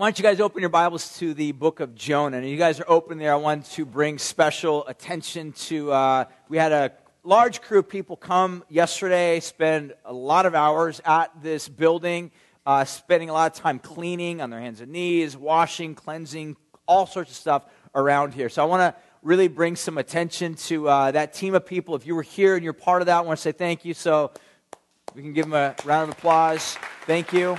Why 0.00 0.06
don't 0.06 0.18
you 0.18 0.22
guys 0.22 0.40
open 0.40 0.62
your 0.62 0.70
Bibles 0.70 1.18
to 1.18 1.34
the 1.34 1.52
book 1.52 1.80
of 1.80 1.94
Jonah? 1.94 2.38
And 2.38 2.48
you 2.48 2.56
guys 2.56 2.80
are 2.80 2.88
open 2.88 3.18
there. 3.18 3.34
I 3.34 3.36
want 3.36 3.66
to 3.72 3.84
bring 3.84 4.16
special 4.16 4.86
attention 4.86 5.52
to. 5.52 5.92
Uh, 5.92 6.24
we 6.48 6.56
had 6.56 6.72
a 6.72 6.92
large 7.22 7.60
crew 7.60 7.80
of 7.80 7.88
people 7.90 8.16
come 8.16 8.64
yesterday, 8.70 9.40
spend 9.40 9.92
a 10.06 10.12
lot 10.14 10.46
of 10.46 10.54
hours 10.54 11.02
at 11.04 11.42
this 11.42 11.68
building, 11.68 12.30
uh, 12.64 12.86
spending 12.86 13.28
a 13.28 13.34
lot 13.34 13.52
of 13.52 13.62
time 13.62 13.78
cleaning 13.78 14.40
on 14.40 14.48
their 14.48 14.58
hands 14.58 14.80
and 14.80 14.90
knees, 14.90 15.36
washing, 15.36 15.94
cleansing, 15.94 16.56
all 16.86 17.06
sorts 17.06 17.32
of 17.32 17.36
stuff 17.36 17.66
around 17.94 18.32
here. 18.32 18.48
So 18.48 18.62
I 18.62 18.64
want 18.64 18.80
to 18.80 18.98
really 19.22 19.48
bring 19.48 19.76
some 19.76 19.98
attention 19.98 20.54
to 20.54 20.88
uh, 20.88 21.10
that 21.10 21.34
team 21.34 21.54
of 21.54 21.66
people. 21.66 21.94
If 21.94 22.06
you 22.06 22.14
were 22.14 22.22
here 22.22 22.54
and 22.54 22.64
you're 22.64 22.72
part 22.72 23.02
of 23.02 23.06
that, 23.06 23.18
I 23.18 23.20
want 23.20 23.36
to 23.36 23.42
say 23.42 23.52
thank 23.52 23.84
you. 23.84 23.92
So 23.92 24.30
we 25.14 25.20
can 25.20 25.34
give 25.34 25.44
them 25.44 25.52
a 25.52 25.74
round 25.84 26.10
of 26.10 26.16
applause. 26.16 26.78
Thank 27.04 27.34
you. 27.34 27.58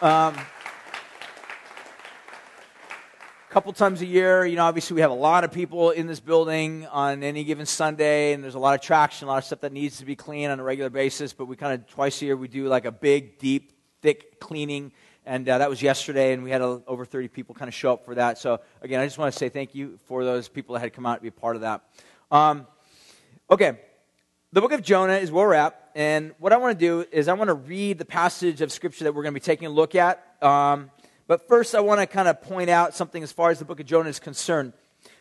Um, 0.00 0.36
couple 3.56 3.72
times 3.72 4.02
a 4.02 4.06
year. 4.06 4.44
You 4.44 4.56
know, 4.56 4.66
obviously 4.66 4.96
we 4.96 5.00
have 5.00 5.10
a 5.10 5.14
lot 5.14 5.42
of 5.42 5.50
people 5.50 5.88
in 5.88 6.06
this 6.06 6.20
building 6.20 6.86
on 6.88 7.22
any 7.22 7.42
given 7.42 7.64
Sunday, 7.64 8.34
and 8.34 8.44
there's 8.44 8.54
a 8.54 8.58
lot 8.58 8.74
of 8.74 8.82
traction, 8.82 9.28
a 9.28 9.30
lot 9.30 9.38
of 9.38 9.44
stuff 9.44 9.62
that 9.62 9.72
needs 9.72 9.96
to 9.96 10.04
be 10.04 10.14
cleaned 10.14 10.52
on 10.52 10.60
a 10.60 10.62
regular 10.62 10.90
basis. 10.90 11.32
But 11.32 11.46
we 11.46 11.56
kind 11.56 11.72
of 11.72 11.88
twice 11.88 12.20
a 12.20 12.26
year 12.26 12.36
we 12.36 12.48
do 12.48 12.68
like 12.68 12.84
a 12.84 12.92
big, 12.92 13.38
deep, 13.38 13.72
thick 14.02 14.40
cleaning, 14.40 14.92
and 15.24 15.48
uh, 15.48 15.56
that 15.56 15.70
was 15.70 15.80
yesterday, 15.80 16.34
and 16.34 16.44
we 16.44 16.50
had 16.50 16.60
a, 16.60 16.82
over 16.86 17.06
30 17.06 17.28
people 17.28 17.54
kind 17.54 17.66
of 17.66 17.72
show 17.72 17.94
up 17.94 18.04
for 18.04 18.14
that. 18.16 18.36
So 18.36 18.60
again, 18.82 19.00
I 19.00 19.06
just 19.06 19.16
want 19.16 19.32
to 19.32 19.38
say 19.38 19.48
thank 19.48 19.74
you 19.74 19.98
for 20.04 20.22
those 20.22 20.48
people 20.48 20.74
that 20.74 20.80
had 20.80 20.92
come 20.92 21.06
out 21.06 21.14
to 21.14 21.22
be 21.22 21.28
a 21.28 21.32
part 21.32 21.56
of 21.56 21.62
that. 21.62 21.80
Um, 22.30 22.66
okay, 23.50 23.80
the 24.52 24.60
book 24.60 24.72
of 24.72 24.82
Jonah 24.82 25.14
is 25.14 25.32
where 25.32 25.46
we're 25.46 25.54
at, 25.54 25.92
and 25.94 26.34
what 26.38 26.52
I 26.52 26.58
want 26.58 26.78
to 26.78 26.84
do 26.84 27.06
is 27.10 27.26
I 27.26 27.32
want 27.32 27.48
to 27.48 27.54
read 27.54 27.96
the 27.96 28.04
passage 28.04 28.60
of 28.60 28.70
scripture 28.70 29.04
that 29.04 29.14
we're 29.14 29.22
going 29.22 29.32
to 29.32 29.40
be 29.40 29.42
taking 29.42 29.66
a 29.66 29.70
look 29.70 29.94
at. 29.94 30.22
Um, 30.42 30.90
but 31.26 31.48
first, 31.48 31.74
I 31.74 31.80
want 31.80 32.00
to 32.00 32.06
kind 32.06 32.28
of 32.28 32.40
point 32.40 32.70
out 32.70 32.94
something 32.94 33.22
as 33.22 33.32
far 33.32 33.50
as 33.50 33.58
the 33.58 33.64
book 33.64 33.80
of 33.80 33.86
Jonah 33.86 34.08
is 34.08 34.20
concerned. 34.20 34.72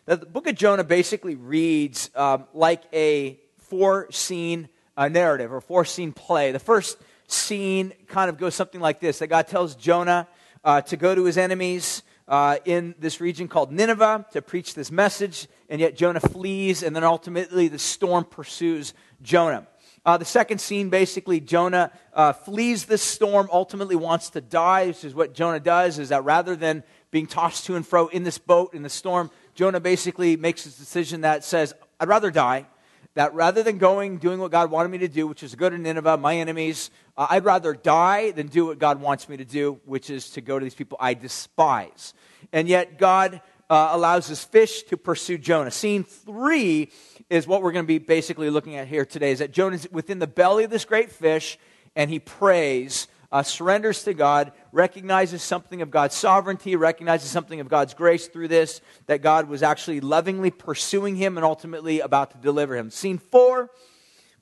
That 0.05 0.19
the 0.19 0.27
book 0.27 0.45
of 0.45 0.55
Jonah 0.55 0.83
basically 0.83 1.35
reads 1.35 2.11
um, 2.15 2.45
like 2.53 2.83
a 2.93 3.39
four 3.57 4.11
scene 4.11 4.69
uh, 4.95 5.07
narrative 5.07 5.51
or 5.51 5.61
four 5.61 5.83
scene 5.83 6.13
play. 6.13 6.51
The 6.51 6.59
first 6.59 6.97
scene 7.27 7.91
kind 8.07 8.29
of 8.29 8.37
goes 8.37 8.53
something 8.53 8.79
like 8.79 8.99
this 8.99 9.19
that 9.19 9.27
God 9.27 9.47
tells 9.47 9.75
Jonah 9.75 10.27
uh, 10.63 10.81
to 10.81 10.97
go 10.97 11.15
to 11.15 11.23
his 11.25 11.37
enemies. 11.37 12.03
Uh, 12.27 12.57
in 12.65 12.95
this 12.97 13.21
region 13.21 13.47
called 13.47 13.71
Nineveh 13.71 14.25
to 14.33 14.41
preach 14.41 14.73
this 14.73 14.89
message, 14.89 15.47
and 15.69 15.79
yet 15.79 15.95
Jonah 15.95 16.19
flees, 16.19 16.81
and 16.81 16.95
then 16.95 17.03
ultimately 17.03 17.67
the 17.67 17.77
storm 17.77 18.25
pursues 18.25 18.95
Jonah. 19.21 19.67
Uh, 20.05 20.17
the 20.17 20.25
second 20.25 20.59
scene, 20.59 20.89
basically, 20.89 21.39
Jonah 21.39 21.91
uh, 22.13 22.31
flees 22.31 22.85
this 22.85 23.01
storm, 23.01 23.49
ultimately 23.51 23.95
wants 23.95 24.29
to 24.31 24.41
die. 24.41 24.85
This 24.85 25.03
is 25.03 25.15
what 25.15 25.33
Jonah 25.33 25.59
does, 25.59 25.97
is 25.97 26.09
that 26.09 26.23
rather 26.23 26.55
than 26.55 26.83
being 27.09 27.25
tossed 27.25 27.65
to 27.65 27.75
and 27.75 27.85
fro 27.85 28.07
in 28.07 28.23
this 28.23 28.37
boat, 28.37 28.73
in 28.73 28.83
the 28.83 28.89
storm, 28.89 29.31
Jonah 29.55 29.79
basically 29.79 30.37
makes 30.37 30.63
his 30.63 30.77
decision 30.77 31.21
that 31.21 31.43
says, 31.43 31.73
I'd 31.99 32.07
rather 32.07 32.29
die. 32.29 32.67
That 33.15 33.33
rather 33.33 33.63
than 33.63 33.77
going, 33.77 34.17
doing 34.17 34.39
what 34.39 34.51
God 34.51 34.69
wanted 34.69 34.89
me 34.89 34.97
to 34.97 35.07
do, 35.07 35.25
which 35.25 35.41
is 35.41 35.55
go 35.55 35.69
to 35.69 35.77
Nineveh, 35.77 36.17
my 36.17 36.35
enemies, 36.35 36.91
uh, 37.17 37.27
I'd 37.29 37.45
rather 37.45 37.73
die 37.73 38.31
than 38.31 38.47
do 38.47 38.65
what 38.65 38.77
God 38.77 39.01
wants 39.01 39.29
me 39.29 39.37
to 39.37 39.45
do, 39.45 39.79
which 39.85 40.09
is 40.09 40.31
to 40.31 40.41
go 40.41 40.59
to 40.59 40.63
these 40.65 40.75
people 40.75 40.97
I 40.99 41.13
despise. 41.13 42.13
And 42.51 42.67
yet, 42.67 42.99
God 42.99 43.41
uh, 43.69 43.89
allows 43.91 44.27
this 44.27 44.43
fish 44.43 44.83
to 44.83 44.97
pursue 44.97 45.37
Jonah. 45.37 45.71
Scene 45.71 46.03
three 46.03 46.91
is 47.29 47.47
what 47.47 47.61
we're 47.63 47.71
going 47.71 47.85
to 47.85 47.87
be 47.87 47.97
basically 47.97 48.49
looking 48.49 48.75
at 48.75 48.87
here 48.87 49.05
today 49.05 49.31
is 49.31 49.39
that 49.39 49.51
Jonah 49.51 49.75
is 49.75 49.87
within 49.91 50.19
the 50.19 50.27
belly 50.27 50.63
of 50.63 50.69
this 50.69 50.85
great 50.85 51.11
fish 51.11 51.57
and 51.95 52.09
he 52.09 52.19
prays, 52.19 53.07
uh, 53.31 53.41
surrenders 53.41 54.03
to 54.03 54.13
God, 54.13 54.51
recognizes 54.71 55.41
something 55.41 55.81
of 55.81 55.89
God's 55.89 56.15
sovereignty, 56.15 56.75
recognizes 56.75 57.29
something 57.29 57.59
of 57.59 57.69
God's 57.69 57.93
grace 57.93 58.27
through 58.27 58.49
this, 58.49 58.81
that 59.07 59.21
God 59.21 59.49
was 59.49 59.63
actually 59.63 60.01
lovingly 60.01 60.51
pursuing 60.51 61.15
him 61.15 61.37
and 61.37 61.45
ultimately 61.45 61.99
about 61.99 62.31
to 62.31 62.37
deliver 62.37 62.75
him. 62.75 62.91
Scene 62.91 63.17
four, 63.17 63.69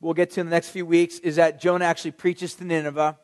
we'll 0.02 0.14
get 0.14 0.32
to 0.32 0.42
in 0.42 0.48
the 0.48 0.52
next 0.52 0.70
few 0.70 0.86
weeks, 0.86 1.20
is 1.20 1.38
that 1.38 1.62
Jonah 1.62 1.86
actually 1.86 2.12
preaches 2.12 2.56
to 2.56 2.66
Nineveh. 2.66 3.18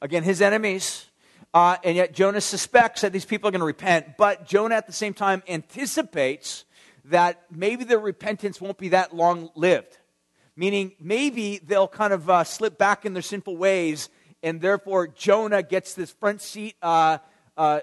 Again, 0.00 0.22
his 0.22 0.42
enemies. 0.42 1.06
Uh, 1.52 1.76
and 1.84 1.94
yet 1.94 2.12
Jonah 2.12 2.40
suspects 2.40 3.02
that 3.02 3.12
these 3.12 3.24
people 3.24 3.46
are 3.48 3.52
going 3.52 3.60
to 3.60 3.66
repent, 3.66 4.16
but 4.18 4.44
Jonah 4.44 4.74
at 4.74 4.88
the 4.88 4.92
same 4.92 5.14
time 5.14 5.40
anticipates 5.46 6.64
that 7.04 7.42
maybe 7.50 7.84
their 7.84 7.98
repentance 7.98 8.60
won't 8.60 8.78
be 8.78 8.88
that 8.88 9.14
long 9.14 9.50
lived. 9.54 9.98
Meaning, 10.56 10.92
maybe 11.00 11.58
they'll 11.58 11.88
kind 11.88 12.12
of 12.12 12.30
uh, 12.30 12.44
slip 12.44 12.78
back 12.78 13.04
in 13.04 13.12
their 13.12 13.22
sinful 13.22 13.56
ways, 13.56 14.08
and 14.42 14.60
therefore 14.60 15.08
Jonah 15.08 15.62
gets 15.62 15.94
this 15.94 16.12
front 16.12 16.40
seat 16.40 16.76
uh, 16.80 17.18
uh, 17.56 17.80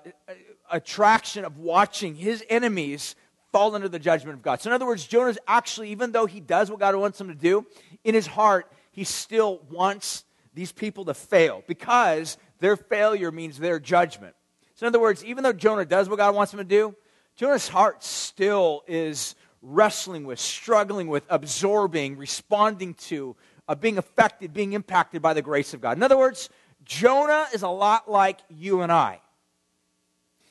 attraction 0.72 1.44
of 1.44 1.58
watching 1.58 2.16
his 2.16 2.44
enemies 2.50 3.16
fall 3.52 3.76
under 3.76 3.90
the 3.90 4.00
judgment 4.00 4.38
of 4.38 4.42
God. 4.42 4.62
So, 4.62 4.70
in 4.70 4.74
other 4.74 4.86
words, 4.86 5.06
Jonah's 5.06 5.38
actually, 5.48 5.90
even 5.90 6.14
though 6.14 6.26
he 6.26 6.40
does 6.40 6.72
what 6.72 6.80
God 6.80 6.96
wants 6.96 7.20
him 7.20 7.28
to 7.28 7.36
do, 7.36 7.66
in 8.04 8.16
his 8.16 8.28
heart, 8.28 8.72
he 8.92 9.04
still 9.04 9.62
wants 9.70 10.24
these 10.54 10.72
people 10.72 11.06
to 11.06 11.14
fail 11.14 11.64
because 11.68 12.38
their 12.60 12.78
failure 12.78 13.32
means 13.32 13.58
their 13.58 13.80
judgment. 13.80 14.36
So, 14.76 14.86
in 14.86 14.92
other 14.92 15.00
words, 15.00 15.24
even 15.26 15.44
though 15.44 15.54
Jonah 15.54 15.86
does 15.86 16.10
what 16.10 16.18
God 16.18 16.34
wants 16.34 16.54
him 16.54 16.60
to 16.60 16.64
do, 16.64 16.96
Jonah's 17.36 17.68
heart 17.68 18.04
still 18.04 18.84
is 18.88 19.36
wrestling 19.62 20.26
with, 20.26 20.40
struggling 20.40 21.08
with, 21.08 21.24
absorbing, 21.30 22.18
responding 22.18 22.94
to, 22.96 23.36
uh, 23.68 23.76
being 23.76 23.98
affected, 23.98 24.54
being 24.54 24.74
impacted 24.74 25.22
by 25.22 25.34
the 25.34 25.42
grace 25.42 25.74
of 25.74 25.82
God. 25.82 25.98
In 25.98 26.04
other 26.04 26.18
words, 26.18 26.50
Jonah 26.84 27.48
is 27.54 27.62
a 27.64 27.70
lot 27.70 28.10
like 28.10 28.40
you 28.50 28.82
and 28.82 28.92
I. 28.92 29.22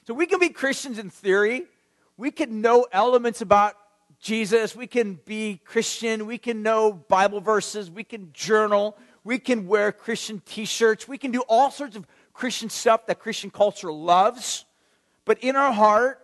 So 0.06 0.14
we 0.14 0.26
can 0.26 0.38
be 0.38 0.48
Christians 0.48 0.98
in 0.98 1.10
theory. 1.10 1.64
We 2.16 2.30
can 2.30 2.60
know 2.60 2.86
elements 2.92 3.40
about 3.40 3.76
Jesus. 4.20 4.76
We 4.76 4.86
can 4.86 5.14
be 5.24 5.60
Christian. 5.64 6.26
We 6.26 6.38
can 6.38 6.62
know 6.62 6.92
Bible 6.92 7.40
verses. 7.40 7.90
We 7.90 8.04
can 8.04 8.30
journal. 8.32 8.96
We 9.24 9.38
can 9.38 9.66
wear 9.66 9.92
Christian 9.92 10.42
t 10.44 10.64
shirts. 10.64 11.06
We 11.08 11.18
can 11.18 11.30
do 11.30 11.42
all 11.48 11.70
sorts 11.70 11.96
of 11.96 12.06
Christian 12.32 12.70
stuff 12.70 13.06
that 13.06 13.18
Christian 13.18 13.50
culture 13.50 13.92
loves. 13.92 14.64
But 15.24 15.38
in 15.42 15.56
our 15.56 15.72
heart, 15.72 16.19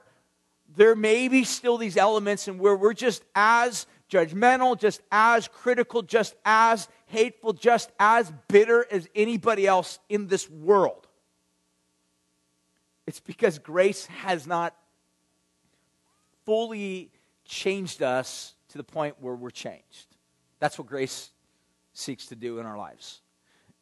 there 0.75 0.97
may 0.97 1.28
be 1.28 1.44
still 1.44 1.78
these 1.78 1.97
elements 1.97 2.49
and 2.49 2.59
where 2.59 2.77
we're 2.77 2.94
just 2.94 3.25
as 3.34 3.87
judgmental, 4.10 4.78
just 4.78 5.00
as 5.10 5.49
critical, 5.49 6.03
just 6.03 6.34
as 6.44 6.88
hateful, 7.06 7.53
just 7.53 7.91
as 7.99 8.32
bitter 8.49 8.87
as 8.91 9.09
anybody 9.15 9.66
else 9.66 9.99
in 10.09 10.27
this 10.27 10.49
world. 10.50 11.06
It's 13.06 13.21
because 13.21 13.59
grace 13.59 14.06
has 14.06 14.47
not 14.47 14.75
fully 16.44 17.10
changed 17.44 18.03
us 18.03 18.54
to 18.69 18.78
the 18.78 18.84
point 18.84 19.16
where 19.21 19.34
we're 19.34 19.50
changed. 19.50 20.06
That's 20.59 20.78
what 20.78 20.88
grace 20.88 21.31
seeks 21.93 22.27
to 22.27 22.37
do 22.37 22.59
in 22.59 22.66
our 22.66 22.77
lives. 22.77 23.21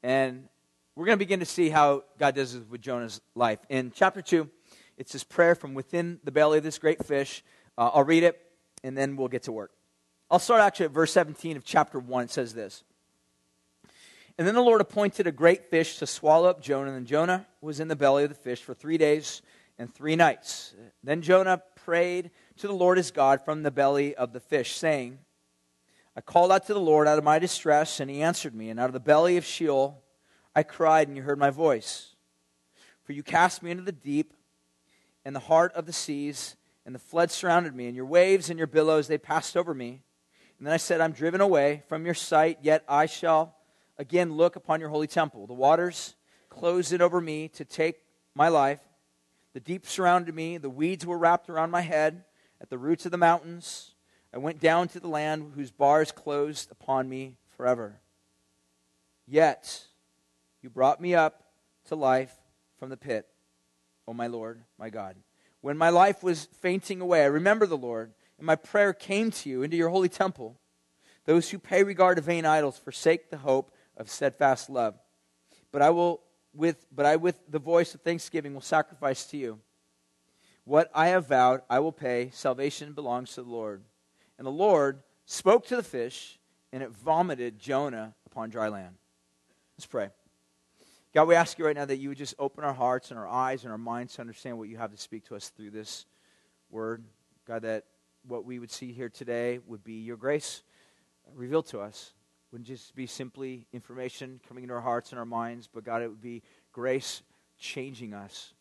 And 0.03 0.49
we're 0.95 1.07
going 1.07 1.19
to 1.19 1.25
begin 1.25 1.41
to 1.41 1.47
see 1.47 1.71
how 1.71 2.05
God 2.19 2.35
does 2.35 2.55
this 2.55 2.63
with 2.69 2.81
Jonah's 2.81 3.21
life. 3.35 3.59
In 3.69 3.93
chapter 3.95 4.23
2, 4.23 4.49
it's 4.97 5.13
this 5.13 5.25
prayer 5.25 5.55
from 5.55 5.75
within 5.75 6.21
the 6.25 6.31
belly 6.31 6.59
of 6.59 6.65
this 6.65 6.79
great 6.79 7.05
fish. 7.05 7.45
Uh, 7.77 7.91
I'll 7.93 8.05
read 8.05 8.23
it, 8.23 8.41
and 8.83 8.97
then 8.97 9.17
we'll 9.17 9.29
get 9.29 9.45
to 9.45 9.53
work. 9.53 9.73
I'll 10.31 10.39
start 10.39 10.61
actually 10.61 10.87
at 10.87 10.93
verse 10.93 11.13
17 11.13 11.57
of 11.57 11.65
chapter 11.65 11.99
1. 11.99 12.25
It 12.25 12.31
says 12.31 12.55
this 12.55 12.85
And 14.39 14.47
then 14.47 14.55
the 14.55 14.63
Lord 14.63 14.81
appointed 14.81 15.27
a 15.27 15.33
great 15.33 15.71
fish 15.71 15.99
to 15.99 16.07
swallow 16.07 16.49
up 16.49 16.63
Jonah, 16.63 16.93
and 16.93 17.07
Jonah 17.07 17.47
was 17.61 17.81
in 17.81 17.89
the 17.89 17.97
belly 17.97 18.25
of 18.25 18.31
the 18.31 18.35
fish 18.35 18.63
for 18.63 18.75
three 18.75 18.99
days 18.99 19.43
and 19.79 19.93
three 19.93 20.17
nights. 20.17 20.75
Then 21.03 21.23
Jonah 21.23 21.63
prayed 21.75 22.31
to 22.59 22.67
the 22.67 22.73
Lord 22.73 22.97
his 22.97 23.11
God 23.11 23.45
from 23.45 23.63
the 23.63 23.71
belly 23.71 24.15
of 24.15 24.33
the 24.33 24.41
fish, 24.41 24.77
saying, 24.77 25.19
I 26.17 26.21
called 26.21 26.53
out 26.53 26.67
to 26.67 26.75
the 26.75 26.81
Lord 26.81 27.09
out 27.09 27.19
of 27.19 27.25
my 27.25 27.41
distress, 27.41 27.99
and 27.99 28.09
he 28.09 28.23
answered 28.23 28.55
me. 28.55 28.71
And 28.71 28.79
out 28.79 28.87
of 28.87 28.93
the 28.93 29.01
belly 29.01 29.37
of 29.37 29.45
Sheol 29.45 30.01
I 30.55 30.63
cried, 30.63 31.09
and 31.09 31.17
you 31.17 31.25
heard 31.25 31.39
my 31.39 31.51
voice. 31.51 32.15
For 33.03 33.13
you 33.13 33.23
cast 33.23 33.63
me 33.63 33.73
into 33.73 33.83
the 33.83 33.93
deep 33.93 34.33
and 35.25 35.35
the 35.35 35.41
heart 35.41 35.73
of 35.75 35.87
the 35.87 35.93
seas, 35.93 36.57
and 36.85 36.95
the 36.95 36.99
flood 36.99 37.31
surrounded 37.31 37.75
me, 37.75 37.87
and 37.87 37.97
your 37.97 38.07
waves 38.07 38.51
and 38.51 38.59
your 38.59 38.67
billows, 38.67 39.09
they 39.09 39.19
passed 39.19 39.57
over 39.57 39.73
me. 39.73 40.03
And 40.59 40.67
then 40.67 40.75
I 40.75 40.79
said, 40.79 41.01
I'm 41.01 41.13
driven 41.13 41.41
away 41.41 41.83
from 41.89 42.05
your 42.05 42.15
sight, 42.15 42.59
yet 42.63 42.85
I 42.89 43.07
shall 43.07 43.57
again 43.99 44.35
look 44.35 44.57
upon 44.57 44.81
your 44.81 44.91
holy 44.91 45.07
temple. 45.07 45.47
The 45.47 45.55
waters 45.55 46.15
closed 46.49 46.93
in 46.93 47.03
over 47.03 47.21
me 47.21 47.49
to 47.49 47.65
take 47.65 47.97
my 48.35 48.49
life. 48.49 48.81
The 49.53 49.61
deep 49.61 49.87
surrounded 49.87 50.35
me, 50.35 50.59
the 50.59 50.71
weeds 50.71 51.07
were 51.07 51.19
wrapped 51.19 51.49
around 51.49 51.71
my 51.71 51.81
head 51.81 52.25
at 52.61 52.71
the 52.71 52.79
roots 52.79 53.05
of 53.05 53.13
the 53.13 53.19
mountains. 53.19 53.95
I 54.33 54.39
went 54.39 54.61
down 54.61 54.89
to 54.89 55.01
the 55.01 55.09
land 55.09 55.53
whose 55.55 55.71
bars 55.71 56.11
closed 56.11 56.71
upon 56.71 57.09
me 57.09 57.37
forever. 57.57 58.01
Yet 59.27 59.85
you 60.61 60.71
brought 60.71 61.01
me 61.01 61.15
up 61.15 61.45
to 61.87 61.95
life 61.95 62.35
from 62.79 62.91
the 62.91 62.97
pit. 62.97 63.29
O 64.07 64.13
my 64.13 64.27
Lord, 64.27 64.63
my 64.79 64.91
God. 64.91 65.17
When 65.61 65.79
my 65.79 65.89
life 65.89 66.23
was 66.23 66.49
fainting 66.61 67.01
away, 67.01 67.23
I 67.23 67.27
remember 67.27 67.67
the 67.67 67.77
Lord, 67.77 68.13
and 68.39 68.47
my 68.47 68.57
prayer 68.57 68.93
came 68.93 69.31
to 69.31 69.49
you 69.49 69.63
into 69.63 69.77
your 69.77 69.89
holy 69.89 70.09
temple. 70.09 70.59
Those 71.25 71.51
who 71.51 71.59
pay 71.59 71.83
regard 71.83 72.17
to 72.17 72.23
vain 72.23 72.45
idols 72.45 72.79
forsake 72.79 73.31
the 73.31 73.39
hope 73.39 73.73
of 73.97 74.11
steadfast 74.11 74.69
love. 74.69 74.95
But 75.73 75.83
I 75.83 75.91
will 75.91 76.21
with 76.53 76.87
but 76.95 77.07
I 77.07 77.17
with 77.17 77.41
the 77.49 77.59
voice 77.59 77.95
of 77.95 78.03
thanksgiving 78.03 78.55
will 78.55 78.61
sacrifice 78.61 79.25
to 79.27 79.37
you. 79.37 79.61
What 80.65 80.91
I 80.95 81.09
have 81.09 81.29
vowed, 81.29 81.63
I 81.69 81.81
will 81.81 81.93
pay. 81.93 82.31
Salvation 82.33 82.93
belongs 82.93 83.35
to 83.35 83.43
the 83.43 83.51
Lord. 83.51 83.83
And 84.39 84.47
the 84.47 84.51
Lord 84.51 85.03
spoke 85.27 85.67
to 85.67 85.77
the 85.77 85.83
fish, 85.83 86.39
and 86.73 86.83
it 86.83 86.91
vomited 86.91 87.59
Jonah 87.59 88.15
upon 88.27 88.51
dry 88.51 88.69
land. 88.69 88.97
Let's 89.77 89.87
pray. 89.87 90.11
God, 91.15 91.29
we 91.29 91.35
ask 91.35 91.59
you 91.59 91.65
right 91.65 91.77
now 91.77 91.85
that 91.85 91.97
you 91.97 92.09
would 92.09 92.19
just 92.19 92.35
open 92.39 92.65
our 92.65 92.73
hearts 92.73 93.11
and 93.11 93.19
our 93.19 93.29
eyes 93.29 93.63
and 93.63 93.71
our 93.71 93.79
minds 93.79 94.15
to 94.15 94.21
understand 94.21 94.59
what 94.59 94.69
you 94.69 94.77
have 94.77 94.91
to 94.91 94.97
speak 94.97 95.25
to 95.27 95.37
us 95.37 95.49
through 95.49 95.71
this 95.71 96.07
word. 96.71 97.05
God, 97.47 97.63
that 97.63 97.85
what 98.27 98.45
we 98.45 98.59
would 98.59 98.71
see 98.71 98.93
here 98.93 99.09
today 99.09 99.61
would 99.67 99.85
be 99.85 99.95
your 99.95 100.17
grace 100.17 100.63
revealed 101.35 101.67
to 101.69 101.81
us. 101.81 102.13
Wouldn't 102.51 102.67
just 102.67 102.95
be 102.95 103.07
simply 103.07 103.67
information 103.73 104.41
coming 104.49 104.65
into 104.65 104.75
our 104.75 104.81
hearts 104.81 105.11
and 105.11 105.19
our 105.19 105.25
minds, 105.25 105.69
but 105.73 105.85
God, 105.85 106.03
it 106.03 106.09
would 106.09 106.21
be 106.21 106.43
grace 106.73 107.23
changing 107.59 108.13
us 108.13 108.55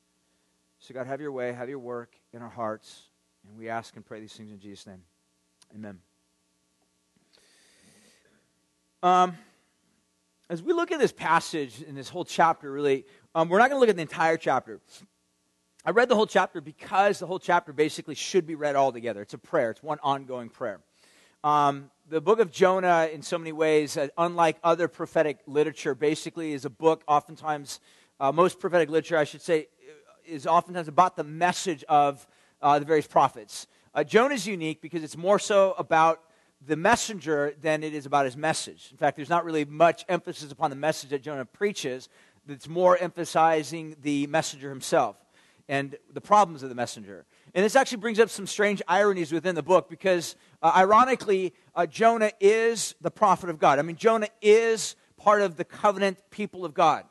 so, 0.84 0.94
God, 0.94 1.08
have 1.08 1.22
your 1.22 1.32
way, 1.32 1.54
have 1.54 1.70
your 1.70 1.80
work 1.80 2.14
in 2.34 2.42
our 2.42 2.50
hearts. 2.50 3.04
And 3.48 3.58
we 3.58 3.70
ask 3.70 3.96
and 3.96 4.06
pray 4.06 4.20
these 4.20 4.34
things 4.34 4.52
in 4.52 4.60
Jesus' 4.60 4.86
name. 4.86 5.02
Amen. 5.74 5.98
Um, 9.02 9.38
as 10.54 10.62
we 10.62 10.72
look 10.72 10.92
at 10.92 11.00
this 11.00 11.12
passage 11.12 11.82
in 11.82 11.96
this 11.96 12.10
whole 12.10 12.24
chapter, 12.24 12.72
really, 12.72 13.08
um, 13.34 13.50
we're 13.50 13.58
not 13.58 13.72
going 13.72 13.78
to 13.78 13.80
look 13.80 13.90
at 13.90 13.96
the 13.96 14.04
entire 14.04 14.38
chapter. 14.38 14.80
I 15.84 15.90
read 15.90 16.10
the 16.10 16.16
whole 16.16 16.28
chapter 16.28 16.62
because 16.62 17.18
the 17.18 17.26
whole 17.26 17.40
chapter 17.40 17.74
basically 17.74 18.14
should 18.14 18.46
be 18.46 18.54
read 18.54 18.76
all 18.76 18.92
together. 18.92 19.24
It's 19.24 19.34
a 19.34 19.40
prayer, 19.40 19.72
it's 19.72 19.82
one 19.82 19.98
ongoing 20.04 20.50
prayer. 20.50 20.80
Um, 21.44 21.90
the 22.08 22.22
book 22.22 22.40
of 22.40 22.52
Jonah, 22.52 23.10
in 23.12 23.24
so 23.24 23.40
many 23.40 23.52
ways, 23.52 23.98
uh, 23.98 24.10
unlike 24.16 24.58
other 24.64 24.88
prophetic 24.88 25.40
literature, 25.48 25.96
basically 25.96 26.54
is 26.54 26.66
a 26.66 26.70
book, 26.70 27.04
oftentimes, 27.08 27.80
uh, 28.20 28.32
most 28.32 28.60
prophetic 28.60 28.92
literature, 28.92 29.18
I 29.18 29.24
should 29.24 29.42
say, 29.42 29.70
is 30.24 30.46
oftentimes 30.46 30.88
about 30.88 31.16
the 31.16 31.24
message 31.24 31.84
of 31.90 32.28
uh, 32.62 32.78
the 32.78 32.86
various 32.86 33.08
prophets. 33.08 33.66
Uh, 33.96 34.04
Jonah 34.04 34.36
is 34.36 34.46
unique 34.46 34.84
because 34.84 35.02
it's 35.02 35.18
more 35.18 35.40
so 35.40 35.74
about 35.80 36.22
the 36.66 36.76
messenger 36.76 37.54
than 37.62 37.84
it 37.84 37.94
is 37.94 38.06
about 38.06 38.26
his 38.26 38.38
message. 38.38 38.90
In 38.92 38.98
fact, 38.98 39.16
there's 39.18 39.30
not 39.30 39.46
really 39.46 39.66
much 39.66 40.06
emphasis 40.08 40.52
upon 40.52 40.70
the 40.70 40.76
message 40.76 41.10
that 41.10 41.22
Jonah 41.22 41.46
preaches, 41.46 42.10
it's 42.48 42.68
more 42.68 42.98
emphasizing 42.98 43.96
the 44.02 44.28
messenger 44.28 44.70
himself 44.70 45.16
and 45.70 45.96
the 46.12 46.20
problems 46.20 46.62
of 46.62 46.70
the 46.70 46.76
messenger. 46.76 47.26
And 47.54 47.64
this 47.64 47.76
actually 47.76 48.00
brings 48.00 48.20
up 48.20 48.30
some 48.30 48.48
strange 48.48 48.82
ironies 48.88 49.32
within 49.32 49.56
the 49.56 49.64
book 49.64 49.90
because, 49.90 50.36
uh, 50.62 50.74
ironically, 50.76 51.54
uh, 51.74 51.86
Jonah 51.86 52.32
is 52.40 52.96
the 53.00 53.12
prophet 53.12 53.50
of 53.50 53.60
God. 53.60 53.80
I 53.80 53.82
mean, 53.82 53.96
Jonah 53.96 54.28
is 54.42 54.96
part 55.16 55.42
of 55.42 55.56
the 55.56 55.64
covenant 55.64 56.18
people 56.32 56.66
of 56.66 56.74
God. 56.74 57.06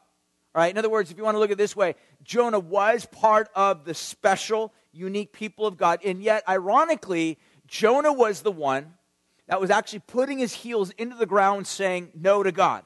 All 0.54 0.60
right? 0.60 0.70
In 0.70 0.76
other 0.76 0.90
words, 0.90 1.10
if 1.10 1.16
you 1.16 1.24
want 1.24 1.34
to 1.34 1.38
look 1.38 1.50
at 1.50 1.56
this 1.56 1.74
way, 1.74 1.94
Jonah 2.22 2.58
was 2.58 3.06
part 3.06 3.48
of 3.54 3.84
the 3.84 3.94
special, 3.94 4.74
unique 4.92 5.32
people 5.32 5.66
of 5.66 5.78
God. 5.78 6.00
And 6.04 6.22
yet, 6.22 6.42
ironically, 6.46 7.38
Jonah 7.66 8.12
was 8.12 8.42
the 8.42 8.52
one 8.52 8.92
that 9.52 9.60
was 9.60 9.68
actually 9.68 9.98
putting 9.98 10.38
his 10.38 10.54
heels 10.54 10.92
into 10.92 11.14
the 11.14 11.26
ground 11.26 11.66
saying 11.66 12.08
no 12.18 12.42
to 12.42 12.50
God. 12.50 12.82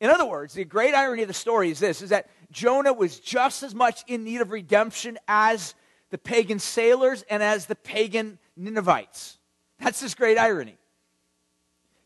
In 0.00 0.08
other 0.08 0.24
words, 0.24 0.54
the 0.54 0.64
great 0.64 0.94
irony 0.94 1.20
of 1.20 1.28
the 1.28 1.34
story 1.34 1.70
is 1.70 1.78
this 1.78 2.00
is 2.00 2.08
that 2.08 2.30
Jonah 2.50 2.94
was 2.94 3.20
just 3.20 3.62
as 3.62 3.74
much 3.74 4.02
in 4.06 4.24
need 4.24 4.40
of 4.40 4.52
redemption 4.52 5.18
as 5.28 5.74
the 6.08 6.16
pagan 6.16 6.60
sailors 6.60 7.24
and 7.28 7.42
as 7.42 7.66
the 7.66 7.74
pagan 7.74 8.38
Ninevites. 8.56 9.36
That's 9.78 10.00
this 10.00 10.14
great 10.14 10.38
irony. 10.38 10.78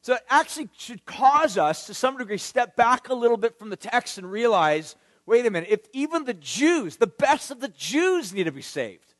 So 0.00 0.14
it 0.14 0.22
actually 0.28 0.68
should 0.76 1.06
cause 1.06 1.56
us 1.56 1.86
to 1.86 1.94
some 1.94 2.18
degree 2.18 2.38
step 2.38 2.74
back 2.74 3.08
a 3.08 3.14
little 3.14 3.36
bit 3.36 3.56
from 3.56 3.70
the 3.70 3.76
text 3.76 4.18
and 4.18 4.28
realize 4.28 4.96
wait 5.26 5.46
a 5.46 5.50
minute, 5.52 5.68
if 5.70 5.86
even 5.92 6.24
the 6.24 6.34
Jews, 6.34 6.96
the 6.96 7.06
best 7.06 7.52
of 7.52 7.60
the 7.60 7.68
Jews, 7.68 8.34
need 8.34 8.44
to 8.44 8.52
be 8.52 8.62
saved, 8.62 9.14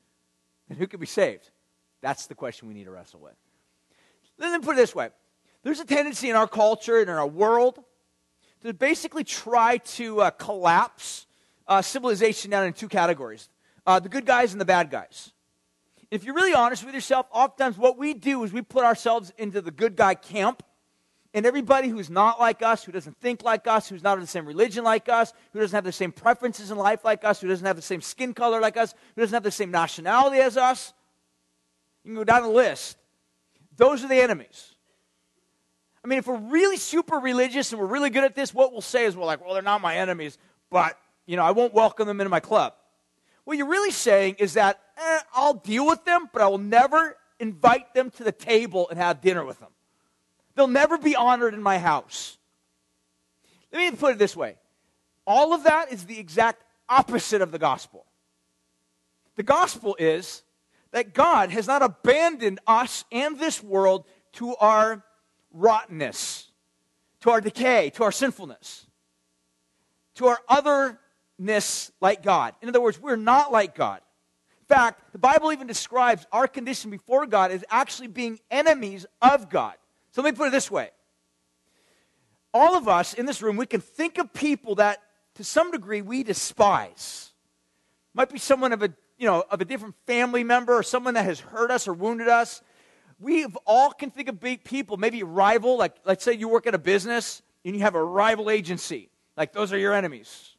then 0.66 0.76
who 0.76 0.88
can 0.88 0.98
be 0.98 1.06
saved? 1.06 1.52
That's 2.00 2.26
the 2.26 2.34
question 2.34 2.66
we 2.66 2.74
need 2.74 2.86
to 2.86 2.90
wrestle 2.90 3.20
with. 3.20 3.36
Let 4.38 4.60
me 4.60 4.64
put 4.64 4.72
it 4.72 4.76
this 4.76 4.94
way 4.94 5.10
there's 5.62 5.80
a 5.80 5.84
tendency 5.84 6.30
in 6.30 6.36
our 6.36 6.48
culture 6.48 7.00
and 7.00 7.08
in 7.08 7.16
our 7.16 7.26
world 7.26 7.82
to 8.62 8.72
basically 8.72 9.24
try 9.24 9.78
to 9.78 10.20
uh, 10.20 10.30
collapse 10.30 11.26
uh, 11.66 11.82
civilization 11.82 12.50
down 12.50 12.66
into 12.66 12.80
two 12.80 12.88
categories 12.88 13.48
uh, 13.86 14.00
the 14.00 14.08
good 14.08 14.26
guys 14.26 14.52
and 14.52 14.60
the 14.60 14.64
bad 14.64 14.90
guys. 14.90 15.32
If 16.10 16.24
you're 16.24 16.34
really 16.34 16.54
honest 16.54 16.84
with 16.84 16.94
yourself, 16.94 17.26
oftentimes 17.32 17.76
what 17.76 17.98
we 17.98 18.14
do 18.14 18.44
is 18.44 18.52
we 18.52 18.62
put 18.62 18.84
ourselves 18.84 19.32
into 19.36 19.60
the 19.60 19.70
good 19.70 19.96
guy 19.96 20.14
camp 20.14 20.62
and 21.32 21.44
everybody 21.44 21.88
who's 21.88 22.08
not 22.08 22.38
like 22.38 22.62
us, 22.62 22.84
who 22.84 22.92
doesn't 22.92 23.20
think 23.20 23.42
like 23.42 23.66
us, 23.66 23.88
who's 23.88 24.04
not 24.04 24.16
of 24.16 24.22
the 24.22 24.28
same 24.28 24.46
religion 24.46 24.84
like 24.84 25.08
us, 25.08 25.32
who 25.52 25.58
doesn't 25.58 25.74
have 25.74 25.84
the 25.84 25.90
same 25.90 26.12
preferences 26.12 26.70
in 26.70 26.76
life 26.76 27.04
like 27.04 27.24
us, 27.24 27.40
who 27.40 27.48
doesn't 27.48 27.66
have 27.66 27.74
the 27.74 27.82
same 27.82 28.00
skin 28.00 28.32
color 28.32 28.60
like 28.60 28.76
us, 28.76 28.94
who 29.14 29.22
doesn't 29.22 29.34
have 29.34 29.42
the 29.42 29.50
same 29.50 29.72
nationality 29.72 30.36
as 30.36 30.56
us, 30.56 30.94
you 32.04 32.10
can 32.10 32.14
go 32.14 32.24
down 32.24 32.42
the 32.42 32.48
list. 32.48 32.98
Those 33.76 34.04
are 34.04 34.08
the 34.08 34.20
enemies. 34.20 34.74
I 36.04 36.06
mean, 36.06 36.18
if 36.18 36.26
we're 36.26 36.36
really 36.36 36.76
super 36.76 37.16
religious 37.16 37.72
and 37.72 37.80
we're 37.80 37.86
really 37.86 38.10
good 38.10 38.24
at 38.24 38.34
this, 38.34 38.52
what 38.52 38.72
we'll 38.72 38.82
say 38.82 39.04
is 39.04 39.16
we're 39.16 39.24
like, 39.24 39.42
well, 39.42 39.54
they're 39.54 39.62
not 39.62 39.80
my 39.80 39.96
enemies, 39.96 40.38
but, 40.70 40.98
you 41.26 41.36
know, 41.36 41.42
I 41.42 41.52
won't 41.52 41.72
welcome 41.72 42.06
them 42.06 42.20
into 42.20 42.28
my 42.28 42.40
club. 42.40 42.74
What 43.44 43.56
you're 43.56 43.68
really 43.68 43.90
saying 43.90 44.36
is 44.38 44.54
that 44.54 44.80
eh, 44.98 45.20
I'll 45.34 45.54
deal 45.54 45.86
with 45.86 46.04
them, 46.04 46.28
but 46.32 46.42
I 46.42 46.48
will 46.48 46.58
never 46.58 47.16
invite 47.40 47.94
them 47.94 48.10
to 48.12 48.24
the 48.24 48.32
table 48.32 48.88
and 48.90 48.98
have 48.98 49.20
dinner 49.20 49.44
with 49.44 49.60
them. 49.60 49.70
They'll 50.54 50.68
never 50.68 50.98
be 50.98 51.16
honored 51.16 51.54
in 51.54 51.62
my 51.62 51.78
house. 51.78 52.38
Let 53.72 53.92
me 53.92 53.96
put 53.96 54.12
it 54.12 54.18
this 54.18 54.36
way 54.36 54.56
all 55.26 55.54
of 55.54 55.64
that 55.64 55.90
is 55.90 56.04
the 56.04 56.18
exact 56.18 56.62
opposite 56.88 57.40
of 57.40 57.50
the 57.50 57.58
gospel. 57.58 58.04
The 59.36 59.42
gospel 59.42 59.96
is 59.98 60.42
that 60.94 61.12
God 61.12 61.50
has 61.50 61.66
not 61.66 61.82
abandoned 61.82 62.60
us 62.68 63.04
and 63.10 63.36
this 63.36 63.60
world 63.60 64.04
to 64.34 64.54
our 64.54 65.04
rottenness, 65.52 66.52
to 67.22 67.30
our 67.30 67.40
decay, 67.40 67.90
to 67.96 68.04
our 68.04 68.12
sinfulness, 68.12 68.86
to 70.14 70.26
our 70.28 70.38
otherness 70.48 71.90
like 72.00 72.22
God. 72.22 72.54
In 72.62 72.68
other 72.68 72.80
words, 72.80 73.00
we're 73.00 73.16
not 73.16 73.50
like 73.50 73.74
God. 73.74 74.02
In 74.60 74.66
fact, 74.66 75.10
the 75.10 75.18
Bible 75.18 75.52
even 75.52 75.66
describes 75.66 76.28
our 76.30 76.46
condition 76.46 76.92
before 76.92 77.26
God 77.26 77.50
as 77.50 77.64
actually 77.70 78.06
being 78.06 78.38
enemies 78.48 79.04
of 79.20 79.50
God. 79.50 79.74
So 80.12 80.22
let 80.22 80.32
me 80.32 80.36
put 80.36 80.46
it 80.46 80.52
this 80.52 80.70
way. 80.70 80.90
All 82.52 82.76
of 82.76 82.86
us 82.86 83.14
in 83.14 83.26
this 83.26 83.42
room, 83.42 83.56
we 83.56 83.66
can 83.66 83.80
think 83.80 84.16
of 84.16 84.32
people 84.32 84.76
that 84.76 85.02
to 85.34 85.42
some 85.42 85.72
degree 85.72 86.02
we 86.02 86.22
despise. 86.22 87.32
Might 88.14 88.30
be 88.30 88.38
someone 88.38 88.72
of 88.72 88.80
a, 88.84 88.94
you 89.18 89.26
know, 89.26 89.44
of 89.50 89.60
a 89.60 89.64
different 89.64 89.94
family 90.06 90.44
member 90.44 90.74
or 90.74 90.82
someone 90.82 91.14
that 91.14 91.24
has 91.24 91.40
hurt 91.40 91.70
us 91.70 91.86
or 91.86 91.92
wounded 91.92 92.28
us. 92.28 92.62
We 93.20 93.46
all 93.66 93.90
can 93.92 94.10
think 94.10 94.28
of 94.28 94.40
big 94.40 94.64
people, 94.64 94.96
maybe 94.96 95.22
rival, 95.22 95.78
like 95.78 95.96
let's 96.04 96.24
say 96.24 96.32
you 96.32 96.48
work 96.48 96.66
at 96.66 96.74
a 96.74 96.78
business 96.78 97.42
and 97.64 97.74
you 97.74 97.82
have 97.82 97.94
a 97.94 98.04
rival 98.04 98.50
agency. 98.50 99.10
Like 99.36 99.52
those 99.52 99.72
are 99.72 99.78
your 99.78 99.94
enemies. 99.94 100.56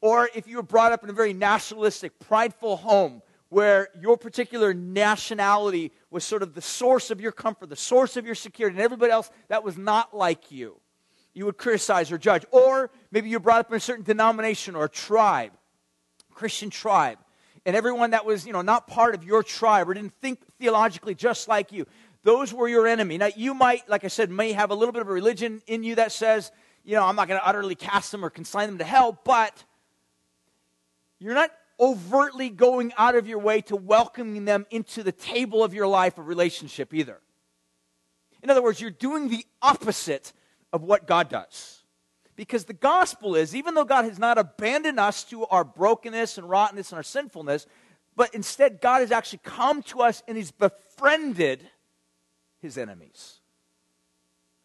Or 0.00 0.28
if 0.34 0.46
you 0.46 0.56
were 0.56 0.62
brought 0.62 0.92
up 0.92 1.02
in 1.02 1.10
a 1.10 1.14
very 1.14 1.32
nationalistic, 1.32 2.18
prideful 2.18 2.76
home 2.76 3.22
where 3.48 3.88
your 4.00 4.16
particular 4.16 4.74
nationality 4.74 5.92
was 6.10 6.24
sort 6.24 6.42
of 6.42 6.54
the 6.54 6.60
source 6.60 7.10
of 7.10 7.20
your 7.20 7.32
comfort, 7.32 7.68
the 7.68 7.76
source 7.76 8.16
of 8.16 8.26
your 8.26 8.34
security, 8.34 8.76
and 8.76 8.84
everybody 8.84 9.12
else 9.12 9.30
that 9.48 9.64
was 9.64 9.78
not 9.78 10.14
like 10.14 10.50
you, 10.50 10.78
you 11.32 11.44
would 11.44 11.56
criticize 11.56 12.10
or 12.10 12.18
judge. 12.18 12.44
Or 12.50 12.90
maybe 13.10 13.30
you're 13.30 13.40
brought 13.40 13.60
up 13.60 13.70
in 13.70 13.76
a 13.76 13.80
certain 13.80 14.04
denomination 14.04 14.74
or 14.74 14.88
tribe, 14.88 15.52
Christian 16.34 16.70
tribe, 16.70 17.18
and 17.66 17.74
everyone 17.74 18.10
that 18.12 18.24
was, 18.24 18.46
you 18.46 18.52
know, 18.52 18.62
not 18.62 18.86
part 18.86 19.14
of 19.14 19.24
your 19.24 19.42
tribe 19.42 19.88
or 19.88 19.94
didn't 19.94 20.14
think 20.20 20.38
theologically 20.58 21.16
just 21.16 21.48
like 21.48 21.72
you, 21.72 21.84
those 22.22 22.54
were 22.54 22.68
your 22.68 22.86
enemy. 22.86 23.18
Now, 23.18 23.28
you 23.36 23.54
might, 23.54 23.88
like 23.88 24.04
I 24.04 24.08
said, 24.08 24.30
may 24.30 24.52
have 24.52 24.70
a 24.70 24.74
little 24.74 24.92
bit 24.92 25.02
of 25.02 25.08
a 25.08 25.12
religion 25.12 25.60
in 25.66 25.82
you 25.82 25.96
that 25.96 26.12
says, 26.12 26.52
you 26.84 26.94
know, 26.94 27.04
I'm 27.04 27.16
not 27.16 27.26
going 27.26 27.40
to 27.40 27.46
utterly 27.46 27.74
cast 27.74 28.12
them 28.12 28.24
or 28.24 28.30
consign 28.30 28.68
them 28.68 28.78
to 28.78 28.84
hell, 28.84 29.18
but 29.24 29.64
you're 31.18 31.34
not 31.34 31.50
overtly 31.80 32.50
going 32.50 32.92
out 32.96 33.16
of 33.16 33.26
your 33.26 33.40
way 33.40 33.60
to 33.62 33.74
welcoming 33.74 34.44
them 34.44 34.64
into 34.70 35.02
the 35.02 35.12
table 35.12 35.64
of 35.64 35.74
your 35.74 35.88
life 35.88 36.18
of 36.18 36.28
relationship 36.28 36.94
either. 36.94 37.18
In 38.42 38.50
other 38.50 38.62
words, 38.62 38.80
you're 38.80 38.90
doing 38.90 39.28
the 39.28 39.44
opposite 39.60 40.32
of 40.72 40.84
what 40.84 41.08
God 41.08 41.28
does. 41.28 41.75
Because 42.36 42.66
the 42.66 42.74
gospel 42.74 43.34
is, 43.34 43.56
even 43.56 43.74
though 43.74 43.84
God 43.84 44.04
has 44.04 44.18
not 44.18 44.38
abandoned 44.38 45.00
us 45.00 45.24
to 45.24 45.46
our 45.46 45.64
brokenness 45.64 46.38
and 46.38 46.48
rottenness 46.48 46.90
and 46.90 46.96
our 46.98 47.02
sinfulness, 47.02 47.66
but 48.14 48.34
instead 48.34 48.80
God 48.80 49.00
has 49.00 49.10
actually 49.10 49.40
come 49.42 49.82
to 49.84 50.00
us 50.00 50.22
and 50.28 50.36
He's 50.36 50.50
befriended 50.50 51.68
His 52.60 52.76
enemies. 52.76 53.40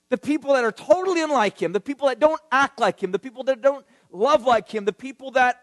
The 0.10 0.18
people 0.18 0.54
that 0.54 0.66
are 0.66 0.72
totally 0.72 1.22
unlike 1.22 1.62
Him, 1.62 1.72
the 1.72 1.80
people 1.80 2.10
that 2.10 2.20
don't 2.20 2.42
act 2.52 2.80
like 2.80 3.02
Him, 3.02 3.12
the 3.12 3.20
people 3.20 3.44
that 3.46 3.62
don't 3.62 3.86
love 4.12 4.46
like 4.46 4.70
Him, 4.70 4.84
the 4.84 4.94
people 4.94 5.32
that 5.32 5.62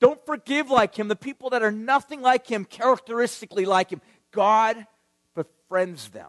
don't 0.00 0.24
forgive 0.26 0.70
like 0.70 0.94
him. 0.94 1.08
The 1.08 1.16
people 1.16 1.50
that 1.50 1.62
are 1.62 1.72
nothing 1.72 2.20
like 2.20 2.46
him, 2.46 2.64
characteristically 2.64 3.64
like 3.64 3.90
him, 3.90 4.00
God 4.32 4.86
befriends 5.34 6.10
them. 6.10 6.28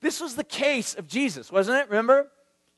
This 0.00 0.20
was 0.20 0.34
the 0.34 0.44
case 0.44 0.94
of 0.94 1.06
Jesus, 1.06 1.52
wasn't 1.52 1.78
it? 1.78 1.88
Remember? 1.88 2.28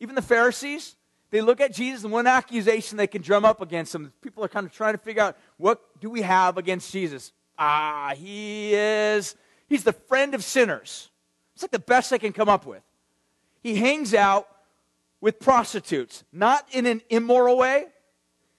Even 0.03 0.17
the 0.17 0.21
Pharisees, 0.23 0.97
they 1.31 1.41
look 1.41 1.61
at 1.61 1.73
Jesus 1.73 2.03
and 2.03 2.13
one 2.13 2.27
accusation 2.27 2.97
they 2.99 3.07
can 3.07 3.23
drum 3.23 3.45
up 3.45 3.63
against 3.63 3.95
him. 3.95 4.13
People 4.21 4.43
are 4.43 4.49
kind 4.49 4.67
of 4.67 4.73
trying 4.73 4.95
to 4.95 4.99
figure 4.99 5.23
out 5.23 5.39
what 5.59 5.81
do 6.01 6.11
we 6.11 6.23
have 6.23 6.59
against 6.59 6.91
Jesus? 6.91 7.31
Ah, 7.57 8.13
he 8.17 8.75
is, 8.75 9.37
he's 9.69 9.85
the 9.85 9.93
friend 9.93 10.35
of 10.35 10.43
sinners. 10.43 11.09
It's 11.55 11.63
like 11.63 11.71
the 11.71 11.79
best 11.79 12.11
they 12.11 12.19
can 12.19 12.33
come 12.33 12.49
up 12.49 12.67
with. 12.67 12.83
He 13.63 13.77
hangs 13.77 14.13
out 14.13 14.49
with 15.21 15.39
prostitutes, 15.39 16.25
not 16.33 16.67
in 16.73 16.87
an 16.87 17.01
immoral 17.09 17.57
way, 17.57 17.85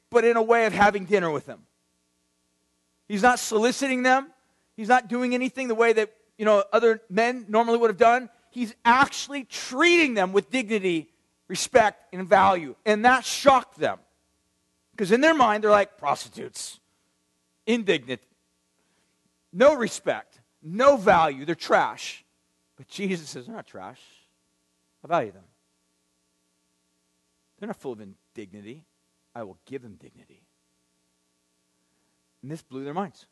but 0.10 0.24
in 0.24 0.38
a 0.38 0.42
way 0.42 0.66
of 0.66 0.72
having 0.72 1.04
dinner 1.04 1.30
with 1.30 1.46
them. 1.46 1.64
He's 3.10 3.22
not 3.22 3.38
soliciting 3.38 4.04
them. 4.04 4.32
He's 4.78 4.88
not 4.88 5.10
doing 5.10 5.34
anything 5.34 5.68
the 5.68 5.76
way 5.76 5.92
that, 5.92 6.14
you 6.38 6.46
know, 6.46 6.64
other 6.72 7.02
men 7.10 7.48
normally 7.50 7.80
would 7.80 7.90
have 7.90 7.98
done. 7.98 8.30
He's 8.50 8.74
actually 8.86 9.44
treating 9.44 10.14
them 10.14 10.32
with 10.32 10.50
dignity 10.50 11.10
respect, 11.54 12.12
and 12.12 12.28
value. 12.28 12.76
And 12.84 13.06
that 13.06 13.24
shocked 13.24 13.78
them. 13.78 14.00
Because 14.90 15.12
in 15.12 15.22
their 15.22 15.36
mind, 15.36 15.64
they're 15.64 15.70
like 15.70 16.00
prostitutes, 16.00 16.80
indignant, 17.68 18.22
no 19.52 19.76
respect, 19.76 20.40
no 20.64 20.98
value. 20.98 21.46
They're 21.46 21.54
trash. 21.54 22.26
But 22.76 22.88
Jesus 22.88 23.30
says, 23.30 23.46
they're 23.46 23.56
not 23.56 23.68
trash. 23.68 24.02
I 25.06 25.08
value 25.08 25.32
them. 25.32 25.44
They're 27.60 27.68
not 27.68 27.78
full 27.78 27.92
of 27.92 28.02
indignity. 28.02 28.84
I 29.36 29.44
will 29.44 29.60
give 29.68 29.84
them 29.84 29.94
dignity. 30.02 30.42
And 32.42 32.50
this 32.50 32.64
blew 32.64 32.84
their 32.84 32.96
minds. 32.96 33.28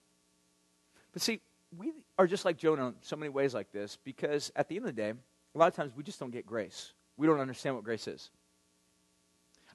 But 1.11 1.23
see, 1.23 1.41
we 1.75 1.91
are 2.19 2.27
just 2.27 2.45
like 2.45 2.57
Jonah 2.57 2.89
in 2.89 2.93
so 3.01 3.15
many 3.15 3.29
ways 3.29 3.55
like 3.55 3.71
this 3.71 3.97
because 4.03 4.51
at 4.55 4.67
the 4.67 4.75
end 4.75 4.85
of 4.85 4.95
the 4.95 5.01
day, 5.01 5.13
a 5.55 5.57
lot 5.57 5.69
of 5.69 5.73
times 5.73 5.93
we 5.95 6.03
just 6.03 6.19
don't 6.19 6.29
get 6.29 6.45
grace 6.45 6.93
we 7.17 7.27
don't 7.27 7.39
understand 7.39 7.75
what 7.75 7.83
grace 7.83 8.07
is. 8.07 8.29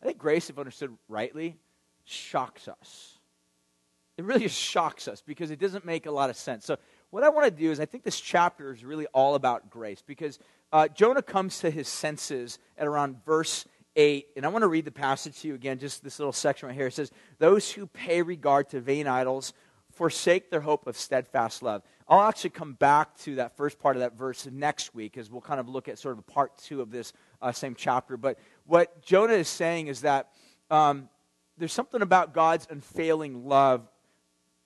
I 0.02 0.06
think 0.06 0.18
grace, 0.18 0.50
if 0.50 0.58
understood 0.58 0.96
rightly, 1.08 1.56
shocks 2.04 2.68
us. 2.68 3.18
It 4.16 4.24
really 4.24 4.40
just 4.40 4.58
shocks 4.58 5.08
us 5.08 5.22
because 5.22 5.50
it 5.50 5.58
doesn't 5.58 5.84
make 5.84 6.06
a 6.06 6.10
lot 6.10 6.30
of 6.30 6.36
sense. 6.36 6.64
So, 6.64 6.76
what 7.10 7.22
I 7.22 7.28
want 7.28 7.44
to 7.46 7.50
do 7.50 7.70
is, 7.70 7.80
I 7.80 7.86
think 7.86 8.02
this 8.02 8.18
chapter 8.18 8.72
is 8.72 8.84
really 8.84 9.06
all 9.06 9.36
about 9.36 9.70
grace 9.70 10.02
because 10.04 10.38
uh, 10.72 10.88
Jonah 10.88 11.22
comes 11.22 11.60
to 11.60 11.70
his 11.70 11.88
senses 11.88 12.58
at 12.76 12.86
around 12.86 13.24
verse 13.24 13.64
8. 13.94 14.26
And 14.36 14.44
I 14.44 14.48
want 14.48 14.62
to 14.62 14.68
read 14.68 14.84
the 14.84 14.90
passage 14.90 15.40
to 15.40 15.48
you 15.48 15.54
again, 15.54 15.78
just 15.78 16.02
this 16.02 16.18
little 16.18 16.32
section 16.32 16.68
right 16.68 16.74
here. 16.74 16.86
It 16.86 16.94
says, 16.94 17.10
Those 17.38 17.70
who 17.70 17.86
pay 17.86 18.22
regard 18.22 18.70
to 18.70 18.80
vain 18.80 19.06
idols 19.06 19.52
forsake 19.92 20.50
their 20.50 20.60
hope 20.60 20.86
of 20.86 20.96
steadfast 20.96 21.62
love. 21.62 21.82
I'll 22.08 22.28
actually 22.28 22.50
come 22.50 22.74
back 22.74 23.16
to 23.20 23.36
that 23.36 23.56
first 23.56 23.78
part 23.78 23.96
of 23.96 24.00
that 24.00 24.16
verse 24.16 24.46
next 24.46 24.94
week 24.94 25.16
as 25.16 25.30
we'll 25.30 25.40
kind 25.40 25.58
of 25.58 25.68
look 25.68 25.88
at 25.88 25.98
sort 25.98 26.16
of 26.16 26.26
part 26.26 26.56
two 26.58 26.80
of 26.80 26.90
this 26.90 27.12
uh, 27.40 27.52
same 27.52 27.74
chapter. 27.74 28.16
But 28.16 28.38
what 28.64 29.02
Jonah 29.02 29.34
is 29.34 29.48
saying 29.48 29.88
is 29.88 30.02
that 30.02 30.28
um, 30.70 31.08
there's 31.58 31.72
something 31.72 32.02
about 32.02 32.34
God's 32.34 32.66
unfailing 32.70 33.46
love, 33.46 33.88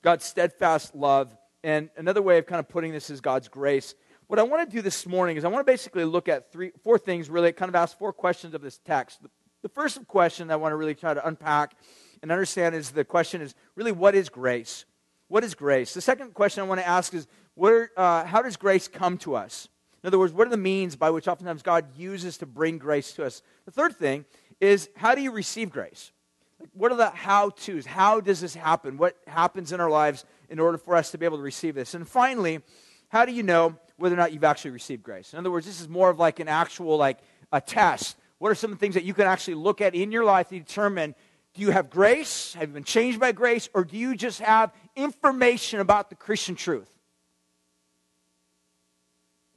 God's 0.02 0.24
steadfast 0.24 0.94
love. 0.94 1.36
And 1.62 1.90
another 1.96 2.22
way 2.22 2.38
of 2.38 2.46
kind 2.46 2.58
of 2.58 2.68
putting 2.68 2.92
this 2.92 3.10
is 3.10 3.20
God's 3.20 3.48
grace. 3.48 3.94
What 4.28 4.38
I 4.38 4.42
want 4.44 4.68
to 4.68 4.76
do 4.76 4.80
this 4.80 5.06
morning 5.06 5.36
is 5.36 5.44
I 5.44 5.48
want 5.48 5.66
to 5.66 5.70
basically 5.70 6.04
look 6.04 6.28
at 6.28 6.52
three, 6.52 6.72
four 6.82 6.98
things, 6.98 7.28
really, 7.28 7.52
kind 7.52 7.68
of 7.68 7.74
ask 7.74 7.98
four 7.98 8.12
questions 8.12 8.54
of 8.54 8.62
this 8.62 8.78
text. 8.78 9.22
The, 9.22 9.30
the 9.62 9.68
first 9.68 10.06
question 10.06 10.50
I 10.50 10.56
want 10.56 10.72
to 10.72 10.76
really 10.76 10.94
try 10.94 11.12
to 11.12 11.26
unpack 11.26 11.76
and 12.22 12.30
understand 12.30 12.74
is 12.74 12.90
the 12.90 13.04
question 13.04 13.42
is 13.42 13.54
really, 13.74 13.92
what 13.92 14.14
is 14.14 14.28
grace? 14.28 14.84
What 15.28 15.44
is 15.44 15.54
grace? 15.54 15.94
The 15.94 16.00
second 16.00 16.34
question 16.34 16.62
I 16.62 16.66
want 16.66 16.80
to 16.80 16.88
ask 16.88 17.12
is, 17.12 17.26
where, 17.54 17.90
uh, 17.96 18.24
how 18.24 18.42
does 18.42 18.56
grace 18.56 18.88
come 18.88 19.18
to 19.18 19.36
us? 19.36 19.68
In 20.02 20.06
other 20.06 20.18
words, 20.18 20.32
what 20.32 20.46
are 20.46 20.50
the 20.50 20.56
means 20.56 20.96
by 20.96 21.10
which 21.10 21.28
oftentimes 21.28 21.62
God 21.62 21.86
uses 21.96 22.38
to 22.38 22.46
bring 22.46 22.78
grace 22.78 23.12
to 23.12 23.24
us? 23.24 23.42
The 23.66 23.70
third 23.70 23.96
thing 23.96 24.24
is 24.60 24.88
how 24.96 25.14
do 25.14 25.20
you 25.20 25.30
receive 25.30 25.70
grace? 25.70 26.12
Like, 26.58 26.70
what 26.72 26.92
are 26.92 26.96
the 26.96 27.10
how 27.10 27.50
to's? 27.50 27.86
How 27.86 28.20
does 28.20 28.40
this 28.40 28.54
happen? 28.54 28.96
What 28.96 29.16
happens 29.26 29.72
in 29.72 29.80
our 29.80 29.90
lives 29.90 30.24
in 30.48 30.58
order 30.58 30.78
for 30.78 30.96
us 30.96 31.10
to 31.10 31.18
be 31.18 31.26
able 31.26 31.38
to 31.38 31.42
receive 31.42 31.74
this? 31.74 31.94
And 31.94 32.08
finally, 32.08 32.60
how 33.08 33.24
do 33.24 33.32
you 33.32 33.42
know 33.42 33.76
whether 33.96 34.14
or 34.14 34.18
not 34.18 34.32
you've 34.32 34.44
actually 34.44 34.70
received 34.70 35.02
grace? 35.02 35.32
In 35.32 35.38
other 35.38 35.50
words, 35.50 35.66
this 35.66 35.80
is 35.80 35.88
more 35.88 36.10
of 36.10 36.18
like 36.18 36.40
an 36.40 36.48
actual 36.48 36.96
like 36.96 37.18
a 37.52 37.60
test. 37.60 38.16
What 38.38 38.50
are 38.50 38.54
some 38.54 38.76
things 38.76 38.94
that 38.94 39.04
you 39.04 39.12
can 39.12 39.26
actually 39.26 39.54
look 39.54 39.80
at 39.80 39.94
in 39.94 40.12
your 40.12 40.24
life 40.24 40.48
to 40.48 40.58
determine 40.58 41.14
do 41.54 41.62
you 41.62 41.72
have 41.72 41.90
grace? 41.90 42.54
Have 42.54 42.68
you 42.68 42.74
been 42.74 42.84
changed 42.84 43.18
by 43.18 43.32
grace? 43.32 43.68
Or 43.74 43.84
do 43.84 43.96
you 43.96 44.14
just 44.14 44.40
have 44.40 44.72
information 44.94 45.80
about 45.80 46.08
the 46.08 46.14
Christian 46.14 46.54
truth? 46.54 46.88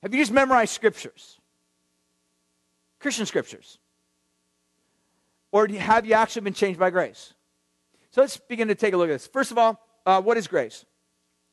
Have 0.04 0.14
you 0.14 0.22
just 0.22 0.34
memorized 0.34 0.74
scriptures? 0.74 1.40
Christian 3.00 3.26
scriptures? 3.26 3.80
Or 5.52 5.66
have 5.68 6.06
you 6.06 6.14
actually 6.14 6.42
been 6.42 6.54
changed 6.54 6.80
by 6.80 6.90
grace? 6.90 7.34
So 8.12 8.20
let's 8.20 8.36
begin 8.38 8.68
to 8.68 8.76
take 8.76 8.94
a 8.94 8.98
look 8.98 9.10
at 9.10 9.14
this. 9.14 9.28
First 9.28 9.52
of 9.52 9.58
all, 9.58 9.80
uh, 10.06 10.22
what 10.22 10.38
is 10.38 10.48
grace? 10.48 10.86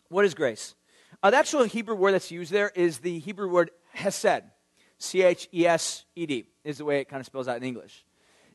What 0.08 0.24
is 0.24 0.34
grace? 0.34 0.74
Uh, 1.22 1.30
the 1.30 1.36
actual 1.36 1.62
Hebrew 1.62 1.94
word 1.94 2.12
that's 2.12 2.32
used 2.32 2.50
there 2.50 2.72
is 2.74 2.98
the 2.98 3.20
Hebrew 3.20 3.48
word 3.48 3.70
hesed. 3.92 4.42
C 4.98 5.22
H 5.22 5.48
E 5.54 5.66
S 5.66 6.04
E 6.16 6.26
D 6.26 6.44
is 6.64 6.78
the 6.78 6.84
way 6.84 7.00
it 7.00 7.08
kind 7.08 7.20
of 7.20 7.26
spells 7.26 7.46
out 7.46 7.56
in 7.56 7.62
English. 7.62 8.04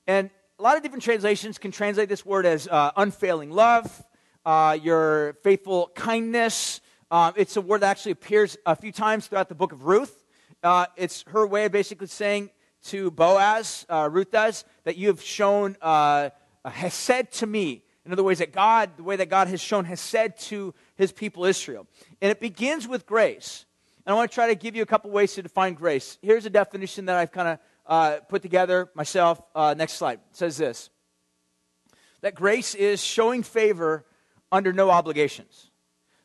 And 0.08 0.30
a 0.60 0.64
lot 0.64 0.76
of 0.76 0.84
different 0.84 1.04
translations 1.04 1.58
can 1.58 1.72
translate 1.72 2.10
this 2.10 2.26
word 2.26 2.46
as 2.46 2.68
uh, 2.68 2.92
unfailing 2.98 3.50
love, 3.50 4.04
uh, 4.46 4.78
your 4.82 5.38
faithful 5.42 5.92
kindness, 5.96 6.82
um, 7.12 7.34
it's 7.36 7.56
a 7.56 7.62
word 7.62 7.82
that 7.82 7.92
actually 7.92 8.14
appears 8.14 8.58
a 8.66 8.76
few 8.76 8.92
times 8.92 9.28
throughout 9.28 9.50
the 9.50 9.56
book 9.56 9.72
of 9.72 9.86
Ruth. 9.86 10.26
Uh, 10.64 10.88
it's 10.96 11.24
her 11.28 11.46
way 11.46 11.66
of 11.66 11.72
basically 11.72 12.08
saying 12.08 12.50
to 12.86 13.12
Boaz, 13.12 13.86
uh, 13.90 14.10
Ruth 14.12 14.32
does, 14.32 14.66
that 14.84 14.98
you 14.98 15.08
have 15.08 15.22
shown 15.22 15.78
uh, 15.82 16.30
said 16.90 17.32
to 17.34 17.46
me. 17.46 17.84
In 18.06 18.12
other 18.12 18.24
words, 18.24 18.40
that 18.40 18.52
God, 18.52 18.92
the 18.98 19.04
way 19.04 19.16
that 19.16 19.30
God 19.30 19.48
has 19.48 19.62
shown 19.62 19.86
hesed 19.86 20.38
to 20.48 20.74
his 20.96 21.12
people 21.12 21.46
Israel. 21.46 21.88
And 22.22 22.32
it 22.32 22.40
begins 22.40 22.88
with 22.88 23.06
grace. 23.06 23.66
And 24.06 24.14
I 24.14 24.16
want 24.16 24.30
to 24.30 24.36
try 24.36 24.48
to 24.48 24.56
give 24.56 24.76
you 24.76 24.84
a 24.84 24.86
couple 24.86 25.10
ways 25.10 25.34
to 25.34 25.42
define 25.42 25.74
grace. 25.74 26.20
Here's 26.22 26.46
a 26.46 26.50
definition 26.50 27.06
that 27.06 27.18
I've 27.18 27.32
kind 27.32 27.48
of 27.48 27.60
uh, 27.88 28.20
put 28.30 28.42
together 28.44 28.90
myself. 28.94 29.42
Uh, 29.56 29.74
next 29.76 29.94
slide. 29.94 30.20
It 30.30 30.36
says 30.36 30.58
this 30.58 30.90
that 32.22 32.34
grace 32.34 32.74
is 32.74 33.04
showing 33.04 33.44
favor 33.44 34.06
under 34.52 34.74
no 34.74 34.90
obligations. 34.90 35.70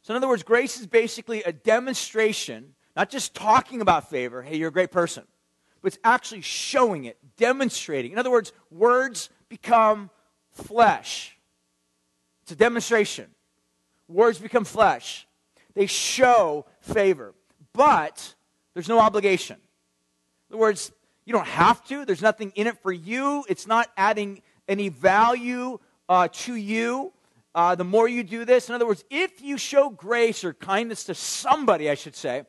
So, 0.03 0.15
in 0.15 0.17
other 0.17 0.29
words, 0.29 0.43
grace 0.43 0.81
is 0.81 0.87
basically 0.87 1.43
a 1.43 1.53
demonstration, 1.53 2.75
not 2.97 3.11
just 3.11 3.35
talking 3.35 3.81
about 3.81 4.09
favor, 4.09 4.43
hey, 4.43 4.57
you're 4.57 4.69
a 4.69 4.73
great 4.73 4.91
person, 4.91 5.25
but 5.83 5.89
it's 5.89 5.99
actually 6.05 6.41
showing 6.41 7.05
it, 7.05 7.19
demonstrating. 7.37 8.13
In 8.13 8.19
other 8.19 8.31
words, 8.31 8.53
words 8.71 9.29
become 9.49 10.11
flesh. 10.53 11.37
It's 12.43 12.53
a 12.53 12.57
demonstration. 12.57 13.27
Words 14.09 14.39
become 14.39 14.65
flesh. 14.65 15.27
They 15.75 15.87
show 15.87 16.67
favor, 16.81 17.35
but 17.73 18.35
there's 18.75 18.89
no 18.89 18.99
obligation. 18.99 19.57
In 20.49 20.55
other 20.55 20.61
words, 20.61 20.93
you 21.25 21.33
don't 21.33 21.47
have 21.47 21.85
to. 21.89 22.05
There's 22.05 22.23
nothing 22.23 22.53
in 22.57 22.67
it 22.67 22.79
for 22.83 22.93
you. 22.93 23.45
It's 23.49 23.67
not 23.67 23.89
adding 23.97 24.43
any 24.67 24.89
value 24.89 25.79
uh, 26.09 26.29
to 26.33 26.55
you 26.55 27.13
uh, 27.55 27.75
the 27.75 27.85
more 27.85 28.09
you 28.09 28.23
do 28.23 28.45
this. 28.45 28.69
In 28.69 28.75
other 28.75 28.87
words, 28.87 29.05
if 29.11 29.43
you 29.43 29.59
show 29.59 29.91
grace 29.91 30.45
or 30.45 30.55
kindness 30.55 31.05
to 31.05 31.15
somebody, 31.15 31.91
I 31.91 31.95
should 31.95 32.15
say, 32.15 32.45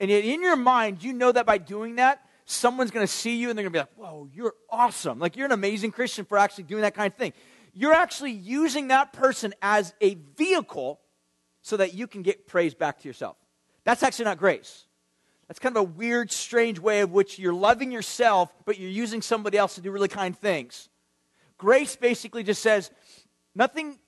and 0.00 0.10
yet 0.10 0.24
in 0.24 0.42
your 0.42 0.56
mind 0.56 1.02
you 1.02 1.12
know 1.12 1.32
that 1.32 1.46
by 1.46 1.58
doing 1.58 1.96
that, 1.96 2.22
someone's 2.44 2.90
going 2.90 3.06
to 3.06 3.12
see 3.12 3.36
you 3.36 3.50
and 3.50 3.58
they're 3.58 3.68
going 3.68 3.72
to 3.72 3.76
be 3.76 3.80
like, 3.80 4.12
whoa, 4.12 4.28
you're 4.32 4.54
awesome. 4.70 5.18
Like 5.18 5.36
you're 5.36 5.46
an 5.46 5.52
amazing 5.52 5.90
Christian 5.90 6.24
for 6.24 6.38
actually 6.38 6.64
doing 6.64 6.82
that 6.82 6.94
kind 6.94 7.12
of 7.12 7.18
thing. 7.18 7.32
You're 7.74 7.92
actually 7.92 8.32
using 8.32 8.88
that 8.88 9.12
person 9.12 9.54
as 9.60 9.92
a 10.00 10.14
vehicle 10.36 11.00
so 11.60 11.76
that 11.76 11.92
you 11.92 12.06
can 12.06 12.22
get 12.22 12.46
praise 12.46 12.74
back 12.74 13.00
to 13.00 13.08
yourself. 13.08 13.36
That's 13.84 14.02
actually 14.02 14.26
not 14.26 14.38
grace. 14.38 14.86
That's 15.46 15.58
kind 15.58 15.76
of 15.76 15.80
a 15.80 15.84
weird, 15.84 16.30
strange 16.30 16.78
way 16.78 17.00
of 17.00 17.12
which 17.12 17.38
you're 17.38 17.54
loving 17.54 17.90
yourself, 17.90 18.52
but 18.64 18.78
you're 18.78 18.90
using 18.90 19.22
somebody 19.22 19.58
else 19.58 19.74
to 19.74 19.80
do 19.80 19.90
really 19.90 20.08
kind 20.08 20.36
things. 20.36 20.88
Grace 21.56 21.96
basically 21.96 22.42
just 22.42 22.62
says, 22.62 22.90
nothing 23.54 23.98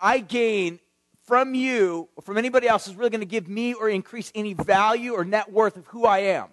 I 0.00 0.18
gain 0.20 0.80
from 1.26 1.54
you 1.54 2.08
or 2.16 2.22
from 2.22 2.38
anybody 2.38 2.66
else 2.66 2.88
is 2.88 2.96
really 2.96 3.10
going 3.10 3.20
to 3.20 3.26
give 3.26 3.48
me 3.48 3.74
or 3.74 3.88
increase 3.88 4.32
any 4.34 4.54
value 4.54 5.12
or 5.12 5.24
net 5.24 5.52
worth 5.52 5.76
of 5.76 5.86
who 5.86 6.04
I 6.04 6.18
am. 6.20 6.48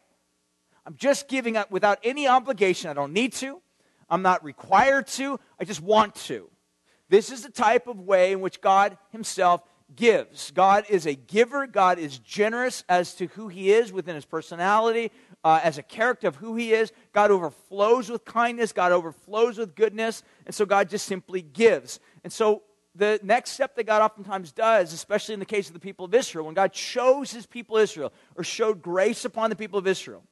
I'm 0.86 0.96
just 0.96 1.28
giving 1.28 1.58
up 1.58 1.72
without 1.72 2.00
any 2.04 2.28
obligation. 2.28 2.90
I 2.90 2.94
don't 2.94 3.14
need 3.14 3.34
to. 3.34 3.62
I'm 4.10 4.22
not 4.22 4.44
required 4.44 5.08
to. 5.08 5.40
I 5.60 5.66
just 5.66 5.82
want 5.82 6.16
to. 6.16 6.50
This 7.10 7.32
is 7.32 7.44
the 7.44 7.50
type 7.50 7.88
of 7.88 8.00
way 8.00 8.32
in 8.32 8.42
which 8.42 8.62
God 8.62 8.98
Himself 9.12 9.62
gives. 9.96 10.52
God 10.52 10.86
is 10.90 11.06
a 11.06 11.16
giver. 11.16 11.68
God 11.68 12.00
is 12.00 12.20
generous 12.20 12.84
as 12.88 13.16
to 13.16 13.28
who 13.28 13.48
He 13.48 13.72
is 13.72 13.92
within 13.92 14.16
His 14.16 14.26
personality, 14.26 15.12
uh, 15.44 15.60
as 15.64 15.78
a 15.78 15.84
character 15.84 16.28
of 16.28 16.36
who 16.36 16.56
He 16.56 16.74
is. 16.74 16.92
God 17.14 17.32
overflows 17.32 18.10
with 18.10 18.26
kindness. 18.26 18.74
God 18.74 18.92
overflows 18.92 19.58
with 19.58 19.76
goodness. 19.76 20.24
And 20.46 20.54
so 20.54 20.66
God 20.66 20.90
just 20.90 21.06
simply 21.06 21.42
gives. 21.42 22.00
And 22.24 22.32
so 22.32 22.64
the 22.98 23.20
next 23.24 23.52
step 23.52 23.76
that 23.76 23.86
God 23.86 24.02
oftentimes 24.02 24.52
does, 24.52 24.92
especially 24.92 25.34
in 25.34 25.40
the 25.40 25.46
case 25.46 25.68
of 25.68 25.74
the 25.74 25.80
people 25.80 26.06
of 26.06 26.14
Israel, 26.14 26.46
when 26.46 26.56
God 26.56 26.74
chose 26.74 27.32
his 27.32 27.46
people 27.46 27.78
Israel 27.78 28.12
or 28.36 28.44
showed 28.44 28.82
grace 28.82 29.26
upon 29.26 29.50
the 29.50 29.56
people 29.56 29.78
of 29.78 29.88
Israel, 29.88 30.24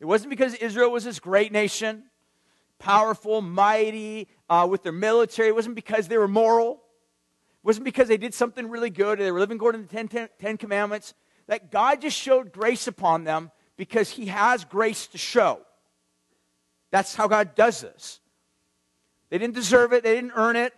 it 0.00 0.06
wasn't 0.06 0.30
because 0.30 0.54
Israel 0.54 0.90
was 0.90 1.04
this 1.04 1.18
great 1.18 1.52
nation, 1.52 2.04
powerful, 2.78 3.40
mighty 3.40 4.28
uh, 4.48 4.66
with 4.70 4.82
their 4.82 4.92
military. 4.92 5.48
It 5.48 5.54
wasn't 5.54 5.74
because 5.74 6.08
they 6.08 6.18
were 6.18 6.28
moral. 6.28 6.72
It 6.72 7.66
wasn't 7.66 7.84
because 7.84 8.08
they 8.08 8.16
did 8.16 8.34
something 8.34 8.68
really 8.68 8.90
good 8.90 9.20
or 9.20 9.24
they 9.24 9.32
were 9.32 9.40
living 9.40 9.56
according 9.56 9.82
to 9.82 9.88
the 9.88 9.94
Ten, 9.94 10.08
Ten, 10.08 10.28
Ten 10.38 10.56
Commandments. 10.56 11.14
That 11.46 11.70
God 11.70 12.00
just 12.00 12.18
showed 12.18 12.52
grace 12.52 12.86
upon 12.86 13.24
them 13.24 13.50
because 13.76 14.10
He 14.10 14.26
has 14.26 14.64
grace 14.64 15.06
to 15.08 15.18
show. 15.18 15.60
That's 16.90 17.14
how 17.14 17.26
God 17.26 17.54
does 17.54 17.80
this. 17.80 18.20
They 19.30 19.38
didn't 19.38 19.54
deserve 19.54 19.92
it, 19.92 20.04
they 20.04 20.14
didn't 20.14 20.32
earn 20.34 20.56
it. 20.56 20.72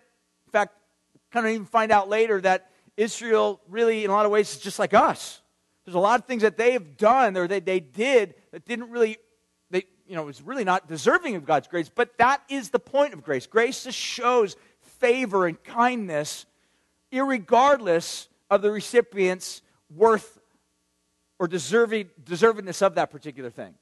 Kind 1.37 1.49
of 1.49 1.53
even 1.53 1.67
find 1.67 1.93
out 1.93 2.09
later 2.09 2.41
that 2.41 2.71
Israel 2.97 3.61
really, 3.69 4.05
in 4.05 4.11
a 4.11 4.13
lot 4.15 4.25
of 4.25 4.33
ways, 4.33 4.53
is 4.53 4.59
just 4.59 4.79
like 4.79 4.95
us. 4.95 5.43
There's 5.85 5.95
a 5.95 5.99
lot 5.99 6.19
of 6.19 6.25
things 6.25 6.41
that 6.41 6.57
they 6.57 6.73
have 6.73 6.97
done 6.97 7.37
or 7.37 7.47
that 7.47 7.67
they 7.67 7.79
did 7.79 8.37
that 8.53 8.65
didn't 8.65 8.89
really, 8.89 9.19
they, 9.71 9.85
you 10.09 10.17
know, 10.17 10.23
was 10.23 10.41
really 10.41 10.65
not 10.65 10.89
deserving 10.89 11.37
of 11.37 11.45
God's 11.45 11.69
grace. 11.69 11.91
But 11.95 12.17
that 12.17 12.41
is 12.49 12.71
the 12.71 12.79
point 12.79 13.13
of 13.13 13.23
grace. 13.23 13.47
Grace 13.47 13.85
just 13.85 13.99
shows 13.99 14.57
favor 14.81 15.47
and 15.47 15.63
kindness, 15.63 16.47
regardless 17.13 18.29
of 18.49 18.63
the 18.63 18.71
recipient's 18.71 19.61
worth 19.95 20.39
or 21.39 21.49
deserving, 21.49 22.09
deservedness 22.25 22.81
of 22.81 22.95
that 22.95 23.11
particular 23.11 23.51
thing. 23.51 23.75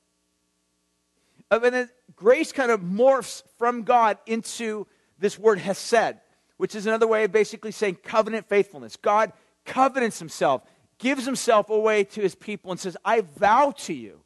And 1.52 1.62
then 1.62 1.88
grace 2.16 2.50
kind 2.50 2.72
of 2.72 2.80
morphs 2.80 3.44
from 3.58 3.84
God 3.84 4.18
into 4.26 4.88
this 5.20 5.38
word 5.38 5.60
hesed, 5.60 6.16
which 6.56 6.74
is 6.74 6.86
another 6.86 7.06
way 7.06 7.24
of 7.24 7.32
basically 7.32 7.72
saying 7.72 7.98
covenant 8.02 8.48
faithfulness. 8.48 8.96
God 8.96 9.32
covenants 9.64 10.18
himself, 10.18 10.62
gives 10.98 11.24
himself 11.24 11.70
away 11.70 12.04
to 12.04 12.20
his 12.20 12.34
people, 12.34 12.70
and 12.70 12.78
says, 12.78 12.96
I 13.04 13.22
vow 13.22 13.72
to 13.78 13.94
you, 13.94 14.20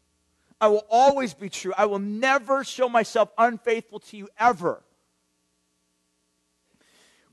I 0.60 0.68
will 0.68 0.84
always 0.90 1.34
be 1.34 1.48
true. 1.48 1.72
I 1.76 1.86
will 1.86 2.00
never 2.00 2.64
show 2.64 2.88
myself 2.88 3.30
unfaithful 3.38 4.00
to 4.00 4.16
you 4.16 4.28
ever. 4.38 4.82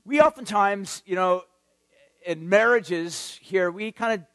We 0.04 0.20
oftentimes, 0.20 1.02
you 1.04 1.16
know, 1.16 1.42
in 2.24 2.48
marriages 2.48 3.38
here, 3.42 3.70
we 3.70 3.90
kind 3.90 4.20
of 4.20 4.26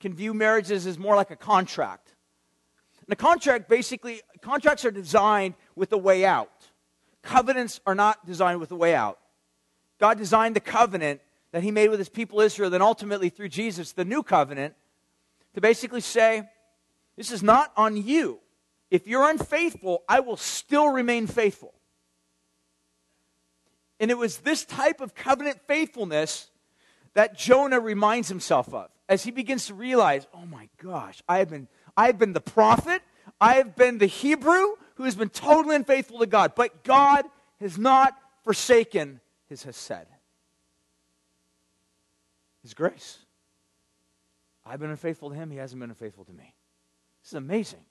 can 0.00 0.14
view 0.14 0.34
marriages 0.34 0.86
as 0.86 0.98
more 0.98 1.14
like 1.14 1.30
a 1.30 1.36
contract. 1.36 2.14
And 3.06 3.12
a 3.12 3.16
contract 3.16 3.68
basically, 3.68 4.20
contracts 4.40 4.84
are 4.84 4.90
designed 4.90 5.54
with 5.76 5.92
a 5.92 5.98
way 5.98 6.24
out. 6.24 6.50
Covenants 7.22 7.80
are 7.86 7.94
not 7.94 8.26
designed 8.26 8.58
with 8.58 8.72
a 8.72 8.76
way 8.76 8.94
out. 8.96 9.18
God 10.02 10.18
designed 10.18 10.56
the 10.56 10.60
covenant 10.60 11.20
that 11.52 11.62
he 11.62 11.70
made 11.70 11.88
with 11.88 12.00
his 12.00 12.08
people 12.08 12.40
Israel, 12.40 12.70
then 12.70 12.82
ultimately 12.82 13.28
through 13.28 13.50
Jesus, 13.50 13.92
the 13.92 14.04
new 14.04 14.24
covenant, 14.24 14.74
to 15.54 15.60
basically 15.60 16.00
say, 16.00 16.42
This 17.16 17.30
is 17.30 17.40
not 17.40 17.72
on 17.76 17.96
you. 17.96 18.40
If 18.90 19.06
you're 19.06 19.30
unfaithful, 19.30 20.02
I 20.08 20.18
will 20.18 20.36
still 20.36 20.88
remain 20.88 21.28
faithful. 21.28 21.72
And 24.00 24.10
it 24.10 24.18
was 24.18 24.38
this 24.38 24.64
type 24.64 25.00
of 25.00 25.14
covenant 25.14 25.60
faithfulness 25.68 26.50
that 27.14 27.38
Jonah 27.38 27.78
reminds 27.78 28.26
himself 28.26 28.74
of 28.74 28.90
as 29.08 29.22
he 29.22 29.30
begins 29.30 29.68
to 29.68 29.74
realize, 29.74 30.26
oh 30.34 30.46
my 30.46 30.68
gosh, 30.82 31.22
I 31.28 31.38
have 31.38 31.50
been, 31.50 31.68
I 31.96 32.06
have 32.06 32.18
been 32.18 32.32
the 32.32 32.40
prophet, 32.40 33.02
I 33.40 33.54
have 33.54 33.76
been 33.76 33.98
the 33.98 34.06
Hebrew 34.06 34.66
who 34.96 35.04
has 35.04 35.14
been 35.14 35.28
totally 35.28 35.76
unfaithful 35.76 36.18
to 36.18 36.26
God, 36.26 36.54
but 36.56 36.82
God 36.82 37.24
has 37.60 37.78
not 37.78 38.18
forsaken 38.42 39.20
his 39.52 39.62
Hesed, 39.64 40.06
his 42.62 42.74
grace. 42.74 43.18
I've 44.64 44.80
been 44.80 44.90
unfaithful 44.90 45.30
to 45.30 45.34
him, 45.34 45.50
he 45.50 45.58
hasn't 45.58 45.80
been 45.80 45.90
unfaithful 45.90 46.24
to 46.24 46.32
me. 46.32 46.54
This 47.22 47.30
is 47.30 47.34
amazing 47.34 47.84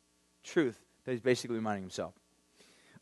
truth 0.44 0.80
that 1.06 1.12
he's 1.12 1.22
basically 1.22 1.56
reminding 1.56 1.84
himself. 1.84 2.14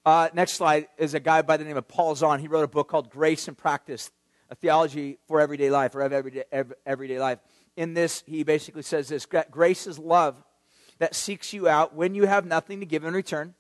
Uh, 0.06 0.30
next 0.34 0.54
slide 0.54 0.88
is 0.98 1.14
a 1.14 1.20
guy 1.20 1.42
by 1.42 1.58
the 1.58 1.64
name 1.64 1.78
of 1.78 1.88
Paul 1.88 2.16
Zahl. 2.16 2.38
He 2.38 2.48
wrote 2.48 2.64
a 2.64 2.68
book 2.68 2.88
called 2.88 3.10
Grace 3.10 3.48
in 3.48 3.56
Practice, 3.56 4.12
a 4.50 4.56
theology 4.56 5.20
for 5.28 5.40
everyday 5.40 5.70
life, 5.70 5.94
or 5.96 6.02
everyday, 6.02 6.44
everyday 6.86 7.20
life 7.20 7.40
in 7.80 7.94
this, 7.94 8.24
he 8.28 8.44
basically 8.44 8.82
says 8.82 9.08
this 9.08 9.26
Grace 9.26 9.88
is 9.88 9.98
love 9.98 10.44
that 11.00 11.16
seeks 11.16 11.54
you 11.54 11.70
out 11.70 11.96
when 11.96 12.14
you 12.14 12.26
have 12.26 12.46
nothing 12.46 12.82
to 12.82 12.86
give 12.86 13.06
in 13.06 13.14
return. 13.14 13.56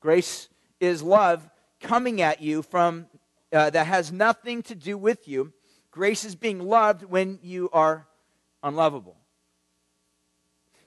Grace 0.00 0.48
is 0.80 1.02
love 1.02 1.46
coming 1.78 2.22
at 2.22 2.40
you 2.40 2.62
from 2.62 3.06
uh, 3.52 3.70
that 3.70 3.86
has 3.86 4.12
nothing 4.12 4.62
to 4.64 4.74
do 4.74 4.96
with 4.96 5.26
you. 5.28 5.52
Grace 5.90 6.24
is 6.24 6.34
being 6.34 6.60
loved 6.60 7.04
when 7.04 7.38
you 7.42 7.68
are 7.72 8.06
unlovable. 8.62 9.16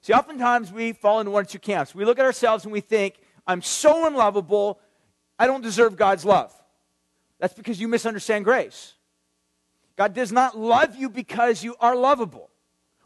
See, 0.02 0.14
oftentimes 0.14 0.72
we 0.72 0.94
fall 0.94 1.20
into 1.20 1.32
one 1.32 1.44
or 1.44 1.48
two 1.48 1.60
camps. 1.60 1.96
We 1.96 2.06
look 2.06 2.20
at 2.20 2.26
ourselves 2.26 2.66
and 2.66 2.74
we 2.74 2.82
think, 2.82 3.16
I'm 3.48 3.62
so 3.62 4.06
unlovable, 4.06 4.80
I 5.38 5.48
don't 5.48 5.62
deserve 5.62 5.96
God's 5.98 6.26
love. 6.26 6.54
That's 7.40 7.54
because 7.54 7.80
you 7.80 7.88
misunderstand 7.88 8.46
grace. 8.46 8.94
God 9.96 10.14
does 10.14 10.32
not 10.32 10.58
love 10.58 10.96
you 10.96 11.10
because 11.10 11.64
you 11.64 11.76
are 11.80 11.96
lovable. 11.96 12.50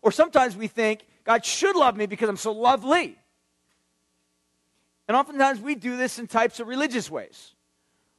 Or 0.01 0.11
sometimes 0.11 0.55
we 0.55 0.67
think, 0.67 1.05
God 1.23 1.45
should 1.45 1.75
love 1.75 1.97
me 1.97 2.05
because 2.05 2.29
I'm 2.29 2.37
so 2.37 2.51
lovely. 2.51 3.17
And 5.07 5.17
oftentimes 5.17 5.59
we 5.59 5.75
do 5.75 5.97
this 5.97 6.19
in 6.19 6.27
types 6.27 6.59
of 6.59 6.67
religious 6.67 7.09
ways. 7.09 7.53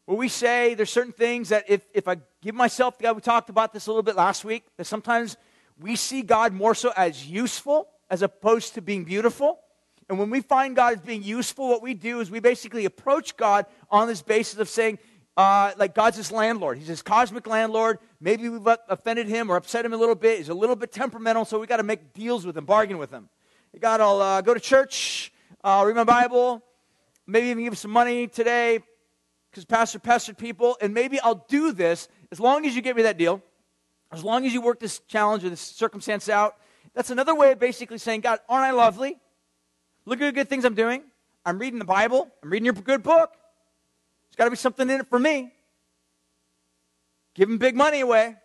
Where 0.08 0.16
we 0.16 0.28
say 0.30 0.72
there's 0.72 0.88
certain 0.88 1.12
things 1.12 1.50
that 1.50 1.66
if, 1.68 1.82
if 1.92 2.08
I 2.08 2.16
give 2.40 2.54
myself 2.54 2.96
to 2.96 3.02
God, 3.02 3.14
we 3.14 3.20
talked 3.20 3.50
about 3.50 3.74
this 3.74 3.88
a 3.88 3.90
little 3.90 4.02
bit 4.02 4.16
last 4.16 4.42
week, 4.42 4.64
that 4.78 4.86
sometimes 4.86 5.36
we 5.78 5.96
see 5.96 6.22
God 6.22 6.54
more 6.54 6.74
so 6.74 6.94
as 6.96 7.26
useful 7.26 7.90
as 8.08 8.22
opposed 8.22 8.72
to 8.76 8.80
being 8.80 9.04
beautiful. 9.04 9.60
And 10.08 10.18
when 10.18 10.30
we 10.30 10.40
find 10.40 10.74
God 10.74 10.94
as 10.94 11.00
being 11.00 11.22
useful, 11.22 11.68
what 11.68 11.82
we 11.82 11.92
do 11.92 12.20
is 12.20 12.30
we 12.30 12.40
basically 12.40 12.86
approach 12.86 13.36
God 13.36 13.66
on 13.90 14.08
this 14.08 14.22
basis 14.22 14.58
of 14.58 14.70
saying, 14.70 14.98
uh, 15.36 15.72
like 15.76 15.94
God's 15.94 16.16
his 16.16 16.32
landlord. 16.32 16.78
He's 16.78 16.88
his 16.88 17.02
cosmic 17.02 17.46
landlord. 17.46 17.98
Maybe 18.18 18.48
we've 18.48 18.66
offended 18.88 19.28
him 19.28 19.50
or 19.50 19.56
upset 19.56 19.84
him 19.84 19.92
a 19.92 19.98
little 19.98 20.14
bit. 20.14 20.38
He's 20.38 20.48
a 20.48 20.54
little 20.54 20.74
bit 20.74 20.90
temperamental, 20.90 21.44
so 21.44 21.60
we 21.60 21.66
got 21.66 21.76
to 21.76 21.82
make 21.82 22.14
deals 22.14 22.46
with 22.46 22.56
him, 22.56 22.64
bargain 22.64 22.96
with 22.96 23.10
him. 23.10 23.28
God, 23.78 24.00
I'll 24.00 24.22
uh, 24.22 24.40
go 24.40 24.54
to 24.54 24.60
church, 24.60 25.34
uh, 25.62 25.84
read 25.86 25.96
my 25.96 26.04
Bible, 26.04 26.64
maybe 27.26 27.48
even 27.48 27.62
give 27.62 27.76
some 27.76 27.90
money 27.90 28.26
today 28.26 28.78
because 29.50 29.64
pastor 29.64 29.98
pestered 29.98 30.38
people, 30.38 30.76
and 30.80 30.92
maybe 30.92 31.20
I'll 31.20 31.46
do 31.48 31.72
this 31.72 32.08
as 32.30 32.38
long 32.38 32.66
as 32.66 32.76
you 32.76 32.82
give 32.82 32.96
me 32.96 33.02
that 33.02 33.18
deal, 33.18 33.42
as 34.12 34.22
long 34.22 34.46
as 34.46 34.52
you 34.52 34.61
work 34.61 34.80
this 34.80 35.00
challenge 35.00 35.44
or 35.44 35.50
this 35.50 35.61
circumstance 35.61 36.28
out. 36.28 36.56
That's 36.94 37.11
another 37.11 37.34
way 37.34 37.52
of 37.52 37.58
basically 37.58 37.98
saying, 37.98 38.22
God, 38.22 38.40
aren't 38.48 38.64
I 38.64 38.70
lovely? 38.72 39.18
Look 40.04 40.20
at 40.20 40.26
the 40.26 40.32
good 40.32 40.48
things 40.48 40.64
I'm 40.64 40.74
doing. 40.74 41.02
I'm 41.44 41.58
reading 41.58 41.78
the 41.78 41.84
Bible. 41.84 42.28
I'm 42.42 42.50
reading 42.50 42.64
your 42.66 42.74
good 42.74 43.02
book 43.02 43.32
There's 43.32 44.37
got 44.37 44.44
to 44.44 44.50
be 44.50 44.56
something 44.56 44.88
in 44.88 45.00
it 45.00 45.08
for 45.08 45.18
me. 45.18 45.52
Give 47.34 47.48
Giving 47.48 47.58
big 47.58 47.76
money 47.76 48.00
away. 48.00 48.37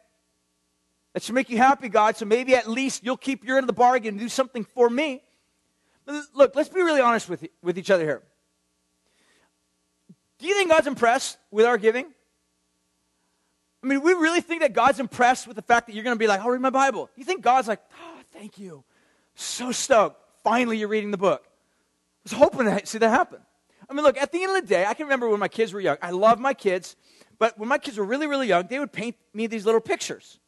That 1.14 1.24
should 1.24 1.36
make 1.36 1.50
you 1.50 1.58
happy, 1.58 1.90
God. 1.90 2.18
So 2.18 2.26
maybe 2.26 2.56
at 2.56 2.68
least 2.68 3.04
you'll 3.04 3.18
keep 3.18 3.44
your 3.44 3.58
end 3.58 3.64
of 3.64 3.68
the 3.68 3.74
bargain 3.74 4.14
and 4.14 4.20
do 4.20 4.30
something 4.30 4.64
for 4.64 4.90
me. 4.90 5.22
Look, 6.34 6.56
let's 6.56 6.70
be 6.70 6.82
really 6.82 7.02
honest 7.02 7.30
with, 7.30 7.46
with 7.62 7.78
each 7.78 7.92
other 7.92 8.04
here. 8.04 8.24
Do 10.40 10.48
you 10.48 10.56
think 10.56 10.70
God's 10.70 10.88
impressed 10.88 11.38
with 11.52 11.66
our 11.66 11.78
giving? 11.78 12.06
I 13.84 13.88
mean, 13.88 14.02
we 14.02 14.14
really 14.14 14.42
think 14.42 14.62
that 14.62 14.74
God's 14.74 15.00
impressed 15.00 15.46
with 15.46 15.56
the 15.56 15.62
fact 15.62 15.88
that 15.88 15.94
you're 15.94 16.04
going 16.04 16.16
to 16.16 16.20
be 16.20 16.28
like, 16.28 16.40
I'll 16.40 16.50
read 16.50 16.62
my 16.62 16.70
Bible. 16.70 17.10
You 17.16 17.26
think 17.26 17.42
God's 17.42 17.68
like, 17.68 17.82
oh, 18.02 18.20
thank 18.32 18.58
you. 18.58 18.84
So 19.36 19.72
stoked. 19.72 20.18
Finally, 20.44 20.78
you're 20.78 20.88
reading 20.88 21.12
the 21.12 21.18
book. 21.18 21.44
I 21.46 21.50
was 22.24 22.32
hoping 22.32 22.66
to 22.66 22.86
see 22.86 22.98
that 22.98 23.10
happen. 23.10 23.40
I 23.90 23.94
mean, 23.94 24.04
look, 24.04 24.18
at 24.18 24.32
the 24.32 24.42
end 24.42 24.56
of 24.56 24.62
the 24.62 24.68
day, 24.68 24.86
I 24.86 24.94
can 24.94 25.06
remember 25.06 25.30
when 25.30 25.40
my 25.40 25.50
kids 25.50 25.74
were 25.74 25.82
young. 25.82 25.98
I 26.02 26.12
love 26.12 26.40
my 26.40 26.54
kids, 26.54 26.96
but 27.40 27.58
when 27.60 27.68
my 27.68 27.78
kids 27.78 27.98
were 27.98 28.06
really, 28.06 28.28
really 28.28 28.48
young, 28.48 28.68
they 28.68 28.80
would 28.80 28.94
paint 28.94 29.16
me 29.34 29.48
these 29.48 29.66
little 29.66 29.82
pictures. 29.82 30.40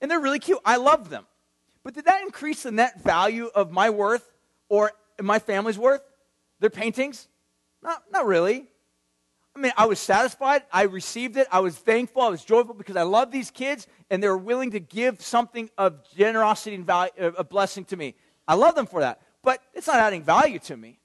And 0.00 0.10
they're 0.10 0.20
really 0.20 0.38
cute. 0.38 0.58
I 0.64 0.76
love 0.76 1.08
them. 1.08 1.26
But 1.82 1.94
did 1.94 2.04
that 2.04 2.22
increase 2.22 2.62
the 2.62 2.70
net 2.70 3.02
value 3.02 3.50
of 3.54 3.70
my 3.70 3.88
worth 3.88 4.30
or 4.68 4.92
my 5.20 5.38
family's 5.38 5.78
worth? 5.78 6.02
Their 6.60 6.70
paintings? 6.70 7.28
Not, 7.82 8.02
not 8.12 8.26
really. 8.26 8.66
I 9.56 9.60
mean, 9.60 9.72
I 9.76 9.86
was 9.86 9.98
satisfied. 9.98 10.62
I 10.72 10.82
received 10.82 11.36
it. 11.36 11.48
I 11.50 11.60
was 11.60 11.76
thankful. 11.76 12.22
I 12.22 12.28
was 12.28 12.44
joyful 12.44 12.74
because 12.74 12.96
I 12.96 13.02
love 13.02 13.30
these 13.30 13.50
kids 13.50 13.86
and 14.08 14.22
they 14.22 14.28
were 14.28 14.38
willing 14.38 14.70
to 14.72 14.80
give 14.80 15.20
something 15.20 15.70
of 15.76 15.98
generosity 16.16 16.76
and 16.76 16.86
value, 16.86 17.10
uh, 17.20 17.32
a 17.36 17.44
blessing 17.44 17.84
to 17.86 17.96
me. 17.96 18.14
I 18.46 18.54
love 18.54 18.74
them 18.74 18.86
for 18.86 19.00
that. 19.00 19.20
But 19.42 19.60
it's 19.74 19.86
not 19.86 19.96
adding 19.96 20.22
value 20.22 20.58
to 20.60 20.76
me. 20.76 20.98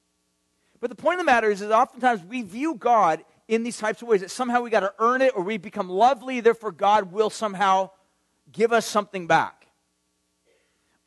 But 0.80 0.90
the 0.90 0.96
point 0.96 1.16
of 1.16 1.26
the 1.26 1.32
matter 1.32 1.50
is, 1.50 1.62
is 1.62 1.72
oftentimes 1.72 2.24
we 2.24 2.44
view 2.44 2.76
God 2.76 3.24
in 3.48 3.64
these 3.64 3.78
types 3.78 4.02
of 4.02 4.08
ways 4.08 4.22
that 4.22 4.32
somehow 4.32 4.62
we 4.62 4.70
got 4.70 4.82
to 4.82 4.94
earn 5.00 5.22
it 5.22 5.34
or 5.36 5.44
we 5.44 5.58
become 5.58 5.90
lovely, 5.90 6.42
therefore 6.42 6.72
God 6.72 7.12
will 7.12 7.30
somehow 7.30 7.92
give 8.52 8.74
us 8.74 8.86
something 8.86 9.28
back. 9.28 9.68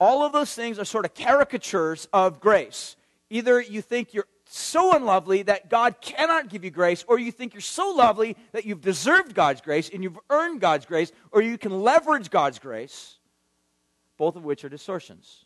All 0.01 0.23
of 0.23 0.33
those 0.33 0.55
things 0.55 0.79
are 0.79 0.85
sort 0.85 1.05
of 1.05 1.15
caricatures 1.15 2.09
of 2.13 2.41
grace. 2.41 2.97
Either 3.31 3.61
you 3.61 3.83
think 3.83 4.15
you're 4.15 4.27
so 4.49 4.95
unlovely 4.97 5.43
that 5.43 5.69
God 5.69 6.01
cannot 6.01 6.49
give 6.49 6.65
you 6.65 6.71
grace, 6.71 7.05
or 7.07 7.19
you 7.19 7.31
think 7.31 7.55
you're 7.55 7.61
so 7.61 7.91
lovely 7.91 8.37
that 8.53 8.65
you've 8.65 8.81
deserved 8.81 9.35
God's 9.35 9.61
grace 9.61 9.91
and 9.93 10.03
you've 10.03 10.19
earned 10.31 10.61
God's 10.61 10.87
grace, 10.87 11.13
or 11.33 11.43
you 11.43 11.59
can 11.59 11.83
leverage 11.83 12.31
God's 12.31 12.59
grace, 12.59 13.19
both 14.17 14.37
of 14.37 14.45
which 14.45 14.65
are 14.65 14.69
distortions. 14.69 15.45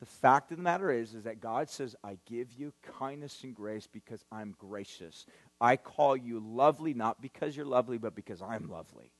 The 0.00 0.06
fact 0.06 0.50
of 0.50 0.56
the 0.56 0.62
matter 0.62 0.90
is, 0.90 1.14
is 1.14 1.24
that 1.24 1.40
God 1.40 1.68
says, 1.68 1.94
I 2.02 2.16
give 2.24 2.52
you 2.54 2.72
kindness 2.98 3.44
and 3.44 3.54
grace 3.54 3.86
because 3.86 4.24
I'm 4.32 4.54
gracious. 4.58 5.26
I 5.60 5.76
call 5.76 6.16
you 6.16 6.40
lovely, 6.40 6.94
not 6.94 7.20
because 7.20 7.54
you're 7.54 7.66
lovely, 7.66 7.98
but 7.98 8.14
because 8.14 8.40
I'm 8.40 8.70
lovely. 8.70 9.12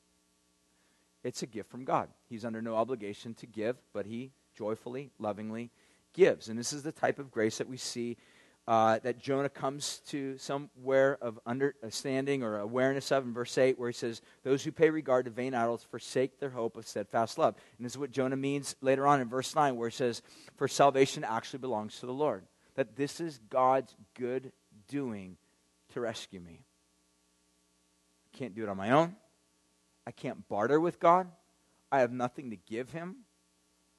It's 1.22 1.42
a 1.42 1.46
gift 1.46 1.70
from 1.70 1.85
God. 1.85 2.09
He's 2.30 2.46
under 2.46 2.62
no 2.62 2.76
obligation 2.76 3.35
to 3.35 3.46
give, 3.46 3.76
but 3.92 4.06
he 4.06 4.33
joyfully, 4.56 5.11
lovingly 5.18 5.70
gives. 6.14 6.48
And 6.48 6.59
this 6.59 6.72
is 6.72 6.83
the 6.83 6.92
type 6.92 7.18
of 7.18 7.30
grace 7.30 7.59
that 7.59 7.68
we 7.68 7.76
see 7.76 8.16
uh, 8.70 9.00
that 9.00 9.18
Jonah 9.18 9.48
comes 9.48 9.98
to 10.06 10.38
somewhere 10.38 11.18
of 11.20 11.40
understanding 11.44 12.44
or 12.44 12.61
awareness 12.61 13.11
of 13.11 13.24
in 13.24 13.35
verse 13.35 13.59
8, 13.59 13.76
where 13.80 13.88
he 13.88 13.92
says, 13.92 14.22
Those 14.44 14.62
who 14.62 14.70
pay 14.70 14.90
regard 14.90 15.24
to 15.24 15.33
vain 15.33 15.54
idols 15.54 15.85
forsake 15.90 16.38
their 16.38 16.50
hope 16.50 16.76
of 16.76 16.87
steadfast 16.87 17.37
love. 17.37 17.56
And 17.76 17.85
this 17.85 17.94
is 17.94 17.98
what 17.98 18.12
Jonah 18.12 18.37
means 18.37 18.76
later 18.80 19.09
on 19.09 19.20
in 19.20 19.28
verse 19.28 19.56
9, 19.56 19.74
where 19.74 19.88
he 19.88 19.96
says, 19.96 20.22
For 20.54 20.68
salvation 20.68 21.24
actually 21.24 21.59
belongs 21.59 21.98
to 21.98 22.06
the 22.06 22.12
Lord. 22.12 22.44
That 22.76 22.94
this 22.94 23.18
is 23.18 23.40
God's 23.50 23.92
good 24.14 24.52
doing 24.87 25.37
to 25.92 26.00
rescue 26.00 26.38
me. 26.38 26.61
I 28.33 28.38
can't 28.38 28.54
do 28.54 28.62
it 28.62 28.68
on 28.68 28.76
my 28.76 28.92
own. 28.92 29.16
I 30.06 30.12
can't 30.12 30.48
barter 30.48 30.78
with 30.78 31.00
God. 31.00 31.26
I 31.90 31.98
have 32.02 32.12
nothing 32.12 32.50
to 32.50 32.56
give 32.56 32.92
him. 32.92 33.16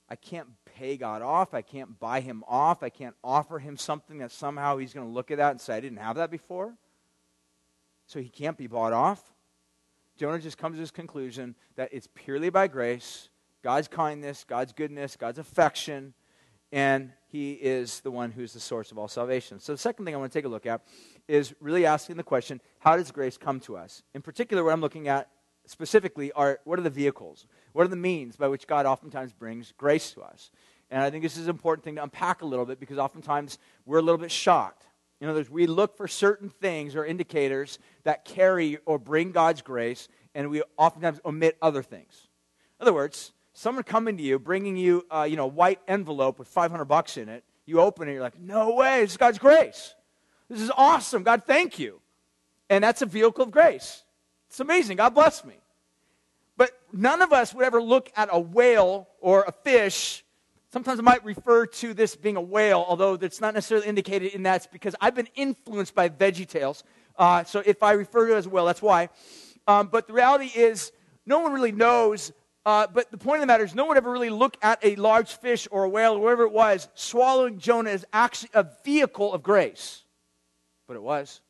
I 0.08 0.16
can't 0.16 0.48
pay 0.82 0.98
God 0.98 1.22
off. 1.22 1.54
I 1.54 1.62
can't 1.62 2.00
buy 2.00 2.22
him 2.22 2.44
off. 2.48 2.82
I 2.82 2.90
can't 2.90 3.16
offer 3.24 3.60
him 3.60 3.78
something 3.78 4.18
that 4.18 4.32
somehow 4.32 4.78
he's 4.78 4.94
going 4.94 5.06
to 5.06 5.14
look 5.14 5.30
at 5.30 5.38
that 5.38 5.52
and 5.52 5.62
say, 5.62 5.76
I 5.76 5.80
didn't 5.80 6.00
have 6.00 6.16
that 6.16 6.32
before. 6.32 6.74
So 8.08 8.20
he 8.20 8.30
can't 8.30 8.58
be 8.58 8.66
bought 8.66 8.92
off. 8.92 9.22
Jonah 10.18 10.40
just 10.40 10.58
comes 10.58 10.78
to 10.78 10.82
this 10.82 10.90
conclusion 10.90 11.56
that 11.76 11.90
it's 11.92 12.08
purely 12.16 12.50
by 12.50 12.68
grace, 12.68 13.30
God's 13.64 13.88
kindness, 13.88 14.44
God's 14.48 14.74
goodness, 14.74 15.16
God's 15.16 15.38
affection, 15.38 16.16
and 16.72 17.12
he 17.28 17.52
is 17.54 18.00
the 18.00 18.12
one 18.12 18.32
who's 18.32 18.54
the 18.54 18.60
source 18.60 18.92
of 18.92 18.98
all 18.98 19.08
salvation. 19.08 19.60
So 19.60 19.74
the 19.74 19.78
second 19.78 20.06
thing 20.06 20.16
I 20.16 20.18
want 20.18 20.32
to 20.32 20.38
take 20.38 20.46
a 20.46 20.50
look 20.50 20.66
at 20.66 20.82
is 21.28 21.54
really 21.60 21.86
asking 21.86 22.18
the 22.18 22.24
question, 22.24 22.60
how 22.80 22.98
does 22.98 23.12
grace 23.12 23.38
come 23.38 23.60
to 23.62 23.78
us? 23.78 24.02
In 24.16 24.24
particular, 24.24 24.64
what 24.64 24.74
I'm 24.74 24.82
looking 24.82 25.08
at 25.08 25.30
specifically 25.68 26.32
are 26.32 26.60
what 26.64 26.80
are 26.80 26.84
the 26.84 26.90
vehicles? 26.90 27.46
What 27.74 27.86
are 27.86 27.90
the 27.90 27.96
means 27.96 28.36
by 28.36 28.48
which 28.48 28.68
God 28.68 28.86
oftentimes 28.88 29.32
brings 29.32 29.74
grace 29.78 30.12
to 30.14 30.22
us? 30.22 30.50
And 30.92 31.02
I 31.02 31.10
think 31.10 31.24
this 31.24 31.38
is 31.38 31.46
an 31.46 31.50
important 31.50 31.86
thing 31.86 31.96
to 31.96 32.04
unpack 32.04 32.42
a 32.42 32.46
little 32.46 32.66
bit 32.66 32.80
because 32.80 32.98
oftentimes 32.98 33.58
we're 33.86 34.00
a 34.00 34.02
little 34.02 34.20
bit 34.20 34.32
shocked. 34.32 34.84
In 35.22 35.30
other 35.30 35.40
words, 35.40 35.50
we 35.50 35.66
look 35.66 35.96
for 35.96 36.08
certain 36.08 36.50
things 36.50 36.96
or 36.96 37.06
indicators 37.06 37.80
that 38.04 38.26
carry 38.26 38.78
or 38.86 39.00
bring 39.00 39.32
God's 39.32 39.62
grace, 39.62 40.08
and 40.36 40.50
we 40.50 40.64
oftentimes 40.78 41.20
omit 41.24 41.58
other 41.62 41.82
things. 41.82 42.28
In 42.80 42.84
other 42.84 42.94
words, 42.94 43.32
someone 43.54 43.84
coming 43.84 44.18
to 44.18 44.24
you, 44.24 44.38
bringing 44.40 44.76
you, 44.76 45.06
uh, 45.10 45.24
you 45.24 45.38
know, 45.38 45.46
a 45.46 45.48
white 45.48 45.80
envelope 45.88 46.40
with 46.40 46.48
500 46.48 46.86
bucks 46.86 47.18
in 47.18 47.30
it, 47.30 47.44
you 47.66 47.80
open 47.80 48.10
it, 48.10 48.14
you're 48.14 48.22
like, 48.22 48.40
no 48.40 48.74
way, 48.74 49.02
this 49.02 49.12
is 49.12 49.18
God's 49.18 49.38
grace. 49.38 49.96
This 50.50 50.60
is 50.60 50.72
awesome. 50.76 51.24
God, 51.24 51.44
thank 51.46 51.80
you. 51.80 52.02
And 52.70 52.84
that's 52.84 53.02
a 53.02 53.06
vehicle 53.06 53.46
of 53.46 53.52
grace. 53.52 54.04
It's 54.50 54.60
amazing. 54.60 54.98
God 54.98 55.14
bless 55.14 55.46
me. 55.46 55.56
But 56.58 56.72
none 56.92 57.22
of 57.22 57.32
us 57.32 57.54
would 57.54 57.66
ever 57.66 57.82
look 57.82 58.12
at 58.16 58.30
a 58.32 58.40
whale 58.40 59.08
or 59.22 59.44
a 59.44 59.52
fish. 59.52 60.26
Sometimes 60.72 61.00
I 61.00 61.04
might 61.04 61.26
refer 61.26 61.66
to 61.66 61.94
this 61.94 62.16
being 62.16 62.38
a 62.38 62.42
whale, 62.42 62.86
although 62.88 63.16
it's 63.16 63.42
not 63.42 63.54
necessarily 63.54 63.88
indicated 63.88 64.34
in 64.34 64.44
that. 64.44 64.56
It's 64.56 64.68
because 64.68 64.96
I've 65.02 65.16
been 65.16 65.28
influenced 65.36 65.94
by 65.94 66.08
Veggie 66.08 66.48
Tales. 66.48 66.86
Uh, 67.18 67.44
so 67.44 67.62
if 67.66 67.84
I 67.84 67.92
refer 67.92 68.28
to 68.28 68.34
it 68.34 68.38
as 68.38 68.46
a 68.46 68.50
whale, 68.50 68.66
that's 68.66 68.82
why. 68.82 69.10
Um, 69.68 69.88
but 69.88 70.08
the 70.08 70.14
reality 70.14 70.50
is, 70.56 70.94
no 71.26 71.40
one 71.40 71.52
really 71.52 71.74
knows. 71.74 72.32
Uh, 72.66 72.88
but 72.88 73.12
the 73.12 73.18
point 73.18 73.38
of 73.38 73.42
the 73.42 73.48
matter 73.48 73.66
is, 73.66 73.76
no 73.76 73.84
one 73.84 73.98
ever 73.98 74.10
really 74.10 74.30
looked 74.30 74.58
at 74.62 74.80
a 74.82 74.96
large 74.96 75.34
fish 75.34 75.68
or 75.72 75.84
a 75.84 75.90
whale 75.90 76.14
or 76.14 76.20
whatever 76.20 76.44
it 76.44 76.54
was 76.54 76.88
swallowing 76.94 77.60
Jonah 77.60 77.90
as 77.90 78.06
actually 78.14 78.52
a 78.54 78.66
vehicle 78.86 79.34
of 79.34 79.44
grace. 79.44 80.04
But 80.88 80.96
it 80.96 81.04
was. 81.04 81.42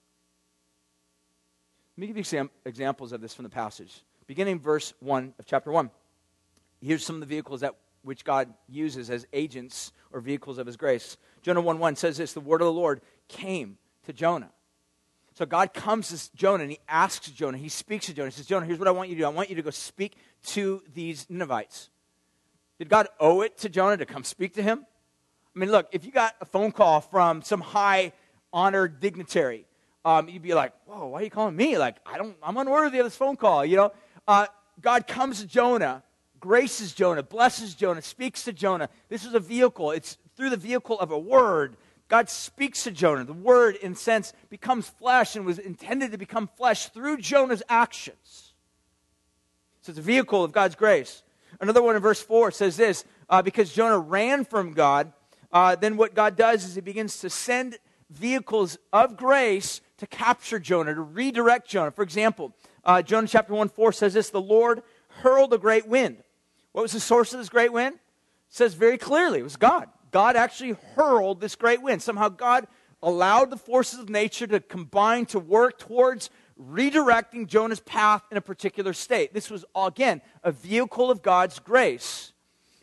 Let 1.95 2.01
me 2.01 2.07
give 2.07 2.17
you 2.17 2.23
some 2.23 2.49
examples 2.65 3.11
of 3.11 3.21
this 3.21 3.35
from 3.35 3.43
the 3.43 3.49
passage. 3.49 4.01
Beginning 4.25 4.59
verse 4.59 4.95
1 4.99 5.35
of 5.37 5.45
chapter 5.45 5.71
1. 5.71 5.91
Here's 6.81 7.05
some 7.05 7.17
of 7.17 7.19
the 7.19 7.27
vehicles 7.27 7.61
that 7.61 7.75
which 8.03 8.23
God 8.23 8.53
uses 8.67 9.09
as 9.09 9.25
agents 9.33 9.91
or 10.11 10.19
vehicles 10.19 10.57
of 10.57 10.65
his 10.65 10.77
grace. 10.77 11.17
Jonah 11.41 11.61
1 11.61 11.79
1 11.79 11.95
says 11.95 12.17
this 12.17 12.33
the 12.33 12.39
word 12.39 12.61
of 12.61 12.65
the 12.65 12.73
Lord 12.73 13.01
came 13.27 13.77
to 14.05 14.13
Jonah. 14.13 14.51
So 15.33 15.45
God 15.45 15.73
comes 15.73 16.09
to 16.09 16.35
Jonah 16.35 16.63
and 16.63 16.71
he 16.71 16.79
asks 16.87 17.29
Jonah, 17.29 17.57
he 17.57 17.69
speaks 17.69 18.07
to 18.07 18.13
Jonah. 18.13 18.29
He 18.29 18.35
says, 18.35 18.45
Jonah, 18.45 18.65
here's 18.65 18.79
what 18.79 18.87
I 18.87 18.91
want 18.91 19.09
you 19.09 19.15
to 19.15 19.21
do. 19.21 19.25
I 19.25 19.29
want 19.29 19.49
you 19.49 19.55
to 19.55 19.61
go 19.61 19.69
speak 19.69 20.15
to 20.47 20.83
these 20.93 21.25
Ninevites. 21.29 21.89
Did 22.79 22.89
God 22.89 23.07
owe 23.19 23.41
it 23.41 23.57
to 23.59 23.69
Jonah 23.69 23.97
to 23.97 24.05
come 24.05 24.23
speak 24.23 24.55
to 24.55 24.63
him? 24.63 24.85
I 25.55 25.59
mean, 25.59 25.71
look, 25.71 25.87
if 25.91 26.05
you 26.05 26.11
got 26.11 26.35
a 26.41 26.45
phone 26.45 26.71
call 26.71 27.01
from 27.01 27.41
some 27.41 27.61
high 27.61 28.11
honored 28.51 28.99
dignitary 28.99 29.65
um, 30.03 30.29
you'd 30.29 30.41
be 30.41 30.53
like, 30.53 30.73
whoa, 30.85 31.07
why 31.07 31.21
are 31.21 31.23
you 31.23 31.29
calling 31.29 31.55
me? 31.55 31.77
Like, 31.77 31.97
I 32.05 32.17
don't, 32.17 32.35
I'm 32.41 32.57
unworthy 32.57 32.99
of 32.99 33.05
this 33.05 33.15
phone 33.15 33.35
call, 33.35 33.65
you 33.65 33.75
know? 33.75 33.91
Uh, 34.27 34.47
God 34.79 35.07
comes 35.07 35.41
to 35.41 35.47
Jonah, 35.47 36.03
graces 36.41 36.91
Jonah, 36.91 37.23
blesses 37.23 37.73
Jonah, 37.73 38.01
speaks 38.01 38.43
to 38.43 38.51
Jonah. 38.51 38.89
This 39.07 39.23
is 39.23 39.33
a 39.33 39.39
vehicle. 39.39 39.91
It's 39.91 40.17
through 40.35 40.49
the 40.49 40.57
vehicle 40.57 40.99
of 40.99 41.11
a 41.11 41.17
word. 41.17 41.77
God 42.09 42.29
speaks 42.29 42.83
to 42.83 42.91
Jonah. 42.91 43.23
The 43.23 43.31
word, 43.31 43.77
in 43.77 43.95
sense, 43.95 44.33
becomes 44.49 44.89
flesh 44.89 45.37
and 45.37 45.45
was 45.45 45.59
intended 45.59 46.11
to 46.11 46.17
become 46.17 46.49
flesh 46.57 46.89
through 46.89 47.17
Jonah's 47.17 47.63
actions. 47.69 48.53
So 49.81 49.91
it's 49.91 49.99
a 49.99 50.01
vehicle 50.01 50.43
of 50.43 50.51
God's 50.51 50.75
grace. 50.75 51.23
Another 51.61 51.81
one 51.81 51.95
in 51.95 52.01
verse 52.01 52.21
4 52.21 52.51
says 52.51 52.75
this 52.75 53.05
uh, 53.29 53.41
because 53.41 53.71
Jonah 53.71 53.99
ran 53.99 54.43
from 54.43 54.73
God, 54.73 55.13
uh, 55.53 55.75
then 55.75 55.95
what 55.95 56.13
God 56.13 56.35
does 56.35 56.65
is 56.65 56.75
he 56.75 56.81
begins 56.81 57.19
to 57.21 57.29
send 57.29 57.77
vehicles 58.09 58.77
of 58.91 59.15
grace 59.15 59.79
to 59.97 60.07
capture 60.07 60.59
Jonah, 60.59 60.93
to 60.93 61.01
redirect 61.01 61.69
Jonah. 61.69 61.91
For 61.91 62.03
example, 62.03 62.53
uh, 62.83 63.01
Jonah 63.01 63.27
chapter 63.27 63.53
1 63.53 63.69
4 63.69 63.93
says 63.93 64.13
this 64.13 64.29
The 64.29 64.41
Lord 64.41 64.83
hurled 65.07 65.53
a 65.53 65.57
great 65.57 65.87
wind. 65.87 66.23
What 66.71 66.83
was 66.83 66.91
the 66.91 66.99
source 66.99 67.33
of 67.33 67.39
this 67.39 67.49
great 67.49 67.73
wind? 67.73 67.95
It 67.95 67.99
says 68.49 68.73
very 68.73 68.97
clearly 68.97 69.39
it 69.39 69.43
was 69.43 69.57
God. 69.57 69.89
God 70.11 70.35
actually 70.35 70.75
hurled 70.95 71.41
this 71.41 71.55
great 71.55 71.81
wind. 71.81 72.01
Somehow 72.01 72.29
God 72.29 72.67
allowed 73.01 73.49
the 73.49 73.57
forces 73.57 73.99
of 73.99 74.09
nature 74.09 74.47
to 74.47 74.59
combine 74.59 75.25
to 75.27 75.39
work 75.39 75.79
towards 75.79 76.29
redirecting 76.61 77.47
Jonah's 77.47 77.79
path 77.79 78.23
in 78.29 78.37
a 78.37 78.41
particular 78.41 78.93
state. 78.93 79.33
This 79.33 79.49
was 79.49 79.65
again 79.75 80.21
a 80.43 80.51
vehicle 80.51 81.09
of 81.09 81.21
God's 81.21 81.59
grace. 81.59 82.33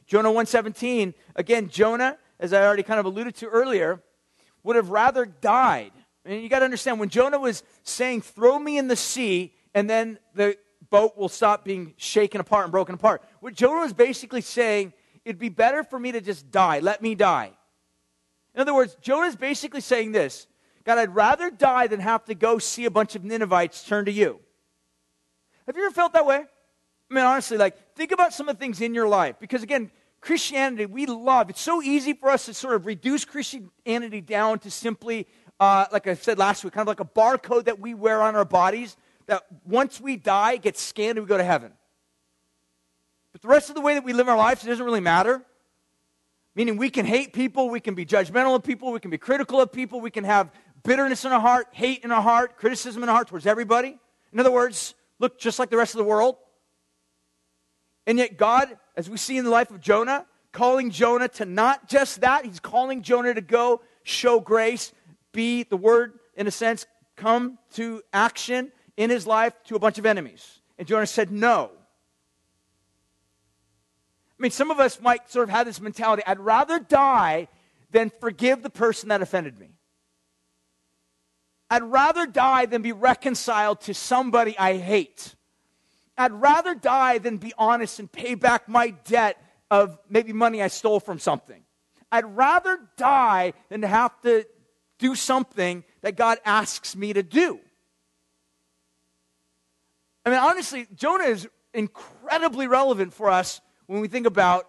Jonah 0.06 0.30
117, 0.30 1.14
again 1.36 1.68
Jonah, 1.68 2.18
as 2.40 2.52
I 2.52 2.64
already 2.64 2.82
kind 2.82 2.98
of 2.98 3.06
alluded 3.06 3.36
to 3.36 3.46
earlier, 3.46 4.02
would 4.62 4.76
have 4.76 4.90
rather 4.90 5.26
died. 5.26 5.92
And 6.24 6.42
you 6.42 6.48
got 6.48 6.60
to 6.60 6.64
understand, 6.64 6.98
when 6.98 7.08
Jonah 7.08 7.38
was 7.38 7.62
saying, 7.82 8.22
Throw 8.22 8.58
me 8.58 8.78
in 8.78 8.88
the 8.88 8.96
sea, 8.96 9.54
and 9.74 9.88
then 9.88 10.18
the 10.34 10.56
boat 10.90 11.16
will 11.16 11.28
stop 11.28 11.64
being 11.64 11.94
shaken 11.96 12.40
apart 12.40 12.64
and 12.64 12.72
broken 12.72 12.94
apart, 12.94 13.22
what 13.40 13.54
Jonah 13.54 13.80
was 13.80 13.92
basically 13.92 14.40
saying, 14.40 14.92
It'd 15.24 15.38
be 15.38 15.50
better 15.50 15.84
for 15.84 15.98
me 15.98 16.12
to 16.12 16.22
just 16.22 16.50
die. 16.50 16.78
Let 16.78 17.02
me 17.02 17.14
die. 17.14 17.52
In 18.54 18.62
other 18.62 18.74
words, 18.74 18.96
Jonah's 19.02 19.36
basically 19.36 19.82
saying 19.82 20.12
this 20.12 20.46
God, 20.84 20.96
I'd 20.96 21.14
rather 21.14 21.50
die 21.50 21.86
than 21.86 22.00
have 22.00 22.24
to 22.24 22.34
go 22.34 22.58
see 22.58 22.86
a 22.86 22.90
bunch 22.90 23.14
of 23.14 23.24
Ninevites 23.24 23.84
turn 23.84 24.06
to 24.06 24.10
you. 24.10 24.40
Have 25.66 25.76
you 25.76 25.84
ever 25.84 25.94
felt 25.94 26.14
that 26.14 26.24
way? 26.24 26.46
I 27.10 27.14
mean, 27.14 27.24
honestly, 27.24 27.58
like, 27.58 27.94
think 27.94 28.10
about 28.12 28.32
some 28.32 28.48
of 28.48 28.56
the 28.56 28.58
things 28.58 28.80
in 28.80 28.94
your 28.94 29.06
life. 29.06 29.36
Because 29.38 29.62
again, 29.62 29.90
Christianity, 30.22 30.86
we 30.86 31.04
love. 31.04 31.50
It's 31.50 31.60
so 31.60 31.82
easy 31.82 32.14
for 32.14 32.30
us 32.30 32.46
to 32.46 32.54
sort 32.54 32.74
of 32.74 32.86
reduce 32.86 33.26
Christianity 33.26 34.22
down 34.22 34.60
to 34.60 34.70
simply, 34.70 35.26
uh, 35.60 35.84
like 35.92 36.06
I 36.06 36.14
said 36.14 36.38
last 36.38 36.64
week, 36.64 36.72
kind 36.72 36.88
of 36.88 36.88
like 36.88 37.00
a 37.00 37.04
barcode 37.04 37.66
that 37.66 37.78
we 37.80 37.92
wear 37.92 38.22
on 38.22 38.34
our 38.34 38.46
bodies 38.46 38.96
that 39.28 39.44
once 39.64 40.00
we 40.00 40.16
die, 40.16 40.54
it 40.54 40.62
gets 40.62 40.82
scanned 40.82 41.18
and 41.18 41.26
we 41.26 41.28
go 41.28 41.36
to 41.36 41.44
heaven. 41.44 41.72
But 43.32 43.42
the 43.42 43.48
rest 43.48 43.68
of 43.68 43.76
the 43.76 43.80
way 43.80 43.94
that 43.94 44.04
we 44.04 44.12
live 44.12 44.28
our 44.28 44.36
lives, 44.36 44.64
it 44.64 44.68
doesn't 44.68 44.84
really 44.84 45.00
matter. 45.00 45.42
Meaning 46.54 46.76
we 46.76 46.90
can 46.90 47.06
hate 47.06 47.32
people, 47.32 47.70
we 47.70 47.78
can 47.78 47.94
be 47.94 48.04
judgmental 48.04 48.56
of 48.56 48.64
people, 48.64 48.90
we 48.90 49.00
can 49.00 49.10
be 49.10 49.18
critical 49.18 49.60
of 49.60 49.70
people, 49.70 50.00
we 50.00 50.10
can 50.10 50.24
have 50.24 50.50
bitterness 50.82 51.24
in 51.24 51.30
our 51.30 51.40
heart, 51.40 51.68
hate 51.70 52.02
in 52.02 52.10
our 52.10 52.22
heart, 52.22 52.56
criticism 52.56 53.02
in 53.02 53.08
our 53.08 53.14
heart 53.14 53.28
towards 53.28 53.46
everybody. 53.46 53.96
In 54.32 54.40
other 54.40 54.50
words, 54.50 54.94
look 55.18 55.38
just 55.38 55.58
like 55.58 55.70
the 55.70 55.76
rest 55.76 55.94
of 55.94 55.98
the 55.98 56.04
world. 56.04 56.36
And 58.06 58.18
yet, 58.18 58.38
God, 58.38 58.76
as 58.96 59.10
we 59.10 59.18
see 59.18 59.36
in 59.36 59.44
the 59.44 59.50
life 59.50 59.70
of 59.70 59.80
Jonah, 59.80 60.26
calling 60.52 60.90
Jonah 60.90 61.28
to 61.28 61.44
not 61.44 61.86
just 61.88 62.22
that, 62.22 62.46
he's 62.46 62.60
calling 62.60 63.02
Jonah 63.02 63.34
to 63.34 63.42
go 63.42 63.82
show 64.02 64.40
grace, 64.40 64.92
be 65.32 65.64
the 65.64 65.76
word, 65.76 66.18
in 66.34 66.46
a 66.46 66.50
sense, 66.50 66.86
come 67.16 67.58
to 67.74 68.02
action 68.12 68.72
in 68.98 69.08
his 69.10 69.26
life 69.26 69.54
to 69.64 69.76
a 69.76 69.78
bunch 69.78 69.96
of 69.96 70.04
enemies. 70.04 70.58
And 70.76 70.86
Jonah 70.86 71.06
said, 71.06 71.30
No. 71.30 71.70
I 74.38 74.42
mean, 74.42 74.50
some 74.50 74.70
of 74.70 74.78
us 74.78 75.00
might 75.00 75.30
sort 75.30 75.44
of 75.44 75.50
have 75.50 75.66
this 75.66 75.80
mentality 75.80 76.22
I'd 76.26 76.38
rather 76.40 76.78
die 76.78 77.48
than 77.90 78.12
forgive 78.20 78.62
the 78.62 78.70
person 78.70 79.08
that 79.08 79.22
offended 79.22 79.58
me. 79.58 79.70
I'd 81.70 81.82
rather 81.82 82.26
die 82.26 82.66
than 82.66 82.82
be 82.82 82.92
reconciled 82.92 83.80
to 83.82 83.94
somebody 83.94 84.58
I 84.58 84.76
hate. 84.76 85.34
I'd 86.16 86.32
rather 86.32 86.74
die 86.74 87.18
than 87.18 87.36
be 87.36 87.52
honest 87.56 88.00
and 88.00 88.10
pay 88.10 88.34
back 88.34 88.68
my 88.68 88.90
debt 89.04 89.40
of 89.70 89.98
maybe 90.08 90.32
money 90.32 90.62
I 90.62 90.68
stole 90.68 90.98
from 90.98 91.18
something. 91.20 91.62
I'd 92.10 92.24
rather 92.36 92.80
die 92.96 93.52
than 93.68 93.82
to 93.82 93.86
have 93.86 94.20
to 94.22 94.44
do 94.98 95.14
something 95.14 95.84
that 96.00 96.16
God 96.16 96.38
asks 96.44 96.96
me 96.96 97.12
to 97.12 97.22
do. 97.22 97.60
I 100.28 100.30
mean, 100.30 100.40
honestly, 100.40 100.86
Jonah 100.94 101.24
is 101.24 101.48
incredibly 101.72 102.66
relevant 102.66 103.14
for 103.14 103.30
us 103.30 103.62
when 103.86 104.02
we 104.02 104.08
think 104.08 104.26
about 104.26 104.68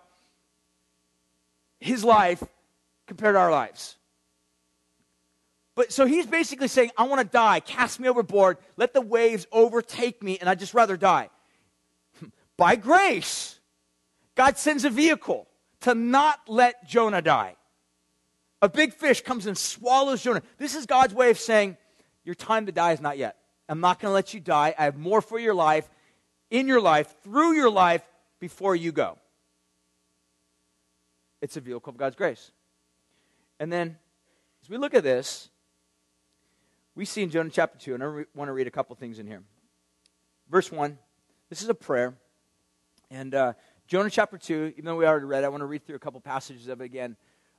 his 1.81 2.01
life 2.01 2.41
compared 3.07 3.35
to 3.35 3.39
our 3.39 3.51
lives. 3.51 3.97
But 5.75 5.91
so 5.91 6.05
he's 6.05 6.25
basically 6.25 6.69
saying, 6.69 6.91
I 6.97 7.03
want 7.03 7.19
to 7.19 7.27
die. 7.27 7.59
Cast 7.59 7.99
me 7.99 8.07
overboard. 8.07 8.57
Let 8.77 8.93
the 8.93 9.01
waves 9.01 9.47
overtake 9.51 10.23
me, 10.23 10.37
and 10.39 10.49
I'd 10.49 10.59
just 10.59 10.73
rather 10.73 10.95
die. 10.95 11.29
By 12.57 12.77
grace, 12.77 13.59
God 14.35 14.57
sends 14.57 14.85
a 14.85 14.89
vehicle 14.89 15.45
to 15.81 15.93
not 15.93 16.39
let 16.47 16.87
Jonah 16.87 17.21
die. 17.21 17.57
A 18.61 18.69
big 18.69 18.93
fish 18.93 19.21
comes 19.21 19.45
and 19.45 19.57
swallows 19.57 20.23
Jonah. 20.23 20.41
This 20.57 20.73
is 20.73 20.85
God's 20.85 21.13
way 21.13 21.31
of 21.31 21.37
saying, 21.37 21.75
Your 22.23 22.35
time 22.35 22.65
to 22.67 22.71
die 22.71 22.93
is 22.93 23.01
not 23.01 23.17
yet. 23.17 23.35
I'm 23.69 23.79
not 23.79 23.99
going 23.99 24.09
to 24.09 24.13
let 24.13 24.33
you 24.33 24.39
die. 24.39 24.73
I 24.77 24.85
have 24.85 24.97
more 24.97 25.21
for 25.21 25.39
your 25.39 25.53
life, 25.53 25.87
in 26.49 26.67
your 26.67 26.81
life, 26.81 27.15
through 27.23 27.53
your 27.53 27.69
life, 27.69 28.03
before 28.39 28.75
you 28.75 28.91
go. 28.91 29.17
It's 31.41 31.55
a 31.55 31.61
vehicle 31.61 31.91
of 31.91 31.97
God's 31.97 32.15
grace. 32.15 32.51
And 33.59 33.71
then, 33.71 33.97
as 34.63 34.69
we 34.69 34.77
look 34.77 34.93
at 34.93 35.03
this, 35.03 35.49
we 36.95 37.05
see 37.05 37.21
in 37.21 37.29
Jonah 37.29 37.49
chapter 37.49 37.77
2, 37.77 37.93
and 37.93 38.03
I 38.03 38.05
re- 38.07 38.25
want 38.33 38.49
to 38.49 38.53
read 38.53 38.67
a 38.67 38.71
couple 38.71 38.95
things 38.95 39.19
in 39.19 39.27
here. 39.27 39.43
Verse 40.49 40.71
1, 40.71 40.97
this 41.49 41.61
is 41.61 41.69
a 41.69 41.73
prayer. 41.73 42.15
And 43.11 43.35
uh, 43.35 43.53
Jonah 43.87 44.09
chapter 44.09 44.37
2, 44.37 44.73
even 44.73 44.85
though 44.85 44.95
we 44.95 45.05
already 45.05 45.25
read 45.25 45.43
I 45.43 45.49
want 45.49 45.61
to 45.61 45.65
read 45.65 45.85
through 45.85 45.95
a 45.95 45.99
couple 45.99 46.19
passages 46.21 46.67
of 46.67 46.81
it 46.81 46.85
again. 46.85 47.15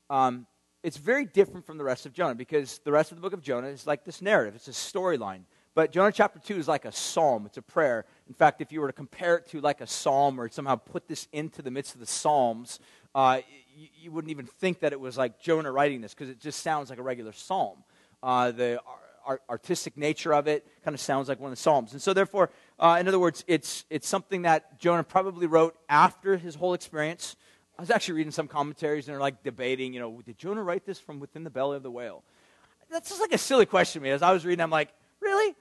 Um, 0.09 0.47
it's 0.83 0.97
very 0.97 1.25
different 1.25 1.67
from 1.67 1.79
the 1.79 1.85
rest 1.85 2.07
of 2.07 2.13
Jonah 2.13 2.35
because 2.35 2.81
the 2.85 2.93
rest 2.93 3.13
of 3.13 3.19
the 3.19 3.23
book 3.23 3.33
of 3.33 3.43
Jonah 3.43 3.69
is 3.69 3.87
like 3.87 4.05
this 4.05 4.21
narrative, 4.21 4.55
it's 4.57 4.69
a 4.69 4.73
storyline. 4.73 5.43
But 5.75 5.93
Jonah 5.93 6.11
chapter 6.11 6.41
2 6.41 6.57
is 6.57 6.67
like 6.67 6.85
a 6.85 6.93
psalm, 6.93 7.47
it's 7.47 7.57
a 7.57 7.63
prayer. 7.63 8.05
In 8.29 8.35
fact, 8.35 8.61
if 8.61 8.73
you 8.73 8.81
were 8.81 8.89
to 8.89 8.93
compare 8.93 9.37
it 9.37 9.49
to 9.49 9.61
like 9.61 9.81
a 9.81 9.87
psalm 9.87 10.41
or 10.41 10.49
somehow 10.49 10.77
put 10.77 11.07
this 11.07 11.29
into 11.33 11.63
the 11.63 11.71
midst 11.71 11.95
of 11.95 12.01
the 12.01 12.07
Psalms, 12.07 12.81
uh, 13.15 13.41
you, 13.77 13.89
you, 14.03 14.13
wouldn't 14.13 14.31
even 14.31 14.47
think 14.47 14.81
that 14.81 14.93
it 14.93 15.01
was 15.01 15.17
like 15.17 15.41
Jonah 15.41 15.71
writing 15.71 16.01
this 16.01 16.13
because 16.13 16.29
it 16.29 16.41
just 16.41 16.63
sounds 16.63 16.91
like 16.91 16.99
a 16.99 17.03
regular 17.03 17.33
psalm. 17.33 17.79
Uh, 18.23 18.51
the 18.51 18.81
art, 19.25 19.43
artistic 19.49 19.97
nature 19.97 20.35
of 20.35 20.49
it 20.49 20.67
kind 20.85 20.95
of 20.95 21.01
sounds 21.01 21.29
like 21.29 21.41
one 21.41 21.53
of 21.53 21.57
the 21.57 21.63
Psalms. 21.63 21.93
And 21.93 22.03
so, 22.03 22.13
therefore, 22.13 22.51
uh, 22.79 22.99
in 23.01 23.07
other 23.09 23.19
words, 23.19 23.45
it's, 23.47 23.85
it's 23.91 24.09
something 24.09 24.43
that 24.43 24.79
Jonah 24.79 25.05
probably 25.05 25.47
wrote 25.47 25.77
after 25.89 26.37
his 26.37 26.55
whole 26.55 26.75
experience. 26.75 27.37
I 27.79 27.83
was 27.83 27.91
actually 27.91 28.15
reading 28.15 28.33
some 28.33 28.49
commentaries 28.49 29.07
and 29.07 29.15
they're 29.15 29.21
like 29.21 29.43
debating, 29.43 29.95
you 29.95 30.01
know, 30.01 30.21
did 30.25 30.37
Jonah 30.37 30.63
write 30.63 30.85
this 30.85 30.99
from 30.99 31.21
within 31.21 31.45
the 31.45 31.51
belly 31.51 31.77
of 31.77 31.83
the 31.83 31.91
whale? 31.91 32.23
That's 32.91 33.09
just 33.09 33.21
like 33.21 33.33
a 33.33 33.39
silly 33.39 33.67
question 33.67 34.03
to 34.03 34.05
me. 34.05 34.11
As 34.11 34.21
I 34.21 34.33
was 34.33 34.45
reading, 34.45 34.63
I'm 34.63 34.71
like, 34.71 34.91
really? 35.21 35.55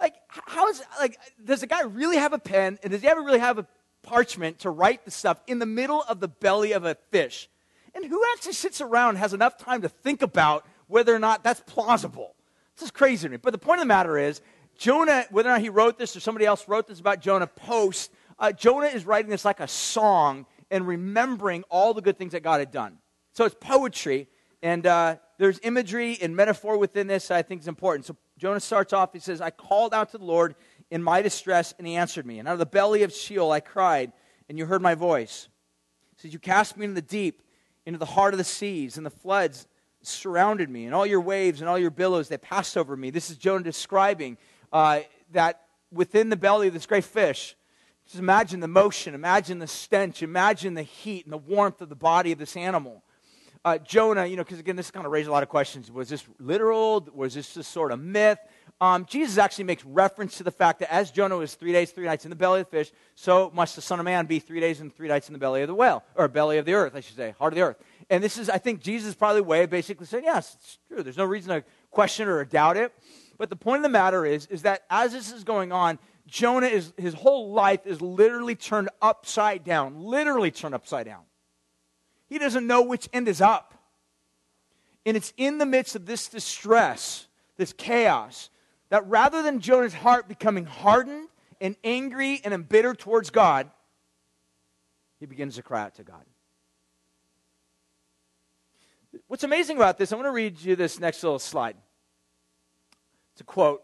Like, 0.00 0.14
how 0.28 0.68
is, 0.68 0.82
like, 1.00 1.18
does 1.44 1.62
a 1.62 1.66
guy 1.66 1.82
really 1.82 2.16
have 2.16 2.32
a 2.32 2.38
pen 2.38 2.78
and 2.82 2.92
does 2.92 3.02
he 3.02 3.08
ever 3.08 3.22
really 3.22 3.40
have 3.40 3.58
a 3.58 3.66
parchment 4.02 4.60
to 4.60 4.70
write 4.70 5.04
the 5.04 5.10
stuff 5.10 5.40
in 5.46 5.58
the 5.58 5.66
middle 5.66 6.02
of 6.08 6.20
the 6.20 6.28
belly 6.28 6.72
of 6.72 6.84
a 6.84 6.94
fish? 7.10 7.48
And 7.94 8.04
who 8.04 8.22
actually 8.34 8.52
sits 8.52 8.80
around 8.80 9.16
has 9.16 9.34
enough 9.34 9.58
time 9.58 9.82
to 9.82 9.88
think 9.88 10.22
about 10.22 10.64
whether 10.86 11.14
or 11.14 11.18
not 11.18 11.42
that's 11.42 11.60
plausible? 11.66 12.34
This 12.76 12.84
is 12.84 12.90
crazy 12.92 13.26
to 13.26 13.30
me. 13.30 13.38
But 13.38 13.50
the 13.50 13.58
point 13.58 13.80
of 13.80 13.82
the 13.82 13.88
matter 13.88 14.16
is, 14.16 14.40
Jonah, 14.76 15.24
whether 15.30 15.48
or 15.48 15.52
not 15.52 15.60
he 15.60 15.68
wrote 15.68 15.98
this 15.98 16.14
or 16.14 16.20
somebody 16.20 16.46
else 16.46 16.68
wrote 16.68 16.86
this 16.86 17.00
about 17.00 17.20
Jonah 17.20 17.48
post, 17.48 18.12
uh, 18.38 18.52
Jonah 18.52 18.86
is 18.86 19.04
writing 19.04 19.30
this 19.30 19.44
like 19.44 19.58
a 19.58 19.66
song 19.66 20.46
and 20.70 20.86
remembering 20.86 21.64
all 21.70 21.92
the 21.92 22.02
good 22.02 22.16
things 22.16 22.32
that 22.32 22.44
God 22.44 22.60
had 22.60 22.70
done. 22.70 22.98
So 23.32 23.44
it's 23.44 23.56
poetry, 23.58 24.28
and 24.62 24.86
uh, 24.86 25.16
there's 25.38 25.58
imagery 25.62 26.18
and 26.20 26.36
metaphor 26.36 26.78
within 26.78 27.08
this 27.08 27.30
I 27.30 27.42
think 27.42 27.62
is 27.62 27.68
important. 27.68 28.06
So 28.06 28.16
Jonah 28.38 28.60
starts 28.60 28.92
off, 28.92 29.12
he 29.12 29.18
says, 29.18 29.40
I 29.40 29.50
called 29.50 29.92
out 29.92 30.12
to 30.12 30.18
the 30.18 30.24
Lord 30.24 30.54
in 30.90 31.02
my 31.02 31.22
distress, 31.22 31.74
and 31.76 31.86
he 31.86 31.96
answered 31.96 32.24
me. 32.24 32.38
And 32.38 32.48
out 32.48 32.52
of 32.52 32.58
the 32.58 32.66
belly 32.66 33.02
of 33.02 33.12
Sheol 33.12 33.50
I 33.50 33.60
cried, 33.60 34.12
and 34.48 34.56
you 34.56 34.66
heard 34.66 34.80
my 34.80 34.94
voice. 34.94 35.48
He 36.16 36.22
says, 36.22 36.32
You 36.32 36.38
cast 36.38 36.76
me 36.76 36.84
into 36.84 36.94
the 36.94 37.06
deep, 37.06 37.42
into 37.84 37.98
the 37.98 38.06
heart 38.06 38.34
of 38.34 38.38
the 38.38 38.44
seas, 38.44 38.96
and 38.96 39.04
the 39.04 39.10
floods 39.10 39.66
surrounded 40.02 40.70
me, 40.70 40.86
and 40.86 40.94
all 40.94 41.06
your 41.06 41.20
waves 41.20 41.60
and 41.60 41.68
all 41.68 41.78
your 41.78 41.90
billows, 41.90 42.28
they 42.28 42.38
passed 42.38 42.76
over 42.76 42.96
me. 42.96 43.10
This 43.10 43.30
is 43.30 43.36
Jonah 43.36 43.64
describing 43.64 44.38
uh, 44.72 45.00
that 45.32 45.62
within 45.90 46.28
the 46.28 46.36
belly 46.36 46.68
of 46.68 46.74
this 46.74 46.86
great 46.86 47.04
fish, 47.04 47.56
just 48.06 48.18
imagine 48.18 48.60
the 48.60 48.68
motion, 48.68 49.14
imagine 49.14 49.58
the 49.58 49.66
stench, 49.66 50.22
imagine 50.22 50.74
the 50.74 50.82
heat 50.82 51.26
and 51.26 51.32
the 51.32 51.38
warmth 51.38 51.80
of 51.80 51.88
the 51.88 51.96
body 51.96 52.32
of 52.32 52.38
this 52.38 52.56
animal. 52.56 53.02
Uh, 53.64 53.78
Jonah, 53.78 54.24
you 54.26 54.36
know, 54.36 54.44
because 54.44 54.58
again, 54.58 54.76
this 54.76 54.90
kind 54.90 55.04
of 55.04 55.12
raised 55.12 55.28
a 55.28 55.32
lot 55.32 55.42
of 55.42 55.48
questions. 55.48 55.90
Was 55.90 56.08
this 56.08 56.24
literal? 56.38 57.06
Was 57.12 57.34
this 57.34 57.54
just 57.54 57.70
sort 57.70 57.92
of 57.92 58.00
myth? 58.00 58.38
Um, 58.80 59.06
Jesus 59.06 59.38
actually 59.38 59.64
makes 59.64 59.84
reference 59.84 60.38
to 60.38 60.44
the 60.44 60.52
fact 60.52 60.78
that 60.80 60.92
as 60.92 61.10
Jonah 61.10 61.36
was 61.36 61.54
three 61.54 61.72
days, 61.72 61.90
three 61.90 62.06
nights 62.06 62.24
in 62.24 62.30
the 62.30 62.36
belly 62.36 62.60
of 62.60 62.70
the 62.70 62.70
fish, 62.70 62.92
so 63.16 63.50
must 63.52 63.74
the 63.74 63.82
Son 63.82 63.98
of 63.98 64.04
Man 64.04 64.26
be 64.26 64.38
three 64.38 64.60
days 64.60 64.80
and 64.80 64.94
three 64.94 65.08
nights 65.08 65.28
in 65.28 65.32
the 65.32 65.38
belly 65.38 65.62
of 65.62 65.68
the 65.68 65.74
whale, 65.74 66.04
or 66.14 66.28
belly 66.28 66.58
of 66.58 66.64
the 66.64 66.74
earth, 66.74 66.94
I 66.94 67.00
should 67.00 67.16
say, 67.16 67.34
heart 67.38 67.52
of 67.52 67.56
the 67.56 67.62
earth. 67.62 67.76
And 68.08 68.22
this 68.22 68.38
is, 68.38 68.48
I 68.48 68.58
think, 68.58 68.80
Jesus' 68.80 69.16
probably 69.16 69.40
way 69.40 69.64
of 69.64 69.70
basically 69.70 70.06
saying, 70.06 70.24
yes, 70.24 70.54
it's 70.60 70.78
true. 70.86 71.02
There's 71.02 71.16
no 71.16 71.24
reason 71.24 71.50
to 71.50 71.64
question 71.90 72.28
or 72.28 72.44
doubt 72.44 72.76
it. 72.76 72.92
But 73.36 73.50
the 73.50 73.56
point 73.56 73.78
of 73.78 73.82
the 73.82 73.88
matter 73.88 74.24
is, 74.24 74.46
is 74.46 74.62
that 74.62 74.84
as 74.88 75.12
this 75.12 75.32
is 75.32 75.42
going 75.42 75.72
on, 75.72 75.98
Jonah 76.28 76.66
is, 76.66 76.92
his 76.96 77.14
whole 77.14 77.52
life 77.52 77.86
is 77.86 78.00
literally 78.00 78.54
turned 78.54 78.90
upside 79.02 79.64
down, 79.64 79.98
literally 79.98 80.50
turned 80.50 80.74
upside 80.74 81.06
down. 81.06 81.22
He 82.28 82.38
doesn't 82.38 82.66
know 82.66 82.82
which 82.82 83.08
end 83.12 83.28
is 83.28 83.40
up. 83.40 83.74
And 85.06 85.16
it's 85.16 85.32
in 85.36 85.58
the 85.58 85.66
midst 85.66 85.96
of 85.96 86.06
this 86.06 86.28
distress, 86.28 87.26
this 87.56 87.72
chaos, 87.72 88.50
that 88.90 89.06
rather 89.06 89.42
than 89.42 89.60
Jonah's 89.60 89.94
heart 89.94 90.28
becoming 90.28 90.66
hardened 90.66 91.28
and 91.60 91.76
angry 91.82 92.40
and 92.44 92.52
embittered 92.52 92.98
towards 92.98 93.30
God, 93.30 93.70
he 95.18 95.26
begins 95.26 95.56
to 95.56 95.62
cry 95.62 95.82
out 95.82 95.94
to 95.96 96.04
God. 96.04 96.24
What's 99.26 99.44
amazing 99.44 99.76
about 99.76 99.98
this, 99.98 100.12
I'm 100.12 100.18
going 100.18 100.30
to 100.30 100.34
read 100.34 100.60
you 100.60 100.76
this 100.76 101.00
next 101.00 101.22
little 101.22 101.38
slide. 101.38 101.76
It's 103.32 103.40
a 103.40 103.44
quote. 103.44 103.82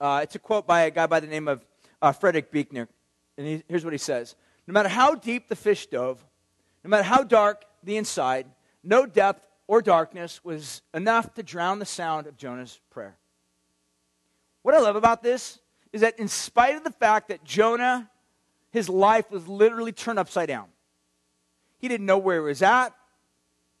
Uh, 0.00 0.20
it's 0.22 0.34
a 0.34 0.38
quote 0.38 0.66
by 0.66 0.82
a 0.82 0.90
guy 0.90 1.06
by 1.06 1.20
the 1.20 1.26
name 1.26 1.48
of 1.48 1.64
uh, 2.00 2.12
Frederick 2.12 2.50
Buechner. 2.50 2.88
And 3.38 3.46
he, 3.46 3.62
here's 3.68 3.84
what 3.84 3.94
he 3.94 3.98
says 3.98 4.34
No 4.66 4.72
matter 4.72 4.88
how 4.88 5.14
deep 5.14 5.48
the 5.48 5.56
fish 5.56 5.86
dove, 5.86 6.24
no 6.84 6.90
matter 6.90 7.02
how 7.02 7.22
dark 7.22 7.64
the 7.82 7.96
inside, 7.96 8.46
no 8.82 9.06
depth 9.06 9.46
or 9.66 9.82
darkness 9.82 10.44
was 10.44 10.82
enough 10.92 11.34
to 11.34 11.42
drown 11.42 11.78
the 11.78 11.86
sound 11.86 12.26
of 12.26 12.36
Jonah's 12.36 12.80
prayer. 12.90 13.16
What 14.62 14.74
I 14.74 14.80
love 14.80 14.96
about 14.96 15.22
this 15.22 15.58
is 15.92 16.00
that, 16.00 16.18
in 16.18 16.28
spite 16.28 16.76
of 16.76 16.84
the 16.84 16.90
fact 16.90 17.28
that 17.28 17.44
Jonah, 17.44 18.10
his 18.70 18.88
life 18.88 19.30
was 19.30 19.46
literally 19.46 19.92
turned 19.92 20.18
upside 20.18 20.48
down, 20.48 20.66
he 21.78 21.88
didn't 21.88 22.06
know 22.06 22.18
where 22.18 22.40
he 22.40 22.46
was 22.46 22.62
at, 22.62 22.94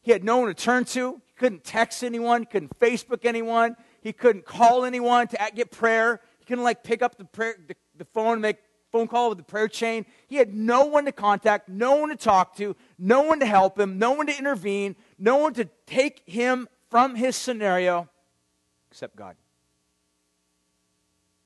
he 0.02 0.10
had 0.10 0.24
no 0.24 0.38
one 0.38 0.48
to 0.48 0.54
turn 0.54 0.84
to. 0.86 1.20
He 1.24 1.32
couldn't 1.36 1.64
text 1.64 2.02
anyone, 2.02 2.44
couldn't 2.44 2.78
Facebook 2.78 3.24
anyone, 3.24 3.76
he 4.02 4.12
couldn't 4.12 4.44
call 4.44 4.84
anyone 4.84 5.28
to 5.28 5.38
get 5.54 5.70
prayer. 5.70 6.20
He 6.38 6.44
couldn't 6.44 6.64
like 6.64 6.82
pick 6.82 7.02
up 7.02 7.16
the, 7.16 7.24
prayer, 7.24 7.54
the, 7.68 7.76
the 7.96 8.04
phone 8.04 8.34
and 8.34 8.42
make 8.42 8.56
phone 8.92 9.08
call 9.08 9.30
with 9.30 9.38
the 9.38 9.44
prayer 9.44 9.68
chain. 9.68 10.06
He 10.28 10.36
had 10.36 10.54
no 10.54 10.84
one 10.84 11.06
to 11.06 11.12
contact, 11.12 11.68
no 11.68 11.96
one 11.96 12.10
to 12.10 12.16
talk 12.16 12.54
to, 12.56 12.76
no 12.98 13.22
one 13.22 13.40
to 13.40 13.46
help 13.46 13.80
him, 13.80 13.98
no 13.98 14.12
one 14.12 14.26
to 14.26 14.38
intervene, 14.38 14.94
no 15.18 15.38
one 15.38 15.54
to 15.54 15.68
take 15.86 16.22
him 16.26 16.68
from 16.90 17.16
his 17.16 17.34
scenario 17.34 18.08
except 18.90 19.16
God. 19.16 19.36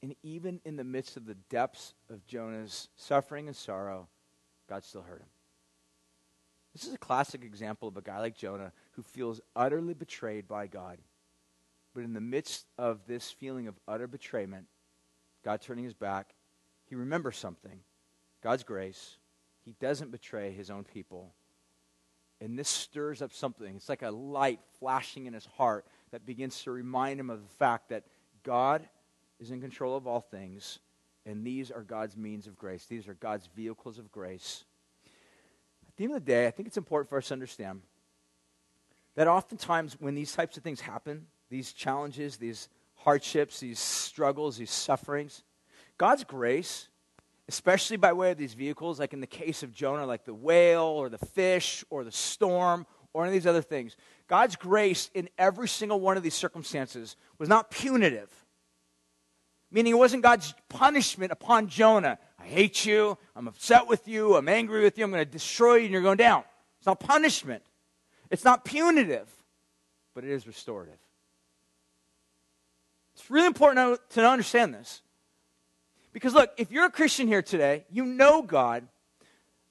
And 0.03 0.15
even 0.23 0.61
in 0.65 0.77
the 0.77 0.85
midst 0.85 1.17
of 1.17 1.27
the 1.27 1.35
depths 1.35 1.95
of 2.11 2.27
Jonah's 2.27 2.89
suffering 2.97 3.47
and 3.47 3.57
sorrow, 3.57 4.09
God 4.69 4.85
still 4.85 5.03
heard 5.03 5.21
him. 5.21 5.29
This 6.73 6.87
is 6.87 6.95
a 6.95 6.99
classic 6.99 7.43
example 7.43 7.89
of 7.89 7.97
a 7.97 8.03
guy 8.03 8.21
like 8.21 8.37
Jonah 8.37 8.73
who 8.93 9.03
feels 9.03 9.41
utterly 9.55 9.95
betrayed 9.95 10.47
by 10.47 10.67
God. 10.67 10.99
But 11.95 12.05
in 12.05 12.13
the 12.13 12.21
midst 12.21 12.67
of 12.77 13.01
this 13.07 13.31
feeling 13.31 13.67
of 13.67 13.81
utter 13.89 14.07
betrayment, 14.07 14.67
God 15.43 15.63
turning 15.63 15.85
his 15.85 15.95
back, 15.95 16.36
he 16.89 16.95
remembers 16.95 17.37
something 17.37 17.81
God's 18.43 18.63
grace. 18.65 19.19
He 19.65 19.75
doesn't 19.81 20.11
betray 20.11 20.53
his 20.53 20.71
own 20.71 20.85
people. 20.85 21.35
And 22.41 22.59
this 22.59 22.69
stirs 22.69 23.23
up 23.23 23.33
something. 23.33 23.75
It's 23.77 23.89
like 23.89 24.03
a 24.03 24.11
light 24.11 24.61
flashing 24.79 25.27
in 25.27 25.33
his 25.35 25.47
heart 25.57 25.87
that 26.13 26.27
begins 26.27 26.63
to 26.63 26.71
remind 26.71 27.19
him 27.19 27.31
of 27.31 27.43
the 27.43 27.55
fact 27.57 27.89
that 27.89 28.05
God 28.43 28.89
is 29.41 29.51
in 29.51 29.61
control 29.61 29.97
of 29.97 30.07
all 30.07 30.21
things, 30.21 30.79
and 31.25 31.45
these 31.45 31.71
are 31.71 31.83
God's 31.83 32.17
means 32.17 32.47
of 32.47 32.57
grace. 32.57 32.87
These 32.87 33.09
are 33.09 33.15
God's 33.15 33.49
vehicles 33.57 33.99
of 33.99 34.13
grace 34.13 34.65
At 35.97 35.97
the 35.97 36.05
end 36.05 36.15
of 36.15 36.25
the 36.25 36.31
day, 36.31 36.47
I 36.47 36.51
think 36.51 36.69
it's 36.69 36.77
important 36.77 37.09
for 37.09 37.17
us 37.19 37.29
to 37.29 37.35
understand 37.35 37.81
that 39.15 39.27
oftentimes 39.27 39.97
when 39.99 40.15
these 40.15 40.33
types 40.33 40.57
of 40.59 40.63
things 40.63 40.83
happen, 40.83 41.27
these 41.49 41.73
challenges, 41.73 42.37
these 42.37 42.69
hardships, 42.97 43.61
these 43.61 43.79
struggles, 43.79 44.59
these 44.59 44.71
sufferings, 44.71 45.43
God's 45.99 46.25
grace, 46.25 46.89
especially 47.49 47.97
by 47.97 48.13
way 48.13 48.31
of 48.33 48.39
these 48.39 48.55
vehicles, 48.55 48.99
like 48.99 49.13
in 49.13 49.21
the 49.21 49.27
case 49.27 49.63
of 49.63 49.73
Jonah, 49.73 50.07
like 50.07 50.25
the 50.25 50.35
whale 50.35 50.83
or 50.83 51.09
the 51.09 51.19
fish 51.19 51.85
or 51.91 52.05
the 52.05 52.13
storm 52.13 52.87
or 53.13 53.25
any 53.25 53.37
of 53.37 53.43
these 53.43 53.47
other 53.47 53.63
things. 53.63 53.97
God's 54.29 54.57
grace 54.57 55.11
in 55.15 55.29
every 55.39 55.69
single 55.69 56.01
one 56.01 56.17
of 56.17 56.23
these 56.23 56.35
circumstances 56.35 57.17
was 57.39 57.49
not 57.49 57.71
punitive, 57.71 58.29
meaning 59.71 59.93
it 59.93 59.97
wasn't 59.97 60.23
God's 60.23 60.55
punishment 60.69 61.33
upon 61.33 61.69
Jonah. 61.69 62.19
I 62.39 62.45
hate 62.45 62.85
you. 62.85 63.17
I'm 63.35 63.49
upset 63.49 63.89
with 63.89 64.07
you. 64.07 64.37
I'm 64.37 64.49
angry 64.49 64.83
with 64.83 64.99
you. 64.99 65.05
I'm 65.05 65.11
going 65.11 65.25
to 65.25 65.31
destroy 65.31 65.77
you, 65.77 65.85
and 65.85 65.93
you're 65.93 66.03
going 66.03 66.19
down. 66.19 66.45
It's 66.79 66.87
not 66.87 67.01
punishment. 67.01 67.63
It's 68.31 68.45
not 68.45 68.65
punitive, 68.65 69.31
but 70.15 70.25
it 70.25 70.31
is 70.31 70.47
restorative. 70.47 70.99
It's 73.15 73.31
really 73.31 73.47
important 73.47 73.99
to 74.11 74.29
understand 74.29 74.75
this. 74.75 75.01
Because, 76.17 76.33
look, 76.33 76.51
if 76.57 76.73
you're 76.73 76.87
a 76.87 76.91
Christian 76.91 77.29
here 77.29 77.43
today, 77.43 77.85
you 77.91 78.07
know 78.07 78.41
God. 78.41 78.89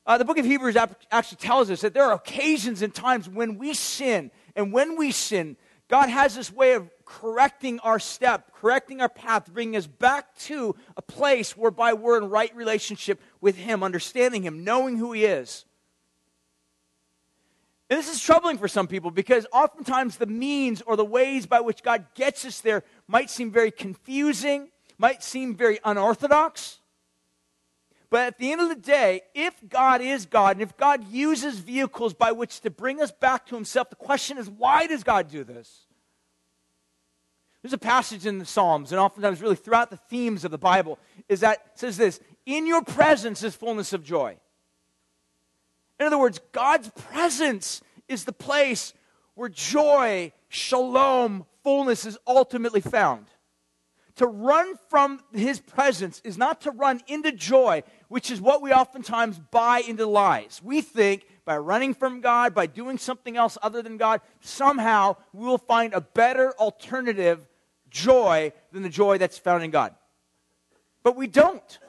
Uh, 0.05 0.19
the 0.19 0.25
book 0.25 0.37
of 0.37 0.45
Hebrews 0.45 0.77
actually 1.09 1.37
tells 1.37 1.71
us 1.71 1.81
that 1.81 1.95
there 1.95 2.03
are 2.03 2.13
occasions 2.13 2.83
and 2.83 2.93
times 2.93 3.27
when 3.27 3.57
we 3.57 3.73
sin. 3.73 4.29
And 4.55 4.71
when 4.71 4.95
we 4.95 5.11
sin, 5.11 5.57
God 5.87 6.07
has 6.09 6.35
this 6.35 6.53
way 6.53 6.73
of 6.73 6.87
correcting 7.03 7.79
our 7.79 7.97
step, 7.97 8.53
correcting 8.53 9.01
our 9.01 9.09
path, 9.09 9.51
bringing 9.51 9.75
us 9.75 9.87
back 9.87 10.37
to 10.41 10.75
a 10.95 11.01
place 11.01 11.57
whereby 11.57 11.93
we're 11.93 12.19
in 12.19 12.29
right 12.29 12.55
relationship 12.55 13.19
with 13.41 13.55
Him, 13.55 13.81
understanding 13.81 14.43
Him, 14.43 14.63
knowing 14.63 14.97
who 14.97 15.13
He 15.13 15.25
is. 15.25 15.65
And 17.89 17.97
this 17.97 18.13
is 18.13 18.21
troubling 18.21 18.59
for 18.59 18.67
some 18.67 18.85
people 18.85 19.09
because 19.09 19.47
oftentimes 19.51 20.17
the 20.17 20.27
means 20.27 20.83
or 20.83 20.95
the 20.95 21.03
ways 21.03 21.47
by 21.47 21.61
which 21.61 21.81
God 21.81 22.05
gets 22.13 22.45
us 22.45 22.61
there 22.61 22.83
might 23.07 23.31
seem 23.31 23.49
very 23.49 23.71
confusing, 23.71 24.69
might 24.97 25.23
seem 25.23 25.55
very 25.55 25.79
unorthodox. 25.83 26.79
But 28.09 28.27
at 28.27 28.37
the 28.37 28.51
end 28.51 28.61
of 28.61 28.69
the 28.69 28.75
day, 28.75 29.21
if 29.33 29.53
God 29.67 30.01
is 30.01 30.25
God 30.25 30.55
and 30.55 30.61
if 30.61 30.77
God 30.77 31.05
uses 31.11 31.59
vehicles 31.59 32.13
by 32.13 32.31
which 32.31 32.61
to 32.61 32.69
bring 32.69 33.01
us 33.01 33.11
back 33.11 33.45
to 33.47 33.55
Himself, 33.55 33.89
the 33.89 33.95
question 33.95 34.37
is 34.37 34.49
why 34.49 34.87
does 34.87 35.03
God 35.03 35.29
do 35.29 35.43
this? 35.43 35.85
There's 37.61 37.73
a 37.73 37.79
passage 37.79 38.27
in 38.27 38.37
the 38.37 38.45
Psalms, 38.45 38.91
and 38.91 39.01
oftentimes, 39.01 39.41
really 39.41 39.55
throughout 39.55 39.89
the 39.89 39.97
themes 39.97 40.45
of 40.45 40.51
the 40.51 40.57
Bible, 40.57 40.99
is 41.27 41.39
that 41.39 41.71
says 41.79 41.97
this 41.97 42.19
In 42.45 42.67
your 42.67 42.83
presence 42.83 43.41
is 43.43 43.55
fullness 43.55 43.91
of 43.91 44.03
joy. 44.03 44.37
In 45.99 46.05
other 46.05 46.19
words, 46.19 46.39
God's 46.51 46.89
presence 46.91 47.81
is 48.07 48.25
the 48.25 48.33
place 48.33 48.93
where 49.33 49.49
joy, 49.49 50.31
shalom, 50.47 51.45
fullness 51.63 52.05
is 52.05 52.17
ultimately 52.27 52.81
found. 52.81 53.25
To 54.17 54.27
run 54.27 54.75
from 54.89 55.21
his 55.33 55.59
presence 55.59 56.21
is 56.23 56.37
not 56.37 56.61
to 56.61 56.71
run 56.71 57.01
into 57.07 57.33
joy, 57.33 57.83
which 58.07 58.31
is 58.31 58.39
what 58.39 58.61
we 58.61 58.71
oftentimes 58.71 59.39
buy 59.51 59.79
into 59.85 60.05
lies. 60.05 60.61
We 60.63 60.81
think 60.81 61.27
by 61.43 61.57
running 61.57 61.93
from 61.93 62.21
God, 62.21 62.55
by 62.55 62.65
doing 62.65 62.97
something 62.97 63.35
else 63.35 63.57
other 63.61 63.81
than 63.81 63.97
God, 63.97 64.21
somehow 64.39 65.17
we 65.33 65.45
will 65.45 65.57
find 65.57 65.93
a 65.93 65.99
better 65.99 66.53
alternative 66.53 67.45
joy 67.89 68.53
than 68.71 68.83
the 68.83 68.89
joy 68.89 69.17
that's 69.17 69.37
found 69.37 69.63
in 69.63 69.71
God. 69.71 69.93
But 71.03 71.17
we 71.17 71.27
don't. 71.27 71.79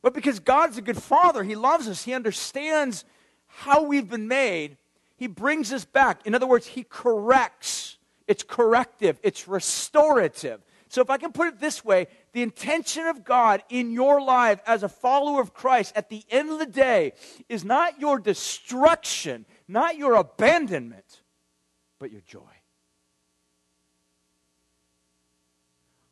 But 0.00 0.14
because 0.14 0.38
God's 0.38 0.78
a 0.78 0.82
good 0.82 1.00
father, 1.00 1.42
He 1.42 1.54
loves 1.54 1.88
us, 1.88 2.04
He 2.04 2.14
understands 2.14 3.04
how 3.46 3.84
we've 3.84 4.08
been 4.08 4.28
made, 4.28 4.76
He 5.16 5.26
brings 5.26 5.72
us 5.72 5.84
back. 5.84 6.26
In 6.26 6.34
other 6.34 6.46
words, 6.46 6.66
He 6.66 6.84
corrects. 6.84 7.93
It's 8.26 8.42
corrective, 8.42 9.18
it's 9.22 9.46
restorative. 9.46 10.62
So, 10.88 11.00
if 11.00 11.10
I 11.10 11.16
can 11.16 11.32
put 11.32 11.48
it 11.48 11.58
this 11.58 11.84
way, 11.84 12.06
the 12.32 12.42
intention 12.42 13.06
of 13.06 13.24
God 13.24 13.62
in 13.68 13.90
your 13.90 14.20
life 14.20 14.60
as 14.66 14.82
a 14.82 14.88
follower 14.88 15.40
of 15.40 15.52
Christ 15.52 15.92
at 15.96 16.08
the 16.08 16.22
end 16.30 16.50
of 16.50 16.58
the 16.58 16.66
day 16.66 17.14
is 17.48 17.64
not 17.64 17.98
your 17.98 18.18
destruction, 18.18 19.44
not 19.66 19.96
your 19.96 20.14
abandonment, 20.14 21.22
but 21.98 22.12
your 22.12 22.20
joy. 22.20 22.40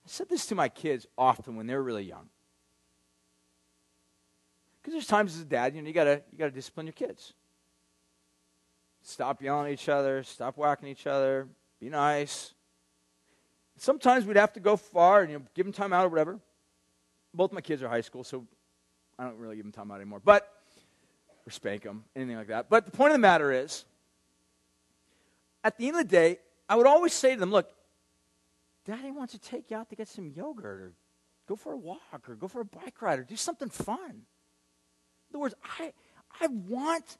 I 0.05 0.09
said 0.09 0.29
this 0.29 0.47
to 0.47 0.55
my 0.55 0.69
kids 0.69 1.07
often 1.17 1.55
when 1.55 1.67
they 1.67 1.75
were 1.77 1.83
really 1.83 2.05
young. 2.05 2.29
Because 4.81 4.95
there's 4.95 5.07
times 5.07 5.37
as 5.37 5.43
a 5.43 5.45
dad, 5.45 5.77
you 5.77 5.83
know, 5.83 5.87
you 5.87 5.95
gotta 5.95 6.23
you 6.33 6.39
gotta 6.39 6.51
discipline 6.51 6.87
your 6.87 6.93
kids. 6.93 7.35
Stop 9.03 9.43
yelling 9.43 9.69
at 9.69 9.73
each 9.75 9.89
other, 9.89 10.25
stop 10.25 10.57
whacking 10.57 10.89
each 10.89 11.07
other, 11.07 11.49
be 11.83 11.91
nice. 11.91 12.55
Sometimes 13.77 14.25
we'd 14.25 14.37
have 14.37 14.53
to 14.53 14.61
go 14.61 14.77
far 14.77 15.23
and 15.23 15.33
you 15.33 15.39
know, 15.39 15.45
give 15.53 15.67
them 15.67 15.73
time 15.73 15.93
out 15.93 16.07
or 16.07 16.09
whatever. 16.09 16.39
Both 17.35 17.51
my 17.51 17.61
kids 17.61 17.83
are 17.83 17.89
high 17.89 18.03
school, 18.03 18.23
so 18.23 18.47
I 19.19 19.25
don't 19.25 19.37
really 19.37 19.57
give 19.57 19.65
them 19.65 19.73
time 19.73 19.91
out 19.91 19.97
anymore. 19.97 20.21
But 20.25 20.49
or 21.45 21.51
spank 21.51 21.83
them, 21.83 22.05
anything 22.15 22.37
like 22.37 22.47
that. 22.49 22.71
But 22.71 22.85
the 22.85 22.93
point 22.93 23.11
of 23.11 23.15
the 23.15 23.21
matter 23.21 23.51
is, 23.51 23.85
at 25.65 25.77
the 25.77 25.89
end 25.89 25.97
of 25.97 26.05
the 26.05 26.09
day, 26.09 26.39
I 26.69 26.77
would 26.77 26.87
always 26.87 27.13
say 27.13 27.35
to 27.35 27.41
them, 27.41 27.51
look, 27.51 27.69
Daddy 28.85 29.11
wants 29.11 29.33
to 29.33 29.41
take 29.41 29.69
you 29.69 29.77
out 29.77 29.91
to 29.91 29.97
get 29.97 30.07
some 30.07 30.29
yogurt 30.29 30.81
or 30.81 30.93
go 31.49 31.57
for 31.57 31.73
a 31.73 31.77
walk 31.77 32.29
or 32.29 32.37
go 32.37 32.47
for 32.47 32.61
a 32.61 32.65
bike 32.65 33.03
ride 33.03 33.19
or 33.19 33.25
do 33.25 33.35
something 33.35 33.69
fun 33.69 33.99
In 33.99 35.33
other 35.33 35.41
words, 35.41 35.55
I, 35.81 35.93
I 36.41 36.47
want 36.47 37.17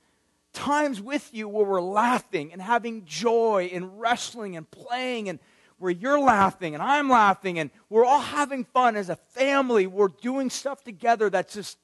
times 0.53 1.01
with 1.01 1.29
you 1.33 1.49
where 1.49 1.65
we're 1.65 1.81
laughing 1.81 2.53
and 2.53 2.61
having 2.61 3.05
joy 3.05 3.71
and 3.73 4.01
wrestling 4.01 4.57
and 4.57 4.71
playing 4.71 5.29
and 5.29 5.39
where 5.79 5.91
you're 5.91 6.21
laughing 6.21 6.75
and 6.75 6.83
I'm 6.83 7.09
laughing 7.09 7.59
and 7.59 7.71
we're 7.89 8.05
all 8.05 8.21
having 8.21 8.65
fun 8.65 8.97
as 8.97 9.09
a 9.09 9.17
family. 9.17 9.87
We're 9.87 10.09
doing 10.09 10.51
stuff 10.51 10.85
together 10.85 11.29
that's 11.31 11.55
just 11.55 11.79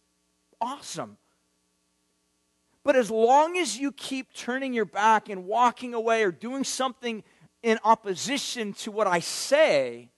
awesome. 0.61 1.17
But 2.85 2.97
as 2.97 3.11
long 3.11 3.59
as 3.59 3.77
you 3.77 3.93
keep 3.93 4.33
turning 4.33 4.73
your 4.73 4.85
back 4.85 5.29
and 5.29 5.47
walking 5.47 5.95
away 5.95 6.23
or 6.23 6.31
doing 6.31 6.65
something 6.65 7.23
in 7.63 7.79
opposition 7.85 8.73
to 8.75 8.91
what 8.91 9.07
I 9.07 9.21
say, 9.21 10.11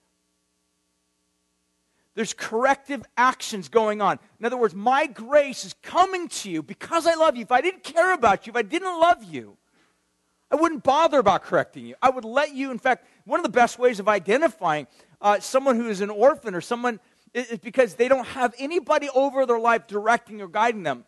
there's 2.14 2.34
corrective 2.34 3.02
actions 3.16 3.68
going 3.68 4.00
on. 4.00 4.18
In 4.38 4.46
other 4.46 4.56
words, 4.56 4.74
my 4.74 5.06
grace 5.06 5.64
is 5.64 5.74
coming 5.82 6.28
to 6.28 6.50
you 6.50 6.62
because 6.62 7.06
I 7.06 7.14
love 7.14 7.36
you. 7.36 7.42
If 7.42 7.52
I 7.52 7.60
didn't 7.60 7.84
care 7.84 8.12
about 8.12 8.46
you, 8.46 8.50
if 8.50 8.56
I 8.56 8.62
didn't 8.62 8.98
love 9.00 9.22
you, 9.22 9.56
I 10.50 10.56
wouldn't 10.56 10.82
bother 10.82 11.20
about 11.20 11.42
correcting 11.42 11.86
you. 11.86 11.94
I 12.02 12.10
would 12.10 12.24
let 12.24 12.54
you, 12.54 12.72
in 12.72 12.78
fact, 12.78 13.06
one 13.24 13.38
of 13.38 13.44
the 13.44 13.50
best 13.50 13.78
ways 13.78 14.00
of 14.00 14.08
identifying 14.08 14.88
uh, 15.20 15.38
someone 15.38 15.76
who 15.76 15.88
is 15.88 16.00
an 16.00 16.10
orphan 16.10 16.54
or 16.54 16.60
someone 16.60 16.98
is 17.32 17.58
because 17.58 17.94
they 17.94 18.08
don't 18.08 18.26
have 18.26 18.54
anybody 18.58 19.08
over 19.14 19.46
their 19.46 19.60
life 19.60 19.86
directing 19.86 20.42
or 20.42 20.48
guiding 20.48 20.82
them. 20.82 21.04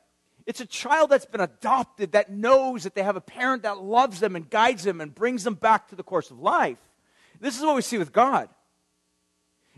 It's 0.46 0.60
a 0.60 0.66
child 0.66 1.10
that's 1.10 1.26
been 1.26 1.40
adopted 1.40 2.12
that 2.12 2.30
knows 2.30 2.84
that 2.84 2.94
they 2.94 3.02
have 3.02 3.16
a 3.16 3.20
parent 3.20 3.62
that 3.62 3.82
loves 3.82 4.20
them 4.20 4.36
and 4.36 4.48
guides 4.48 4.84
them 4.84 5.00
and 5.00 5.14
brings 5.14 5.44
them 5.44 5.54
back 5.54 5.88
to 5.88 5.96
the 5.96 6.02
course 6.02 6.30
of 6.30 6.38
life. 6.38 6.78
This 7.40 7.58
is 7.58 7.64
what 7.64 7.74
we 7.74 7.82
see 7.82 7.98
with 7.98 8.12
God. 8.12 8.48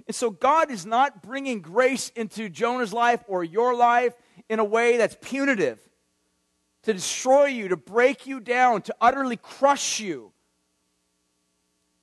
And 0.07 0.15
so 0.15 0.31
God 0.31 0.71
is 0.71 0.85
not 0.85 1.23
bringing 1.23 1.61
grace 1.61 2.11
into 2.11 2.49
Jonah's 2.49 2.93
life 2.93 3.25
or 3.27 3.43
your 3.43 3.75
life 3.75 4.15
in 4.49 4.59
a 4.59 4.65
way 4.65 4.99
that's 4.99 5.17
punitive, 5.21 5.79
to 6.83 6.93
destroy 6.93 7.47
you, 7.47 7.69
to 7.69 7.77
break 7.77 8.27
you 8.27 8.41
down, 8.41 8.83
to 8.83 8.95
utterly 9.01 9.37
crush 9.37 10.01
you. 10.01 10.33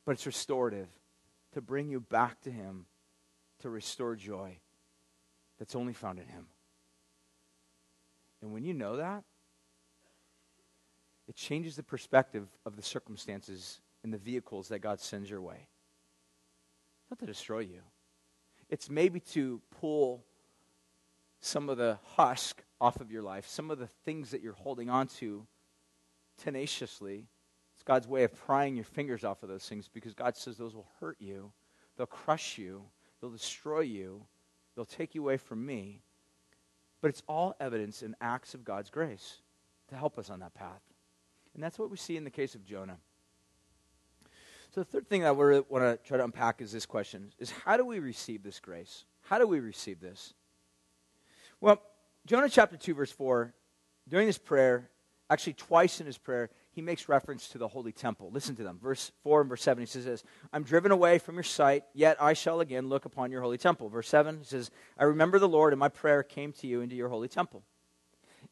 But 0.06 0.14
it's 0.14 0.26
restorative, 0.26 0.88
to 1.54 1.62
bring 1.62 1.90
you 1.90 2.00
back 2.00 2.42
to 2.42 2.52
Him, 2.52 2.86
to 3.60 3.70
restore 3.70 4.16
joy 4.16 4.58
that's 5.60 5.76
only 5.76 5.94
found 5.94 6.18
in 6.18 6.26
Him. 6.26 6.48
And 8.42 8.52
when 8.52 8.64
you 8.64 8.74
know 8.74 8.96
that, 8.98 9.24
it 11.28 11.36
changes 11.36 11.76
the 11.76 11.84
perspective 11.84 12.48
of 12.66 12.76
the 12.76 12.82
circumstances 12.82 13.80
and 14.04 14.12
the 14.12 14.18
vehicles 14.18 14.70
that 14.70 14.80
God 14.80 15.00
sends 15.00 15.30
your 15.30 15.42
way 15.42 15.68
not 17.12 17.20
to 17.20 17.26
destroy 17.26 17.60
you. 17.60 17.82
It's 18.70 18.90
maybe 18.90 19.20
to 19.20 19.62
pull 19.80 20.24
some 21.42 21.70
of 21.70 21.78
the 21.78 22.00
husk 22.16 22.64
off 22.80 23.02
of 23.02 23.12
your 23.12 23.22
life, 23.22 23.48
some 23.48 23.70
of 23.70 23.78
the 23.78 23.88
things 23.88 24.32
that 24.32 24.42
you're 24.42 24.54
holding 24.54 24.90
on 24.90 25.08
to 25.08 25.46
tenaciously. 26.38 27.28
It's 27.76 27.84
God's 27.84 28.08
way 28.08 28.24
of 28.24 28.34
prying 28.34 28.76
your 28.76 28.86
fingers 28.86 29.24
off 29.26 29.44
of 29.44 29.50
those 29.50 29.68
things 29.68 29.90
because 29.94 30.14
God 30.14 30.38
says 30.38 30.58
those 30.58 30.74
will 30.74 30.88
hurt 31.00 31.18
you, 31.20 31.52
they'll 31.98 32.08
crush 32.08 32.58
you, 32.58 32.84
they'll 33.20 33.30
destroy 33.30 33.82
you, 33.82 34.24
they'll 34.76 34.86
take 34.86 35.14
you 35.14 35.22
away 35.22 35.38
from 35.38 35.66
me. 35.66 36.02
But 37.02 37.10
it's 37.10 37.24
all 37.28 37.56
evidence 37.60 38.04
and 38.04 38.16
acts 38.22 38.54
of 38.54 38.64
God's 38.64 38.90
grace 38.90 39.42
to 39.90 39.96
help 39.96 40.18
us 40.18 40.30
on 40.30 40.40
that 40.40 40.54
path. 40.54 40.82
And 41.54 41.62
that's 41.62 41.78
what 41.78 41.92
we 41.92 41.98
see 41.98 42.16
in 42.16 42.24
the 42.24 42.30
case 42.30 42.56
of 42.56 42.64
Jonah. 42.64 42.98
So 44.74 44.82
the 44.82 44.86
third 44.86 45.08
thing 45.08 45.22
that 45.22 45.36
we 45.36 45.60
want 45.70 45.84
to 45.84 46.00
try 46.06 46.18
to 46.18 46.24
unpack 46.24 46.62
is 46.62 46.72
this 46.72 46.86
question: 46.86 47.32
is 47.40 47.52
how 47.52 47.78
do 47.78 47.86
we 47.86 48.00
receive 48.00 48.44
this 48.44 48.60
grace? 48.60 49.06
How 49.24 49.38
do 49.38 49.48
we 49.48 49.60
receive 49.60 50.00
this? 50.00 50.34
Well, 51.60 51.82
Jonah 52.26 52.50
chapter 52.50 52.78
two, 52.78 52.94
verse 52.94 53.12
four, 53.12 53.54
during 54.08 54.28
this 54.28 54.38
prayer, 54.38 54.90
actually 55.30 55.54
twice 55.54 56.00
in 56.00 56.06
his 56.06 56.18
prayer, 56.18 56.50
he 56.72 56.82
makes 56.82 57.10
reference 57.10 57.50
to 57.50 57.58
the 57.58 57.68
holy 57.68 57.92
temple. 57.92 58.30
Listen 58.32 58.56
to 58.56 58.64
them. 58.64 58.80
Verse 58.82 59.12
4 59.24 59.42
and 59.42 59.50
verse 59.50 59.62
7, 59.62 59.82
he 59.82 59.86
says 59.86 60.06
this 60.06 60.24
I'm 60.54 60.64
driven 60.64 60.92
away 60.92 61.18
from 61.18 61.36
your 61.36 61.44
sight, 61.44 61.84
yet 61.94 62.22
I 62.22 62.34
shall 62.34 62.62
again 62.62 62.88
look 62.88 63.06
upon 63.06 63.32
your 63.32 63.42
holy 63.42 63.58
temple. 63.58 63.90
Verse 63.90 64.08
7, 64.08 64.40
he 64.40 64.46
says, 64.46 64.72
I 64.98 65.04
remember 65.04 65.40
the 65.40 65.50
Lord, 65.50 65.74
and 65.74 65.80
my 65.80 65.90
prayer 65.90 66.24
came 66.24 66.54
to 66.54 66.68
you 66.68 66.82
into 66.82 66.96
your 66.96 67.10
holy 67.10 67.28
temple. 67.28 67.64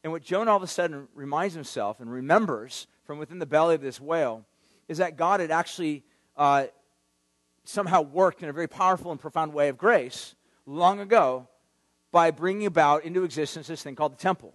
And 0.02 0.12
what 0.12 0.22
Jonah 0.22 0.50
all 0.50 0.56
of 0.56 0.62
a 0.62 0.66
sudden 0.66 1.08
reminds 1.14 1.54
himself 1.54 2.00
and 2.00 2.10
remembers 2.10 2.86
from 3.04 3.18
within 3.18 3.38
the 3.38 3.46
belly 3.46 3.74
of 3.74 3.82
this 3.82 4.00
whale 4.00 4.46
is 4.88 4.98
that 4.98 5.16
God 5.16 5.40
had 5.40 5.50
actually 5.50 6.04
uh, 6.40 6.66
somehow 7.64 8.00
worked 8.00 8.42
in 8.42 8.48
a 8.48 8.52
very 8.52 8.66
powerful 8.66 9.10
and 9.10 9.20
profound 9.20 9.52
way 9.52 9.68
of 9.68 9.76
grace 9.76 10.34
long 10.64 10.98
ago 10.98 11.46
by 12.12 12.30
bringing 12.30 12.66
about 12.66 13.04
into 13.04 13.24
existence 13.24 13.66
this 13.66 13.82
thing 13.82 13.94
called 13.94 14.12
the 14.12 14.16
temple. 14.16 14.54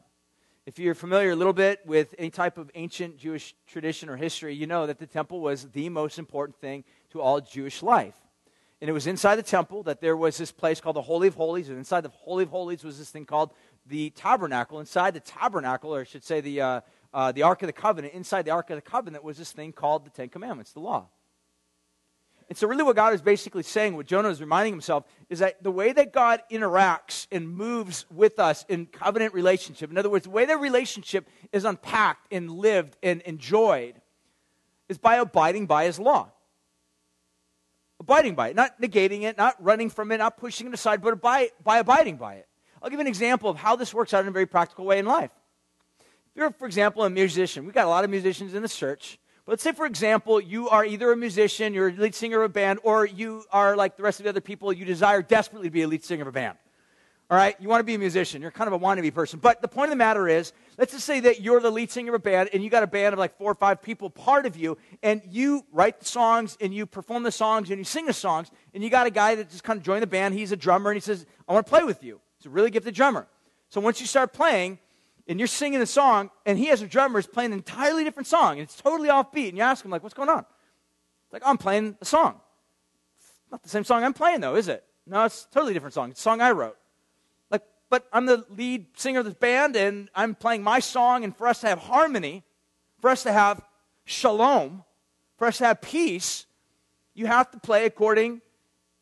If 0.66 0.80
you're 0.80 0.96
familiar 0.96 1.30
a 1.30 1.36
little 1.36 1.54
bit 1.54 1.86
with 1.86 2.16
any 2.18 2.32
type 2.32 2.58
of 2.58 2.72
ancient 2.74 3.18
Jewish 3.18 3.54
tradition 3.68 4.10
or 4.10 4.18
history, 4.18 4.56
you 4.56 4.66
know 4.66 4.88
that 4.88 4.98
the 4.98 5.06
temple 5.06 5.42
was 5.42 5.70
the 5.70 5.90
most 5.90 6.18
important 6.18 6.58
thing 6.58 6.84
to 7.12 7.22
all 7.22 7.40
Jewish 7.40 7.84
life. 7.84 8.16
And 8.82 8.90
it 8.90 8.94
was 8.94 9.06
inside 9.06 9.36
the 9.36 9.44
temple 9.44 9.84
that 9.84 10.02
there 10.02 10.18
was 10.18 10.40
this 10.40 10.52
place 10.52 10.82
called 10.82 10.96
the 10.96 11.04
Holy 11.04 11.28
of 11.28 11.36
Holies, 11.36 11.70
and 11.70 11.78
inside 11.78 12.02
the 12.02 12.10
Holy 12.10 12.46
of 12.46 12.50
Holies 12.50 12.84
was 12.84 12.98
this 12.98 13.12
thing 13.12 13.26
called 13.26 13.54
the 13.86 14.10
tabernacle. 14.10 14.80
Inside 14.80 15.14
the 15.14 15.20
tabernacle, 15.20 15.94
or 15.94 16.02
I 16.02 16.04
should 16.04 16.24
say 16.24 16.42
the, 16.42 16.62
uh, 16.62 16.82
uh, 17.14 17.32
the 17.32 17.44
Ark 17.44 17.62
of 17.62 17.68
the 17.68 17.74
Covenant, 17.74 18.16
inside 18.16 18.46
the 18.46 18.52
Ark 18.52 18.72
of 18.72 18.76
the 18.76 18.82
Covenant 18.82 19.24
was 19.24 19.38
this 19.38 19.52
thing 19.52 19.72
called 19.72 20.04
the 20.04 20.10
Ten 20.10 20.30
Commandments, 20.30 20.74
the 20.74 20.80
law. 20.80 21.10
And 22.48 22.58
so, 22.58 22.68
really, 22.68 22.84
what 22.84 22.96
God 22.96 23.14
is 23.14 23.22
basically 23.22 23.64
saying, 23.64 23.96
what 23.96 24.06
Jonah 24.06 24.30
is 24.30 24.40
reminding 24.40 24.74
himself, 24.74 25.06
is 25.30 25.40
that 25.40 25.64
the 25.64 25.72
way 25.72 25.92
that 25.94 26.14
God 26.14 26.44
interacts 26.52 27.26
and 27.32 27.50
moves 27.50 28.06
with 28.12 28.38
us 28.38 28.66
in 28.70 28.86
covenant 28.86 29.34
relationship, 29.34 29.90
in 29.90 29.98
other 29.98 30.12
words, 30.12 30.26
the 30.26 30.30
way 30.30 30.46
that 30.46 30.60
relationship 30.60 31.28
is 31.52 31.66
unpacked 31.66 32.32
and 32.32 32.52
lived 32.52 32.98
and 33.02 33.22
enjoyed, 33.22 34.00
is 34.90 35.00
by 35.00 35.16
abiding 35.16 35.66
by 35.66 35.86
his 35.86 36.00
law. 36.00 36.32
Abiding 38.00 38.36
by 38.36 38.50
it, 38.50 38.56
not 38.56 38.80
negating 38.80 39.24
it, 39.24 39.38
not 39.38 39.56
running 39.64 39.90
from 39.90 40.12
it, 40.12 40.18
not 40.18 40.38
pushing 40.38 40.68
it 40.68 40.74
aside, 40.74 41.02
but 41.02 41.20
by, 41.20 41.50
by 41.64 41.80
abiding 41.80 42.18
by 42.18 42.36
it. 42.36 42.48
I'll 42.82 42.92
give 42.92 43.00
an 43.00 43.08
example 43.08 43.50
of 43.50 43.58
how 43.58 43.76
this 43.76 43.94
works 43.94 44.14
out 44.14 44.22
in 44.22 44.28
a 44.28 44.32
very 44.32 44.46
practical 44.46 44.86
way 44.86 45.00
in 45.00 45.08
life. 45.08 45.32
If 46.00 46.36
you're, 46.36 46.52
for 46.52 46.68
example, 46.68 47.04
a 47.04 47.10
musician, 47.10 47.66
we've 47.66 47.74
got 47.74 47.86
a 47.86 47.90
lot 47.90 48.04
of 48.04 48.12
musicians 48.12 48.54
in 48.54 48.62
the 48.62 48.70
church. 48.70 49.18
But 49.46 49.54
let's 49.54 49.64
say, 49.64 49.74
for 49.74 49.86
example, 49.86 50.42
you 50.42 50.70
are 50.70 50.84
either 50.84 51.12
a 51.12 51.16
musician, 51.16 51.74
you're 51.74 51.90
a 51.90 51.94
lead 51.94 52.16
singer 52.16 52.42
of 52.42 52.50
a 52.50 52.54
band, 52.54 52.80
or 52.84 53.06
you 53.06 53.44
are 53.52 53.76
like 53.76 53.96
the 53.96 54.04
rest 54.04 54.20
of 54.20 54.24
the 54.24 54.30
other 54.30 54.42
people, 54.42 54.74
you 54.74 54.86
desire 54.86 55.22
desperately 55.22 55.68
to 55.68 55.72
be 55.72 55.84
a 55.84 55.88
lead 55.88 56.04
singer 56.04 56.24
of 56.24 56.28
a 56.28 56.32
band. 56.32 56.58
All 57.30 57.38
right? 57.38 57.56
You 57.60 57.70
want 57.70 57.80
to 57.80 57.84
be 57.84 57.96
a 57.96 58.00
musician. 58.00 58.42
You're 58.42 58.52
kind 58.52 58.68
of 58.68 58.74
a 58.74 58.80
wannabe 58.80 59.14
person. 59.14 59.40
But 59.40 59.62
the 59.62 59.68
point 59.68 59.86
of 59.86 59.90
the 59.92 59.98
matter 59.98 60.28
is, 60.28 60.52
let's 60.78 60.94
just 60.94 61.06
say 61.06 61.20
that 61.22 61.42
you're 61.42 61.60
the 61.60 61.72
lead 61.72 61.92
singer 61.92 62.10
of 62.10 62.16
a 62.16 62.20
band 62.20 62.50
and 62.54 62.64
you 62.64 62.70
got 62.72 62.84
a 62.84 62.88
band 62.88 63.14
of 63.14 63.20
like 63.20 63.38
four 63.38 63.52
or 63.52 63.56
five 63.56 63.82
people 63.84 64.10
part 64.10 64.48
of 64.48 64.58
you, 64.58 64.78
and 65.04 65.22
you 65.30 65.64
write 65.72 66.00
the 66.00 66.06
songs 66.06 66.58
and 66.60 66.74
you 66.74 66.88
perform 66.88 67.22
the 67.22 67.32
songs 67.32 67.70
and 67.70 67.78
you 67.78 67.84
sing 67.84 68.08
the 68.08 68.14
songs, 68.14 68.50
and 68.74 68.84
you 68.84 68.90
got 68.90 69.06
a 69.06 69.12
guy 69.12 69.36
that 69.36 69.52
just 69.52 69.64
kind 69.64 69.78
of 69.78 69.84
joined 69.84 70.02
the 70.02 70.08
band. 70.08 70.34
He's 70.34 70.52
a 70.52 70.58
drummer 70.58 70.90
and 70.90 70.98
he 70.98 71.02
says, 71.02 71.26
I 71.48 71.54
want 71.54 71.68
to 71.68 71.70
play 71.70 71.84
with 71.84 72.04
you. 72.04 72.20
He's 72.40 72.48
a 72.48 72.50
really 72.50 72.72
gifted 72.72 72.96
drummer. 72.96 73.28
So 73.70 73.80
once 73.82 74.00
you 74.00 74.08
start 74.08 74.34
playing, 74.34 74.80
and 75.28 75.40
you're 75.40 75.48
singing 75.48 75.82
a 75.82 75.86
song, 75.86 76.30
and 76.46 76.58
he 76.58 76.68
has 76.68 76.82
a 76.82 76.88
drummer 76.88 77.20
is 77.20 77.28
playing 77.28 77.52
an 77.52 77.58
entirely 77.58 78.04
different 78.04 78.28
song, 78.28 78.54
and 78.54 78.62
it's 78.62 78.80
totally 78.80 79.10
offbeat, 79.10 79.50
and 79.50 79.58
you 79.58 79.64
ask 79.64 79.84
him, 79.84 79.92
like, 79.92 80.04
what's 80.04 80.14
going 80.14 80.30
on? 80.30 80.40
It's 80.40 81.34
like, 81.34 81.42
I'm 81.46 81.58
playing 81.58 81.98
a 82.02 82.06
song. 82.06 82.40
It's 83.18 83.52
not 83.52 83.64
the 83.64 83.70
same 83.70 83.84
song 83.84 84.04
I'm 84.04 84.14
playing, 84.14 84.42
though, 84.42 84.56
is 84.56 84.68
it? 84.68 84.84
No, 85.08 85.26
it's 85.26 85.48
a 85.50 85.54
totally 85.54 85.74
different 85.74 85.94
song. 85.94 86.12
It's 86.12 86.20
a 86.20 86.24
song 86.24 86.42
I 86.42 86.52
wrote. 86.52 86.78
Like, 87.50 87.64
but 87.90 88.08
I'm 88.14 88.26
the 88.26 88.46
lead 88.50 88.88
singer 88.96 89.20
of 89.20 89.26
this 89.26 89.34
band, 89.34 89.76
and 89.76 90.10
I'm 90.16 90.36
playing 90.36 90.64
my 90.64 90.80
song, 90.80 91.24
and 91.24 91.36
for 91.36 91.48
us 91.48 91.62
to 91.62 91.68
have 91.68 91.80
harmony, 91.80 92.44
for 93.00 93.10
us 93.10 93.24
to 93.24 93.32
have 93.32 93.62
shalom, 94.06 94.84
for 95.38 95.48
us 95.48 95.58
to 95.58 95.66
have 95.66 95.82
peace, 95.82 96.46
you 97.14 97.26
have 97.26 97.50
to 97.52 97.60
play 97.60 97.86
according 97.86 98.42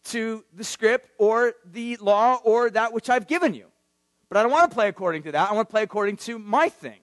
to 0.05 0.43
the 0.53 0.63
script 0.63 1.09
or 1.17 1.53
the 1.65 1.97
law 1.97 2.39
or 2.43 2.69
that 2.69 2.93
which 2.93 3.09
I've 3.09 3.27
given 3.27 3.53
you. 3.53 3.67
But 4.33 4.39
I 4.39 4.43
don't 4.43 4.51
want 4.51 4.71
to 4.71 4.73
play 4.73 4.87
according 4.87 5.21
to 5.23 5.31
that. 5.33 5.51
I 5.51 5.53
want 5.53 5.69
to 5.69 5.71
play 5.71 5.83
according 5.83 6.17
to 6.17 6.39
my 6.39 6.67
thing. 6.67 6.97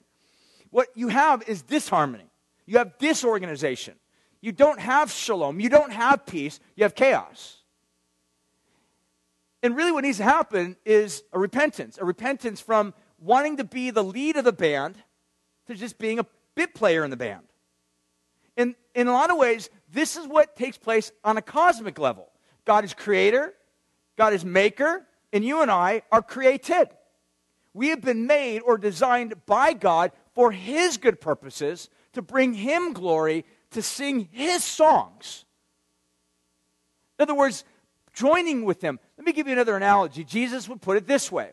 What 0.69 0.89
you 0.95 1.07
have 1.07 1.47
is 1.47 1.61
disharmony. 1.61 2.29
You 2.65 2.77
have 2.79 2.97
disorganization. 2.97 3.93
You 4.41 4.51
don't 4.51 4.81
have 4.81 5.09
shalom. 5.09 5.61
You 5.61 5.69
don't 5.69 5.93
have 5.93 6.25
peace. 6.25 6.59
You 6.75 6.83
have 6.83 6.93
chaos. 6.93 7.59
And 9.63 9.77
really, 9.77 9.93
what 9.93 10.03
needs 10.03 10.17
to 10.17 10.25
happen 10.25 10.75
is 10.83 11.23
a 11.31 11.39
repentance 11.39 11.97
a 11.97 12.03
repentance 12.03 12.59
from 12.59 12.93
wanting 13.17 13.55
to 13.55 13.63
be 13.63 13.91
the 13.91 14.03
lead 14.03 14.35
of 14.35 14.43
the 14.43 14.51
band 14.51 14.97
to 15.67 15.75
just 15.75 15.97
being 15.97 16.19
a 16.19 16.25
bit 16.55 16.75
player 16.75 17.05
in 17.05 17.11
the 17.11 17.15
band. 17.15 17.45
And 18.57 18.75
in 18.93 19.07
a 19.07 19.13
lot 19.13 19.31
of 19.31 19.37
ways, 19.37 19.69
this 19.89 20.17
is 20.17 20.27
what 20.27 20.57
takes 20.57 20.77
place 20.77 21.13
on 21.23 21.37
a 21.37 21.41
cosmic 21.41 21.97
level. 21.97 22.27
God 22.65 22.83
is 22.83 22.93
creator, 22.93 23.53
God 24.17 24.33
is 24.33 24.43
maker, 24.43 25.07
and 25.31 25.45
you 25.45 25.61
and 25.61 25.71
I 25.71 26.01
are 26.11 26.21
created. 26.21 26.89
We 27.73 27.89
have 27.89 28.01
been 28.01 28.27
made 28.27 28.59
or 28.59 28.77
designed 28.77 29.45
by 29.45 29.73
God 29.73 30.11
for 30.33 30.51
His 30.51 30.97
good 30.97 31.21
purposes, 31.21 31.89
to 32.13 32.21
bring 32.21 32.53
Him 32.53 32.93
glory, 32.93 33.45
to 33.71 33.81
sing 33.81 34.27
His 34.31 34.63
songs. 34.63 35.45
In 37.17 37.23
other 37.23 37.35
words, 37.35 37.63
joining 38.13 38.65
with 38.65 38.81
Him. 38.81 38.99
Let 39.17 39.25
me 39.25 39.33
give 39.33 39.47
you 39.47 39.53
another 39.53 39.77
analogy. 39.77 40.23
Jesus 40.23 40.67
would 40.67 40.81
put 40.81 40.97
it 40.97 41.07
this 41.07 41.31
way. 41.31 41.51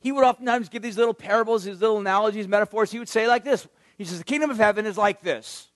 He 0.00 0.12
would 0.12 0.24
oftentimes 0.24 0.68
give 0.68 0.82
these 0.82 0.96
little 0.96 1.14
parables, 1.14 1.64
these 1.64 1.80
little 1.80 1.98
analogies, 1.98 2.48
metaphors. 2.48 2.90
He 2.90 2.98
would 2.98 3.08
say 3.08 3.26
like 3.26 3.44
this 3.44 3.66
He 3.98 4.04
says, 4.04 4.18
The 4.18 4.24
kingdom 4.24 4.50
of 4.50 4.56
heaven 4.56 4.86
is 4.86 4.96
like 4.96 5.20
this. 5.20 5.68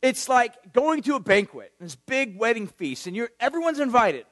It's 0.00 0.28
like 0.28 0.72
going 0.72 1.02
to 1.02 1.14
a 1.14 1.20
banquet, 1.20 1.72
this 1.80 1.94
big 1.94 2.36
wedding 2.36 2.66
feast, 2.66 3.06
and 3.06 3.14
you're, 3.14 3.30
everyone's 3.38 3.78
invited. 3.78 4.26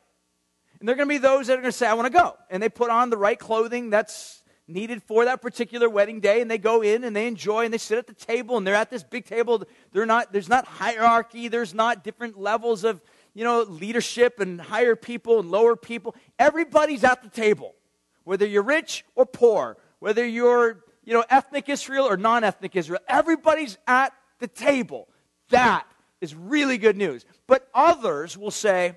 And 0.80 0.88
there 0.88 0.94
are 0.94 0.96
going 0.96 1.08
to 1.08 1.14
be 1.14 1.18
those 1.18 1.46
that 1.46 1.58
are 1.58 1.62
going 1.62 1.70
to 1.70 1.76
say, 1.76 1.86
I 1.86 1.94
want 1.94 2.06
to 2.06 2.18
go. 2.18 2.36
And 2.48 2.62
they 2.62 2.70
put 2.70 2.90
on 2.90 3.10
the 3.10 3.18
right 3.18 3.38
clothing 3.38 3.90
that's 3.90 4.42
needed 4.66 5.02
for 5.02 5.26
that 5.26 5.42
particular 5.42 5.90
wedding 5.90 6.20
day. 6.20 6.40
And 6.40 6.50
they 6.50 6.56
go 6.56 6.80
in 6.80 7.04
and 7.04 7.14
they 7.14 7.26
enjoy 7.26 7.64
and 7.66 7.74
they 7.74 7.78
sit 7.78 7.98
at 7.98 8.06
the 8.06 8.14
table 8.14 8.56
and 8.56 8.66
they're 8.66 8.74
at 8.74 8.90
this 8.90 9.02
big 9.02 9.26
table. 9.26 9.62
They're 9.92 10.06
not, 10.06 10.32
there's 10.32 10.48
not 10.48 10.66
hierarchy. 10.66 11.48
There's 11.48 11.74
not 11.74 12.02
different 12.02 12.38
levels 12.38 12.84
of, 12.84 13.02
you 13.34 13.44
know, 13.44 13.62
leadership 13.62 14.40
and 14.40 14.60
higher 14.60 14.96
people 14.96 15.38
and 15.38 15.50
lower 15.50 15.76
people. 15.76 16.14
Everybody's 16.38 17.04
at 17.04 17.22
the 17.22 17.28
table, 17.28 17.74
whether 18.24 18.46
you're 18.46 18.62
rich 18.62 19.04
or 19.14 19.26
poor, 19.26 19.76
whether 19.98 20.26
you're, 20.26 20.82
you 21.04 21.12
know, 21.12 21.24
ethnic 21.28 21.68
Israel 21.68 22.06
or 22.06 22.16
non 22.16 22.42
ethnic 22.42 22.74
Israel. 22.74 23.00
Everybody's 23.06 23.76
at 23.86 24.14
the 24.38 24.48
table. 24.48 25.08
That 25.50 25.86
is 26.22 26.34
really 26.34 26.78
good 26.78 26.96
news. 26.96 27.26
But 27.46 27.68
others 27.74 28.38
will 28.38 28.50
say, 28.50 28.96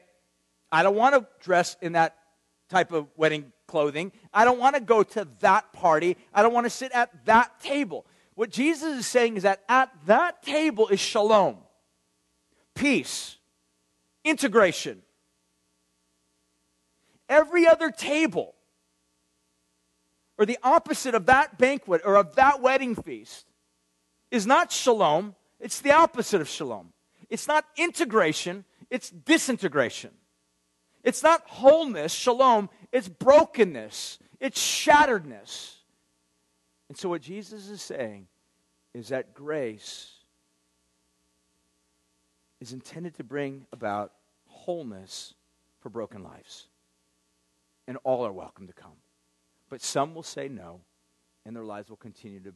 I 0.74 0.82
don't 0.82 0.96
want 0.96 1.14
to 1.14 1.28
dress 1.40 1.78
in 1.84 1.92
that 1.92 2.18
type 2.68 2.92
of 2.92 3.08
wedding 3.16 3.54
clothing. 3.68 4.12
I 4.34 4.44
don't 4.44 4.58
want 4.60 4.76
to 4.76 4.82
go 4.82 5.04
to 5.04 5.28
that 5.42 5.72
party. 5.72 6.18
I 6.34 6.42
don't 6.42 6.52
want 6.52 6.66
to 6.66 6.72
sit 6.72 6.92
at 6.94 7.26
that 7.26 7.60
table. 7.62 8.08
What 8.34 8.50
Jesus 8.50 8.98
is 8.98 9.06
saying 9.06 9.38
is 9.38 9.44
that 9.44 9.62
at 9.70 9.92
that 10.08 10.42
table 10.42 10.88
is 10.88 11.00
shalom, 11.00 11.58
peace, 12.74 13.38
integration. 14.24 15.04
Every 17.30 17.68
other 17.68 17.92
table, 17.92 18.56
or 20.40 20.48
the 20.48 20.58
opposite 20.64 21.14
of 21.14 21.28
that 21.28 21.60
banquet 21.60 22.02
or 22.04 22.16
of 22.16 22.34
that 22.34 22.64
wedding 22.64 22.96
feast, 22.96 23.46
is 24.32 24.48
not 24.48 24.72
shalom, 24.72 25.36
it's 25.60 25.82
the 25.82 25.92
opposite 25.92 26.42
of 26.42 26.50
shalom. 26.50 26.94
It's 27.30 27.48
not 27.48 27.64
integration, 27.78 28.66
it's 28.90 29.12
disintegration. 29.12 30.10
It's 31.04 31.24
not 31.24 31.44
wholeness, 31.46 32.14
shalom, 32.14 32.70
it's 32.92 33.10
brokenness, 33.10 34.20
it's 34.40 34.60
shatteredness. 34.60 35.76
And 36.90 36.98
so, 36.98 37.10
what 37.10 37.22
Jesus 37.22 37.70
is 37.70 37.82
saying 37.82 38.28
is 38.94 39.10
that 39.10 39.34
grace 39.34 40.12
is 42.62 42.72
intended 42.72 43.16
to 43.16 43.24
bring 43.24 43.66
about 43.74 44.14
wholeness 44.46 45.34
for 45.82 45.90
broken 45.90 46.24
lives. 46.24 46.68
And 47.88 47.98
all 48.06 48.26
are 48.26 48.32
welcome 48.32 48.68
to 48.68 48.74
come. 48.74 48.96
But 49.70 49.82
some 49.82 50.16
will 50.16 50.24
say 50.24 50.48
no, 50.48 50.80
and 51.46 51.54
their 51.56 51.66
lives 51.66 51.90
will 51.90 51.98
continue 51.98 52.40
to 52.42 52.54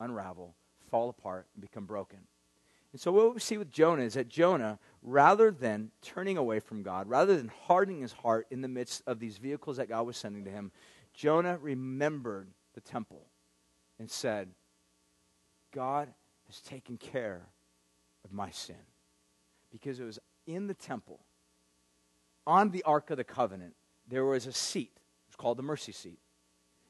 unravel, 0.00 0.54
fall 0.90 1.10
apart, 1.10 1.46
and 1.54 1.60
become 1.60 1.84
broken. 1.84 2.20
And 2.92 3.00
so, 3.00 3.10
what 3.10 3.34
we 3.34 3.40
see 3.40 3.56
with 3.56 3.70
Jonah 3.70 4.02
is 4.02 4.14
that 4.14 4.28
Jonah, 4.28 4.78
rather 5.02 5.50
than 5.50 5.90
turning 6.02 6.36
away 6.36 6.60
from 6.60 6.82
God, 6.82 7.08
rather 7.08 7.36
than 7.36 7.50
hardening 7.66 8.02
his 8.02 8.12
heart 8.12 8.46
in 8.50 8.60
the 8.60 8.68
midst 8.68 9.02
of 9.06 9.18
these 9.18 9.38
vehicles 9.38 9.78
that 9.78 9.88
God 9.88 10.06
was 10.06 10.16
sending 10.16 10.44
to 10.44 10.50
him, 10.50 10.70
Jonah 11.14 11.58
remembered 11.58 12.48
the 12.74 12.80
temple 12.80 13.26
and 13.98 14.10
said, 14.10 14.48
God 15.72 16.08
has 16.46 16.60
taken 16.60 16.98
care 16.98 17.46
of 18.24 18.32
my 18.32 18.50
sin. 18.50 18.76
Because 19.70 19.98
it 19.98 20.04
was 20.04 20.18
in 20.46 20.66
the 20.66 20.74
temple, 20.74 21.20
on 22.46 22.70
the 22.70 22.82
Ark 22.82 23.10
of 23.10 23.16
the 23.16 23.24
Covenant, 23.24 23.74
there 24.06 24.26
was 24.26 24.46
a 24.46 24.52
seat. 24.52 24.92
It 24.94 25.28
was 25.28 25.36
called 25.36 25.56
the 25.56 25.62
mercy 25.62 25.92
seat. 25.92 26.18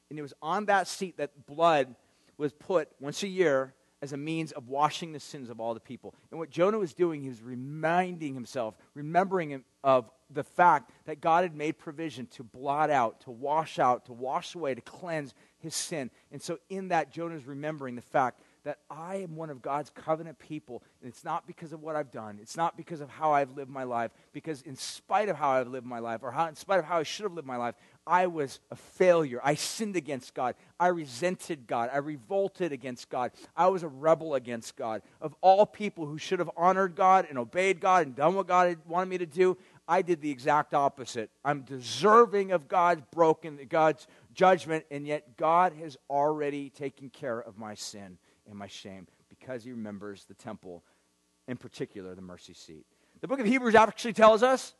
And 0.09 0.19
it 0.19 0.21
was 0.21 0.33
on 0.41 0.65
that 0.65 0.87
seat 0.87 1.17
that 1.17 1.45
blood 1.45 1.95
was 2.37 2.51
put 2.51 2.89
once 2.99 3.23
a 3.23 3.27
year 3.27 3.73
as 4.03 4.11
a 4.11 4.17
means 4.17 4.51
of 4.51 4.67
washing 4.67 5.13
the 5.13 5.19
sins 5.19 5.49
of 5.49 5.61
all 5.61 5.73
the 5.73 5.79
people. 5.79 6.13
And 6.29 6.37
what 6.37 6.49
Jonah 6.49 6.77
was 6.77 6.93
doing, 6.93 7.21
he 7.21 7.29
was 7.29 7.41
reminding 7.41 8.33
himself, 8.33 8.75
remembering 8.93 9.51
him 9.51 9.63
of 9.81 10.11
the 10.29 10.43
fact 10.43 10.91
that 11.05 11.21
God 11.21 11.43
had 11.43 11.55
made 11.55 11.77
provision 11.77 12.25
to 12.31 12.43
blot 12.43 12.89
out, 12.89 13.21
to 13.21 13.31
wash 13.31 13.79
out, 13.79 14.05
to 14.07 14.13
wash 14.13 14.55
away, 14.55 14.75
to 14.75 14.81
cleanse 14.81 15.33
his 15.57 15.73
sin. 15.73 16.11
And 16.33 16.41
so, 16.41 16.59
in 16.69 16.89
that, 16.89 17.13
Jonah 17.13 17.35
is 17.35 17.45
remembering 17.45 17.95
the 17.95 18.01
fact 18.01 18.41
that 18.65 18.79
I 18.89 19.17
am 19.17 19.37
one 19.37 19.49
of 19.49 19.61
God's 19.61 19.89
covenant 19.89 20.37
people. 20.37 20.83
And 21.01 21.09
it's 21.09 21.23
not 21.23 21.47
because 21.47 21.71
of 21.71 21.81
what 21.81 21.95
I've 21.95 22.11
done, 22.11 22.39
it's 22.41 22.57
not 22.57 22.75
because 22.75 22.99
of 22.99 23.09
how 23.09 23.31
I've 23.31 23.55
lived 23.55 23.71
my 23.71 23.83
life, 23.83 24.11
because 24.33 24.63
in 24.63 24.75
spite 24.75 25.29
of 25.29 25.37
how 25.37 25.51
I've 25.51 25.69
lived 25.69 25.85
my 25.85 25.99
life, 25.99 26.23
or 26.23 26.31
how, 26.31 26.47
in 26.47 26.55
spite 26.55 26.79
of 26.79 26.85
how 26.85 26.97
I 26.97 27.03
should 27.03 27.23
have 27.23 27.33
lived 27.33 27.47
my 27.47 27.57
life, 27.57 27.75
I 28.05 28.27
was 28.27 28.59
a 28.69 28.75
failure. 28.75 29.39
I 29.43 29.55
sinned 29.55 29.95
against 29.95 30.33
God. 30.33 30.55
I 30.79 30.87
resented 30.87 31.67
God. 31.67 31.89
I 31.93 31.97
revolted 31.97 32.71
against 32.71 33.09
God. 33.09 33.31
I 33.55 33.67
was 33.67 33.83
a 33.83 33.87
rebel 33.87 34.35
against 34.35 34.75
God. 34.75 35.01
Of 35.21 35.35
all 35.41 35.65
people 35.65 36.05
who 36.05 36.17
should 36.17 36.39
have 36.39 36.51
honored 36.57 36.95
God 36.95 37.27
and 37.29 37.37
obeyed 37.37 37.79
God 37.79 38.05
and 38.05 38.15
done 38.15 38.35
what 38.35 38.47
God 38.47 38.77
wanted 38.85 39.09
me 39.09 39.17
to 39.19 39.25
do, 39.25 39.57
I 39.87 40.01
did 40.01 40.21
the 40.21 40.31
exact 40.31 40.73
opposite. 40.73 41.29
I'm 41.43 41.61
deserving 41.61 42.51
of 42.51 42.67
God's 42.67 43.03
broken, 43.11 43.59
God's 43.69 44.07
judgment, 44.33 44.85
and 44.91 45.07
yet 45.07 45.37
God 45.37 45.73
has 45.73 45.97
already 46.09 46.69
taken 46.69 47.09
care 47.09 47.39
of 47.39 47.57
my 47.57 47.75
sin 47.75 48.17
and 48.49 48.57
my 48.57 48.67
shame 48.67 49.07
because 49.29 49.63
He 49.63 49.71
remembers 49.71 50.25
the 50.25 50.33
temple, 50.33 50.83
in 51.47 51.57
particular, 51.57 52.15
the 52.15 52.21
mercy 52.21 52.53
seat. 52.53 52.85
The 53.21 53.27
book 53.27 53.39
of 53.39 53.45
Hebrews 53.45 53.75
actually 53.75 54.13
tells 54.13 54.43
us 54.43 54.73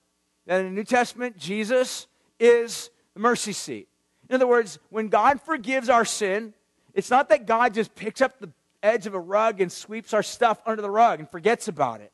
that 0.46 0.60
in 0.60 0.66
the 0.66 0.72
New 0.72 0.84
Testament, 0.84 1.38
Jesus 1.38 2.08
is 2.40 2.90
the 3.14 3.20
mercy 3.20 3.54
seat. 3.54 3.88
In 4.30 4.36
other 4.36 4.48
words, 4.48 4.80
when 4.90 5.10
God 5.10 5.42
forgives 5.42 5.90
our 5.90 6.06
sin, 6.06 6.54
it's 6.94 7.10
not 7.10 7.30
that 7.30 7.46
God 7.46 7.74
just 7.74 7.94
picks 7.96 8.22
up 8.22 8.40
the 8.40 8.50
edge 8.82 9.08
of 9.08 9.14
a 9.14 9.20
rug 9.20 9.62
and 9.62 9.72
sweeps 9.72 10.14
our 10.14 10.24
stuff 10.24 10.62
under 10.66 10.82
the 10.82 10.90
rug 10.90 11.20
and 11.20 11.30
forgets 11.30 11.68
about 11.68 12.02
it. 12.02 12.12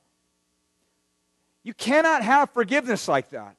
You 1.64 1.74
cannot 1.74 2.24
have 2.24 2.52
forgiveness 2.52 3.08
like 3.08 3.30
that. 3.32 3.56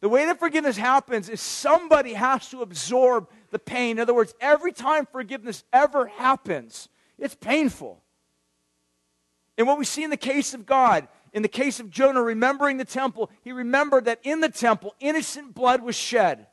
The 0.00 0.08
way 0.08 0.26
that 0.26 0.38
forgiveness 0.38 0.76
happens 0.76 1.28
is 1.28 1.40
somebody 1.40 2.12
has 2.12 2.48
to 2.50 2.62
absorb 2.62 3.28
the 3.50 3.58
pain. 3.58 3.96
In 3.96 4.02
other 4.02 4.14
words, 4.14 4.34
every 4.40 4.72
time 4.72 5.06
forgiveness 5.06 5.64
ever 5.72 6.06
happens, 6.06 6.88
it's 7.18 7.34
painful. 7.34 8.00
And 9.56 9.66
what 9.66 9.78
we 9.78 9.84
see 9.84 10.04
in 10.04 10.10
the 10.10 10.16
case 10.16 10.54
of 10.54 10.66
God, 10.66 11.08
in 11.32 11.42
the 11.42 11.48
case 11.48 11.80
of 11.80 11.90
Jonah 11.90 12.22
remembering 12.22 12.76
the 12.76 12.84
temple, 12.84 13.30
he 13.42 13.52
remembered 13.52 14.06
that 14.06 14.20
in 14.22 14.40
the 14.40 14.48
temple, 14.48 14.94
innocent 15.00 15.54
blood 15.54 15.82
was 15.82 15.94
shed. 15.94 16.46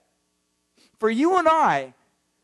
For 0.99 1.09
you 1.09 1.37
and 1.37 1.47
I, 1.47 1.93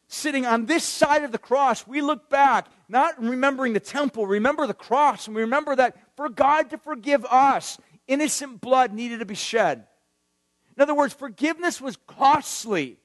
sitting 0.07 0.45
on 0.45 0.65
this 0.65 0.83
side 0.83 1.23
of 1.23 1.31
the 1.31 1.37
cross, 1.37 1.87
we 1.87 2.01
look 2.01 2.29
back, 2.29 2.67
not 2.89 3.21
remembering 3.21 3.73
the 3.73 3.79
temple, 3.79 4.27
remember 4.27 4.67
the 4.67 4.73
cross, 4.73 5.27
and 5.27 5.35
we 5.35 5.41
remember 5.41 5.75
that 5.75 5.95
for 6.15 6.29
God 6.29 6.69
to 6.71 6.77
forgive 6.77 7.25
us, 7.25 7.77
innocent 8.07 8.61
blood 8.61 8.93
needed 8.93 9.19
to 9.19 9.25
be 9.25 9.35
shed. 9.35 9.85
In 10.75 10.81
other 10.81 10.95
words, 10.95 11.13
forgiveness 11.13 11.79
was 11.79 11.97
costly. 12.07 12.97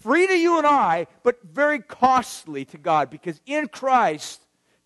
Free 0.00 0.26
to 0.26 0.38
you 0.38 0.58
and 0.58 0.66
I, 0.66 1.06
but 1.22 1.38
very 1.42 1.78
costly 1.78 2.64
to 2.66 2.78
God 2.78 3.10
because 3.10 3.40
in 3.46 3.68
Christ, 3.68 4.40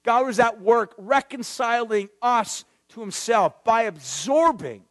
God 0.04 0.26
was 0.26 0.38
at 0.38 0.60
work 0.60 0.94
reconciling 0.98 2.08
us 2.22 2.64
to 2.96 3.02
himself 3.02 3.62
by 3.62 3.82
absorbing 3.82 4.82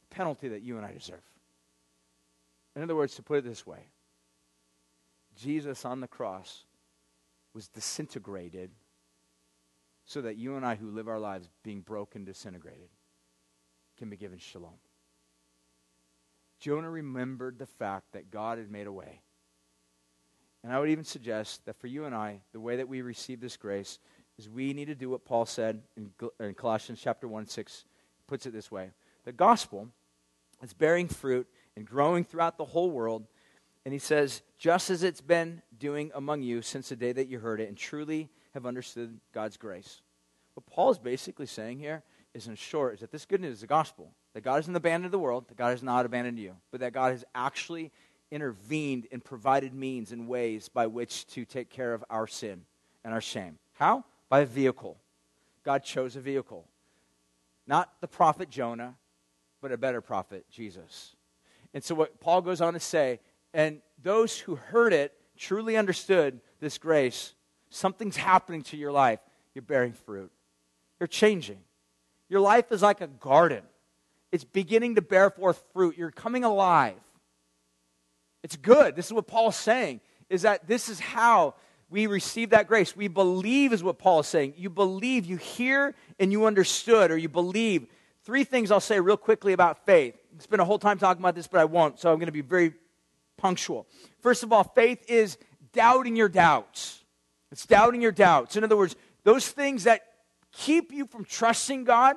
the 0.00 0.14
penalty 0.14 0.48
that 0.48 0.60
you 0.60 0.76
and 0.76 0.84
I 0.84 0.92
deserve. 0.92 1.22
In 2.76 2.82
other 2.82 2.94
words, 2.94 3.14
to 3.14 3.22
put 3.22 3.38
it 3.38 3.44
this 3.44 3.66
way, 3.66 3.88
Jesus 5.34 5.86
on 5.86 6.00
the 6.00 6.06
cross 6.06 6.66
was 7.54 7.68
disintegrated 7.68 8.70
so 10.04 10.20
that 10.20 10.36
you 10.36 10.56
and 10.56 10.66
I, 10.66 10.74
who 10.74 10.90
live 10.90 11.08
our 11.08 11.18
lives 11.18 11.48
being 11.64 11.80
broken, 11.80 12.26
disintegrated, 12.26 12.90
can 13.96 14.10
be 14.10 14.18
given 14.18 14.38
shalom. 14.38 14.78
Jonah 16.60 16.90
remembered 16.90 17.58
the 17.58 17.66
fact 17.66 18.12
that 18.12 18.30
God 18.30 18.58
had 18.58 18.70
made 18.70 18.86
a 18.86 18.92
way. 18.92 19.22
And 20.62 20.70
I 20.70 20.78
would 20.78 20.90
even 20.90 21.04
suggest 21.04 21.64
that 21.64 21.80
for 21.80 21.86
you 21.86 22.04
and 22.04 22.14
I, 22.14 22.40
the 22.52 22.60
way 22.60 22.76
that 22.76 22.88
we 22.88 23.00
receive 23.00 23.40
this 23.40 23.56
grace 23.56 23.98
is 24.38 24.48
we 24.48 24.72
need 24.72 24.86
to 24.86 24.94
do 24.94 25.10
what 25.10 25.24
Paul 25.24 25.46
said 25.46 25.82
in, 25.96 26.10
in 26.40 26.54
Colossians 26.54 27.00
chapter 27.02 27.26
1 27.26 27.46
6 27.46 27.84
puts 28.26 28.46
it 28.46 28.52
this 28.52 28.70
way. 28.70 28.90
The 29.24 29.32
gospel 29.32 29.88
is 30.62 30.72
bearing 30.72 31.08
fruit 31.08 31.46
and 31.76 31.86
growing 31.86 32.24
throughout 32.24 32.58
the 32.58 32.64
whole 32.64 32.90
world. 32.90 33.26
And 33.84 33.92
he 33.92 33.98
says, 33.98 34.42
just 34.58 34.90
as 34.90 35.02
it's 35.02 35.20
been 35.20 35.62
doing 35.78 36.10
among 36.14 36.42
you 36.42 36.62
since 36.62 36.88
the 36.88 36.96
day 36.96 37.12
that 37.12 37.28
you 37.28 37.38
heard 37.38 37.60
it 37.60 37.68
and 37.68 37.76
truly 37.76 38.28
have 38.54 38.66
understood 38.66 39.20
God's 39.32 39.56
grace. 39.56 40.00
What 40.54 40.66
Paul 40.66 40.90
is 40.90 40.98
basically 40.98 41.46
saying 41.46 41.78
here 41.78 42.02
is, 42.34 42.48
in 42.48 42.56
short, 42.56 42.94
is 42.94 43.00
that 43.00 43.12
this 43.12 43.26
good 43.26 43.40
news 43.40 43.54
is 43.54 43.60
the 43.60 43.66
gospel. 43.66 44.10
That 44.34 44.42
God 44.42 44.56
hasn't 44.56 44.76
abandoned 44.76 45.12
the 45.12 45.18
world, 45.18 45.48
that 45.48 45.56
God 45.56 45.70
has 45.70 45.82
not 45.82 46.04
abandoned 46.04 46.38
you, 46.38 46.56
but 46.70 46.80
that 46.80 46.92
God 46.92 47.12
has 47.12 47.24
actually 47.34 47.92
intervened 48.30 49.06
and 49.12 49.24
provided 49.24 49.72
means 49.72 50.12
and 50.12 50.26
ways 50.26 50.68
by 50.68 50.86
which 50.86 51.26
to 51.28 51.44
take 51.44 51.70
care 51.70 51.94
of 51.94 52.04
our 52.10 52.26
sin 52.26 52.62
and 53.04 53.14
our 53.14 53.20
shame. 53.20 53.58
How? 53.74 54.04
By 54.28 54.40
a 54.40 54.46
vehicle. 54.46 54.98
God 55.64 55.82
chose 55.82 56.16
a 56.16 56.20
vehicle. 56.20 56.66
Not 57.66 57.92
the 58.00 58.08
prophet 58.08 58.50
Jonah, 58.50 58.96
but 59.60 59.72
a 59.72 59.76
better 59.76 60.00
prophet, 60.00 60.46
Jesus. 60.50 61.16
And 61.74 61.82
so, 61.82 61.94
what 61.94 62.20
Paul 62.20 62.42
goes 62.42 62.60
on 62.60 62.74
to 62.74 62.80
say, 62.80 63.20
and 63.52 63.80
those 64.02 64.38
who 64.38 64.56
heard 64.56 64.92
it 64.92 65.12
truly 65.36 65.76
understood 65.76 66.40
this 66.60 66.78
grace, 66.78 67.34
something's 67.70 68.16
happening 68.16 68.62
to 68.62 68.76
your 68.76 68.92
life. 68.92 69.20
You're 69.54 69.62
bearing 69.62 69.92
fruit, 69.92 70.30
you're 71.00 71.06
changing. 71.06 71.58
Your 72.28 72.40
life 72.40 72.72
is 72.72 72.82
like 72.82 73.00
a 73.00 73.06
garden 73.06 73.62
it's 74.32 74.44
beginning 74.44 74.96
to 74.96 75.02
bear 75.02 75.30
forth 75.30 75.62
fruit. 75.72 75.96
You're 75.96 76.10
coming 76.10 76.44
alive. 76.44 77.00
It's 78.42 78.56
good. 78.56 78.94
This 78.94 79.06
is 79.06 79.12
what 79.12 79.26
Paul's 79.26 79.56
saying, 79.56 80.00
is 80.28 80.42
that 80.42 80.66
this 80.66 80.88
is 80.88 81.00
how 81.00 81.54
we 81.88 82.06
receive 82.06 82.50
that 82.50 82.66
grace. 82.66 82.96
We 82.96 83.08
believe, 83.08 83.72
is 83.72 83.82
what 83.82 83.98
Paul 83.98 84.20
is 84.20 84.26
saying. 84.26 84.54
You 84.56 84.70
believe, 84.70 85.24
you 85.24 85.36
hear, 85.36 85.94
and 86.18 86.32
you 86.32 86.46
understood, 86.46 87.10
or 87.10 87.16
you 87.16 87.28
believe. 87.28 87.86
Three 88.24 88.44
things 88.44 88.70
I'll 88.70 88.80
say 88.80 88.98
real 88.98 89.16
quickly 89.16 89.52
about 89.52 89.86
faith. 89.86 90.16
I 90.36 90.42
Spend 90.42 90.60
a 90.60 90.64
whole 90.64 90.80
time 90.80 90.98
talking 90.98 91.22
about 91.22 91.36
this, 91.36 91.46
but 91.46 91.60
I 91.60 91.64
won't, 91.64 92.00
so 92.00 92.10
I'm 92.10 92.18
going 92.18 92.26
to 92.26 92.32
be 92.32 92.40
very 92.40 92.74
punctual. 93.36 93.86
First 94.20 94.42
of 94.42 94.52
all, 94.52 94.64
faith 94.64 95.08
is 95.08 95.38
doubting 95.72 96.16
your 96.16 96.28
doubts. 96.28 97.04
It's 97.52 97.66
doubting 97.66 98.02
your 98.02 98.12
doubts. 98.12 98.56
In 98.56 98.64
other 98.64 98.76
words, 98.76 98.96
those 99.22 99.48
things 99.48 99.84
that 99.84 100.02
keep 100.50 100.92
you 100.92 101.06
from 101.06 101.24
trusting 101.24 101.84
God, 101.84 102.16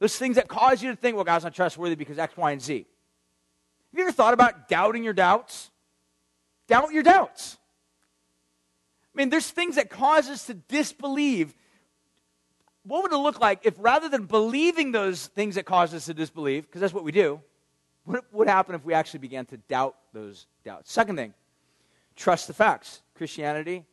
those 0.00 0.16
things 0.16 0.36
that 0.36 0.48
cause 0.48 0.82
you 0.82 0.90
to 0.90 0.96
think, 0.96 1.14
well, 1.14 1.24
God's 1.24 1.44
not 1.44 1.54
trustworthy 1.54 1.94
because 1.94 2.18
X, 2.18 2.36
Y, 2.36 2.50
and 2.50 2.60
Z. 2.60 2.74
Have 2.78 3.98
you 3.98 4.02
ever 4.02 4.12
thought 4.12 4.34
about 4.34 4.68
doubting 4.68 5.04
your 5.04 5.12
doubts? 5.12 5.70
Doubt 6.66 6.92
your 6.92 7.04
doubts. 7.04 7.58
I 9.14 9.18
mean, 9.18 9.30
there's 9.30 9.50
things 9.50 9.76
that 9.76 9.90
cause 9.90 10.28
us 10.28 10.46
to 10.46 10.54
disbelieve. 10.54 11.54
What 12.84 13.02
would 13.02 13.12
it 13.12 13.18
look 13.18 13.40
like 13.40 13.60
if 13.64 13.74
rather 13.78 14.08
than 14.08 14.26
believing 14.26 14.92
those 14.92 15.26
things 15.28 15.54
that 15.54 15.64
cause 15.64 15.94
us 15.94 16.06
to 16.06 16.14
disbelieve, 16.14 16.66
because 16.66 16.80
that's 16.80 16.92
what 16.92 17.04
we 17.04 17.12
do, 17.12 17.40
what 18.04 18.24
would 18.32 18.48
happen 18.48 18.74
if 18.74 18.84
we 18.84 18.92
actually 18.92 19.20
began 19.20 19.46
to 19.46 19.56
doubt 19.56 19.96
those 20.12 20.46
doubts? 20.64 20.92
Second 20.92 21.16
thing, 21.16 21.32
trust 22.16 22.48
the 22.48 22.52
facts. 22.52 23.02
Christianity 23.14 23.84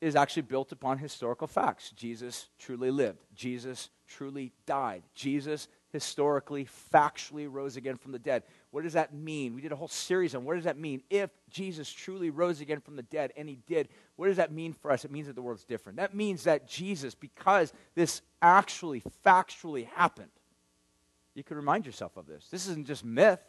is 0.00 0.16
actually 0.16 0.42
built 0.42 0.72
upon 0.72 0.96
historical 0.96 1.46
facts. 1.46 1.90
Jesus 1.90 2.48
truly 2.58 2.90
lived. 2.90 3.18
Jesus 3.34 3.90
truly 4.06 4.52
died. 4.64 5.02
Jesus 5.14 5.68
historically, 5.92 6.66
factually 6.92 7.46
rose 7.50 7.76
again 7.76 7.96
from 7.96 8.12
the 8.12 8.18
dead. 8.18 8.44
What 8.70 8.84
does 8.84 8.92
that 8.92 9.12
mean? 9.12 9.54
We 9.54 9.60
did 9.60 9.72
a 9.72 9.76
whole 9.76 9.88
series 9.88 10.34
on 10.34 10.44
what 10.44 10.54
does 10.54 10.64
that 10.64 10.78
mean? 10.78 11.02
If 11.10 11.30
Jesus 11.50 11.90
truly 11.90 12.30
rose 12.30 12.60
again 12.60 12.80
from 12.80 12.96
the 12.96 13.02
dead, 13.02 13.32
and 13.36 13.48
he 13.48 13.58
did, 13.66 13.88
what 14.16 14.28
does 14.28 14.36
that 14.36 14.52
mean 14.52 14.72
for 14.72 14.92
us? 14.92 15.04
It 15.04 15.10
means 15.10 15.26
that 15.26 15.34
the 15.34 15.42
world's 15.42 15.64
different. 15.64 15.98
That 15.98 16.14
means 16.14 16.44
that 16.44 16.68
Jesus, 16.68 17.14
because 17.14 17.72
this 17.94 18.22
actually, 18.40 19.02
factually 19.24 19.86
happened, 19.88 20.30
you 21.34 21.42
can 21.42 21.56
remind 21.56 21.84
yourself 21.86 22.16
of 22.16 22.26
this. 22.26 22.46
This 22.50 22.68
isn't 22.68 22.86
just 22.86 23.04
myth, 23.04 23.40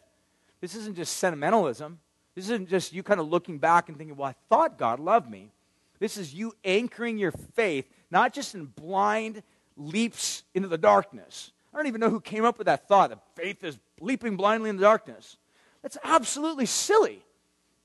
this 0.60 0.74
isn't 0.74 0.96
just 0.96 1.16
sentimentalism. 1.16 1.98
This 2.34 2.44
isn't 2.44 2.68
just 2.68 2.92
you 2.92 3.02
kind 3.02 3.20
of 3.20 3.28
looking 3.28 3.58
back 3.58 3.88
and 3.88 3.98
thinking, 3.98 4.16
well, 4.16 4.28
I 4.28 4.34
thought 4.48 4.78
God 4.78 5.00
loved 5.00 5.30
me. 5.30 5.52
This 5.98 6.16
is 6.16 6.34
you 6.34 6.54
anchoring 6.64 7.18
your 7.18 7.30
faith, 7.30 7.86
not 8.10 8.32
just 8.32 8.54
in 8.54 8.66
blind 8.66 9.42
leaps 9.76 10.42
into 10.54 10.68
the 10.68 10.78
darkness. 10.78 11.51
I 11.72 11.76
don't 11.76 11.86
even 11.86 12.00
know 12.00 12.10
who 12.10 12.20
came 12.20 12.44
up 12.44 12.58
with 12.58 12.66
that 12.66 12.86
thought 12.86 13.10
that 13.10 13.22
faith 13.34 13.64
is 13.64 13.78
leaping 14.00 14.36
blindly 14.36 14.70
in 14.70 14.76
the 14.76 14.82
darkness. 14.82 15.36
That's 15.82 15.98
absolutely 16.04 16.66
silly. 16.66 17.24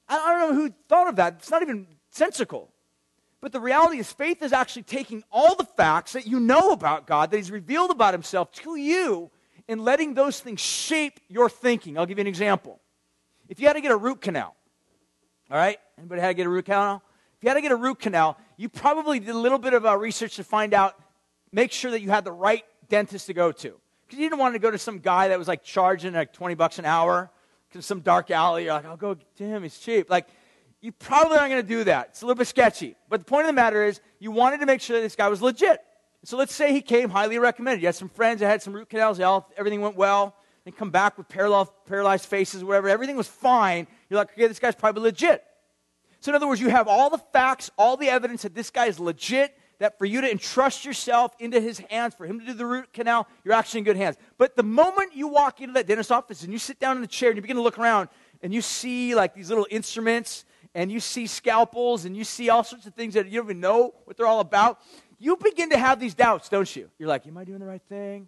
I 0.10 0.16
don't 0.18 0.40
know 0.40 0.62
who 0.62 0.74
thought 0.88 1.08
of 1.08 1.16
that. 1.18 1.36
It's 1.40 1.52
not 1.52 1.62
even 1.62 1.88
sensical. 2.10 2.70
But 3.40 3.52
the 3.52 3.60
reality 3.60 4.00
is, 4.00 4.12
faith 4.12 4.42
is 4.42 4.52
actually 4.52 4.84
taking 4.84 5.24
all 5.32 5.56
the 5.56 5.64
facts 5.64 6.14
that 6.14 6.26
you 6.26 6.40
know 6.40 6.72
about 6.72 7.06
God, 7.06 7.32
that 7.32 7.38
He's 7.38 7.52
revealed 7.52 7.92
about 7.92 8.14
Himself 8.14 8.52
to 8.54 8.76
you, 8.76 9.30
and 9.68 9.82
letting 9.82 10.14
those 10.14 10.40
things 10.40 10.60
shape 10.60 11.20
your 11.28 11.50
thinking. 11.50 11.98
I'll 11.98 12.06
give 12.06 12.18
you 12.18 12.24
an 12.24 12.28
example. 12.28 12.80
If 13.48 13.60
you 13.60 13.68
had 13.68 13.74
to 13.74 13.82
get 13.82 13.92
a 13.92 13.98
root 13.98 14.22
canal, 14.22 14.56
all 15.52 15.58
right? 15.58 15.78
Anybody 15.98 16.22
had 16.22 16.30
to 16.30 16.34
get 16.34 16.46
a 16.46 16.50
root 16.50 16.66
canal? 16.66 17.04
If 17.38 17.44
you 17.44 17.50
had 17.50 17.56
to 17.56 17.62
get 17.62 17.72
a 17.72 17.78
root 17.78 18.00
canal, 18.00 18.38
you 18.58 18.70
probably 18.70 19.20
did 19.20 19.30
a 19.30 19.38
little 19.38 19.60
bit 19.60 19.74
of 19.74 19.86
uh, 19.86 19.96
research 19.98 20.38
to 20.38 20.44
find 20.44 20.74
out 20.74 20.96
make 21.52 21.72
sure 21.72 21.92
that 21.92 22.02
you 22.02 22.10
had 22.10 22.26
the 22.26 22.32
right 22.32 22.66
dentist 22.90 23.28
to 23.28 23.34
go 23.34 23.52
to. 23.52 23.80
Because 24.06 24.20
you 24.20 24.30
didn't 24.30 24.40
want 24.40 24.56
to 24.56 24.60
go 24.60 24.72
to 24.72 24.78
some 24.78 25.00
guy 25.00 25.30
that 25.30 25.40
was 25.40 25.48
like 25.48 25.64
charging 25.64 26.14
like 26.14 26.34
20 26.34 26.56
bucks 26.56 26.80
an 26.80 26.86
hour, 26.86 27.30
some 27.80 28.00
dark 28.00 28.32
alley. 28.32 28.66
You're 28.66 28.74
like, 28.74 28.86
I'll 28.86 28.98
go 28.98 29.16
to 29.16 29.44
him, 29.44 29.64
he's 29.64 29.78
cheap. 29.78 30.10
Like, 30.10 30.28
you 30.82 30.92
probably 30.92 31.38
aren't 31.38 31.52
going 31.52 31.62
to 31.62 31.68
do 31.68 31.84
that. 31.86 32.10
It's 32.10 32.22
a 32.22 32.26
little 32.26 32.38
bit 32.38 32.48
sketchy. 32.48 32.96
But 33.10 33.20
the 33.22 33.26
point 33.26 33.44
of 33.44 33.48
the 33.48 33.54
matter 33.54 33.84
is, 33.84 34.00
you 34.20 34.32
wanted 34.32 34.60
to 34.60 34.66
make 34.66 34.82
sure 34.82 34.98
that 34.98 35.02
this 35.02 35.16
guy 35.16 35.28
was 35.28 35.42
legit. 35.42 35.82
So 36.24 36.38
let's 36.38 36.54
say 36.54 36.72
he 36.72 36.82
came 36.82 37.10
highly 37.10 37.40
recommended. 37.40 37.82
You 37.82 37.88
had 37.88 37.96
some 37.96 38.10
friends 38.10 38.40
that 38.40 38.48
had 38.48 38.62
some 38.62 38.74
root 38.74 38.90
canals, 38.90 39.18
health, 39.18 39.52
everything 39.58 39.82
went 39.82 39.96
well. 39.96 40.36
They 40.66 40.72
come 40.72 40.92
back 40.92 41.18
with 41.18 41.30
paralyzed, 41.30 41.72
paralyzed 41.86 42.26
faces, 42.26 42.64
whatever. 42.64 42.90
Everything 42.90 43.16
was 43.16 43.28
fine. 43.28 43.88
You're 44.10 44.20
like, 44.20 44.34
okay, 44.34 44.48
this 44.48 44.60
guy's 44.60 44.76
probably 44.76 45.04
legit. 45.04 45.44
So, 46.20 46.32
in 46.32 46.36
other 46.36 46.48
words, 46.48 46.60
you 46.60 46.70
have 46.70 46.88
all 46.88 47.10
the 47.10 47.20
facts, 47.32 47.72
all 47.78 47.96
the 47.96 48.10
evidence 48.10 48.42
that 48.42 48.54
this 48.54 48.70
guy 48.70 48.88
is 48.88 49.00
legit, 49.00 49.58
that 49.80 49.98
for 49.98 50.06
you 50.06 50.22
to 50.22 50.32
entrust 50.32 50.86
yourself 50.86 51.34
into 51.40 51.60
his 51.60 51.80
hands, 51.80 52.16
for 52.16 52.26
him 52.26 52.40
to 52.40 52.46
do 52.46 52.54
the 52.54 52.66
root 52.66 52.92
canal, 52.94 53.28
you're 53.44 53.54
actually 53.54 53.80
in 53.80 53.84
good 53.84 53.98
hands. 53.98 54.18
But 54.38 54.56
the 54.56 54.64
moment 54.64 55.16
you 55.16 55.28
walk 55.28 55.62
into 55.62 55.74
that 55.74 55.88
dentist 55.88 56.12
office 56.12 56.44
and 56.44 56.52
you 56.52 56.60
sit 56.60 56.80
down 56.80 56.96
in 56.96 57.02
the 57.02 57.08
chair 57.08 57.30
and 57.30 57.38
you 57.38 57.42
begin 57.42 57.58
to 57.58 57.62
look 57.62 57.78
around 57.78 58.10
and 58.42 58.54
you 58.54 58.62
see 58.62 59.16
like 59.16 59.34
these 59.34 59.50
little 59.50 59.68
instruments 59.70 60.46
and 60.74 60.92
you 60.92 61.00
see 61.00 61.28
scalpels 61.28 62.06
and 62.06 62.16
you 62.16 62.24
see 62.24 62.50
all 62.50 62.64
sorts 62.64 62.86
of 62.86 62.94
things 62.94 63.14
that 63.14 63.26
you 63.28 63.40
don't 63.40 63.46
even 63.46 63.60
know 63.60 63.94
what 64.06 64.18
they're 64.18 64.28
all 64.28 64.40
about, 64.40 64.80
you 65.20 65.36
begin 65.38 65.70
to 65.70 65.78
have 65.78 66.00
these 66.00 66.14
doubts, 66.14 66.50
don't 66.50 66.76
you? 66.76 66.90
You're 67.00 67.10
like, 67.10 67.26
Am 67.28 67.38
I 67.38 67.44
doing 67.44 67.60
the 67.60 67.66
right 67.66 67.82
thing? 67.90 68.28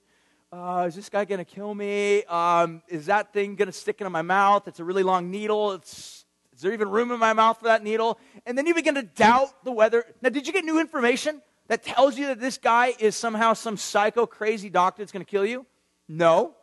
Uh, 0.52 0.86
is 0.88 0.96
this 0.96 1.10
guy 1.10 1.26
going 1.26 1.38
to 1.38 1.46
kill 1.46 1.76
me? 1.76 2.24
Um, 2.24 2.82
is 2.88 3.06
that 3.06 3.32
thing 3.34 3.56
going 3.56 3.68
to 3.68 3.72
stick 3.72 4.02
into 4.02 4.10
my 4.10 4.24
mouth? 4.24 4.68
It's 4.68 4.80
a 4.80 4.84
really 4.84 5.04
long 5.04 5.30
needle. 5.30 5.74
It's, 5.74 6.19
is 6.60 6.64
there 6.64 6.74
even 6.74 6.90
room 6.90 7.10
in 7.14 7.20
my 7.20 7.32
mouth 7.32 7.58
for 7.58 7.68
that 7.68 7.86
needle? 7.86 8.20
And 8.46 8.58
then 8.58 8.68
you 8.68 8.76
begin 8.76 8.96
to 8.96 9.02
doubt 9.02 9.64
the 9.64 9.72
weather. 9.72 10.04
Now, 10.22 10.28
did 10.28 10.46
you 10.46 10.52
get 10.52 10.66
new 10.66 10.78
information 10.78 11.42
that 11.70 11.84
tells 11.84 12.18
you 12.18 12.28
that 12.28 12.42
this 12.42 12.58
guy 12.58 12.94
is 13.00 13.16
somehow 13.16 13.54
some 13.54 13.78
psycho 13.78 14.26
crazy 14.26 14.70
doctor 14.70 15.02
that's 15.02 15.14
going 15.14 15.24
to 15.24 15.32
kill 15.32 15.46
you? 15.46 15.66
No. 16.10 16.54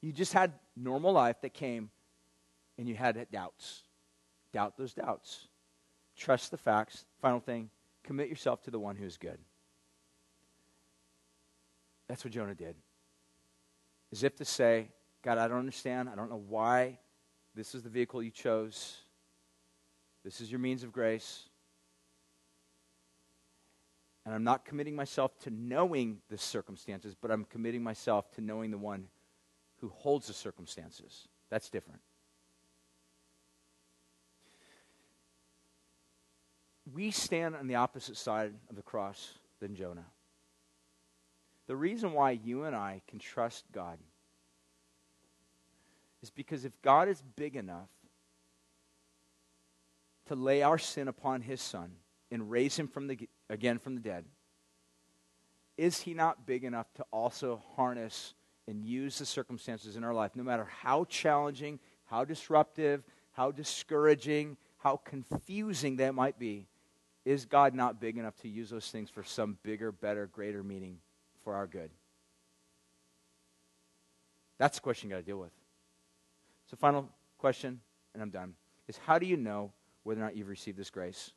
You 0.00 0.12
just 0.12 0.32
had 0.32 0.52
normal 0.76 1.12
life 1.12 1.40
that 1.40 1.54
came 1.54 1.90
and 2.78 2.88
you 2.88 2.94
had 2.94 3.26
doubts. 3.32 3.82
Doubt 4.52 4.76
those 4.76 4.94
doubts. 4.94 5.48
Trust 6.16 6.52
the 6.52 6.56
facts. 6.56 7.04
Final 7.20 7.40
thing 7.40 7.68
commit 8.04 8.28
yourself 8.28 8.62
to 8.62 8.70
the 8.70 8.78
one 8.78 8.94
who 8.94 9.06
is 9.06 9.16
good. 9.16 9.40
That's 12.06 12.24
what 12.24 12.32
Jonah 12.32 12.54
did. 12.54 12.76
As 14.12 14.22
if 14.22 14.36
to 14.36 14.44
say, 14.44 14.86
God, 15.24 15.36
I 15.36 15.48
don't 15.48 15.58
understand. 15.58 16.08
I 16.08 16.14
don't 16.14 16.30
know 16.30 16.44
why 16.48 17.00
this 17.56 17.74
is 17.74 17.82
the 17.82 17.88
vehicle 17.88 18.22
you 18.22 18.30
chose. 18.30 18.98
This 20.22 20.40
is 20.40 20.50
your 20.50 20.60
means 20.60 20.84
of 20.84 20.92
grace. 20.92 21.48
And 24.24 24.34
I'm 24.34 24.44
not 24.44 24.64
committing 24.64 24.94
myself 24.94 25.36
to 25.40 25.50
knowing 25.50 26.18
the 26.28 26.38
circumstances, 26.38 27.16
but 27.20 27.30
I'm 27.32 27.44
committing 27.44 27.82
myself 27.82 28.30
to 28.32 28.40
knowing 28.40 28.70
the 28.70 28.78
one 28.78 29.08
who 29.80 29.88
holds 29.88 30.28
the 30.28 30.32
circumstances. 30.32 31.26
That's 31.50 31.70
different. 31.70 32.00
we 36.92 37.10
stand 37.10 37.56
on 37.56 37.66
the 37.66 37.74
opposite 37.74 38.16
side 38.16 38.54
of 38.70 38.76
the 38.76 38.82
cross 38.82 39.38
than 39.60 39.74
Jonah. 39.74 40.06
The 41.66 41.76
reason 41.76 42.12
why 42.12 42.32
you 42.32 42.64
and 42.64 42.76
I 42.76 43.02
can 43.08 43.18
trust 43.18 43.64
God 43.72 43.98
is 46.26 46.30
because 46.30 46.64
if 46.64 46.72
God 46.82 47.08
is 47.08 47.22
big 47.36 47.54
enough 47.54 47.88
to 50.26 50.34
lay 50.34 50.62
our 50.62 50.78
sin 50.78 51.06
upon 51.06 51.40
his 51.40 51.60
son 51.60 51.92
and 52.32 52.50
raise 52.50 52.76
him 52.76 52.88
from 52.88 53.06
the, 53.06 53.28
again 53.48 53.78
from 53.78 53.94
the 53.94 54.00
dead, 54.00 54.24
is 55.76 56.00
he 56.00 56.14
not 56.14 56.44
big 56.44 56.64
enough 56.64 56.92
to 56.94 57.04
also 57.12 57.62
harness 57.76 58.34
and 58.66 58.84
use 58.84 59.18
the 59.18 59.26
circumstances 59.26 59.94
in 59.94 60.02
our 60.02 60.14
life, 60.14 60.32
no 60.34 60.42
matter 60.42 60.64
how 60.64 61.04
challenging, 61.04 61.78
how 62.06 62.24
disruptive, 62.24 63.04
how 63.30 63.52
discouraging, 63.52 64.56
how 64.78 64.96
confusing 64.96 65.96
that 65.96 66.14
might 66.14 66.40
be, 66.40 66.66
is 67.24 67.44
God 67.44 67.72
not 67.72 68.00
big 68.00 68.18
enough 68.18 68.36
to 68.38 68.48
use 68.48 68.70
those 68.70 68.90
things 68.90 69.10
for 69.10 69.22
some 69.22 69.58
bigger, 69.62 69.92
better, 69.92 70.26
greater 70.26 70.64
meaning 70.64 70.98
for 71.44 71.54
our 71.54 71.68
good? 71.68 71.90
That's 74.58 74.78
the 74.78 74.82
question 74.82 75.08
you 75.08 75.14
got 75.14 75.20
to 75.20 75.26
deal 75.26 75.38
with. 75.38 75.55
So, 76.70 76.76
final 76.76 77.08
question, 77.38 77.80
and 78.14 78.22
I'm 78.22 78.30
done, 78.30 78.54
is 78.88 78.98
how 78.98 79.18
do 79.18 79.26
you 79.26 79.36
know 79.36 79.72
whether 80.02 80.20
or 80.20 80.24
not 80.24 80.36
you've 80.36 80.48
received 80.48 80.76
this 80.76 80.90
grace? 80.90 81.32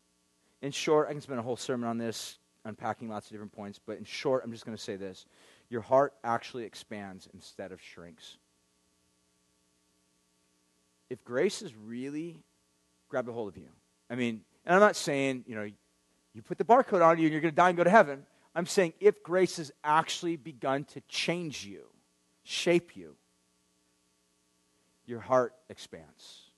In 0.61 0.71
short, 0.71 1.07
I 1.07 1.11
can 1.11 1.21
spend 1.21 1.39
a 1.39 1.43
whole 1.43 1.55
sermon 1.55 1.87
on 1.87 1.97
this, 1.97 2.39
unpacking 2.65 3.09
lots 3.09 3.27
of 3.27 3.31
different 3.31 3.51
points, 3.51 3.79
but 3.83 3.97
in 3.97 4.03
short, 4.03 4.43
I'm 4.43 4.51
just 4.51 4.65
going 4.65 4.75
to 4.75 4.83
say 4.83 4.95
this. 4.95 5.25
Your 5.69 5.81
heart 5.81 6.13
actually 6.23 6.65
expands 6.65 7.27
instead 7.33 7.71
of 7.71 7.81
shrinks. 7.81 8.37
If 11.09 11.23
grace 11.23 11.61
has 11.61 11.75
really 11.75 12.43
grabbed 13.07 13.29
a 13.29 13.31
hold 13.31 13.49
of 13.49 13.57
you, 13.57 13.69
I 14.09 14.15
mean, 14.15 14.41
and 14.65 14.75
I'm 14.75 14.81
not 14.81 14.95
saying, 14.95 15.45
you 15.47 15.55
know, 15.55 15.69
you 16.33 16.41
put 16.41 16.57
the 16.57 16.63
barcode 16.63 17.05
on 17.05 17.17
you 17.17 17.25
and 17.25 17.31
you're 17.31 17.41
going 17.41 17.53
to 17.53 17.55
die 17.55 17.69
and 17.69 17.77
go 17.77 17.83
to 17.83 17.89
heaven. 17.89 18.25
I'm 18.55 18.65
saying 18.65 18.93
if 18.99 19.23
grace 19.23 19.57
has 19.57 19.71
actually 19.83 20.35
begun 20.35 20.83
to 20.85 21.01
change 21.07 21.65
you, 21.65 21.85
shape 22.43 22.95
you, 22.95 23.15
your 25.09 25.19
heart 25.19 25.53
expands. 25.69 26.51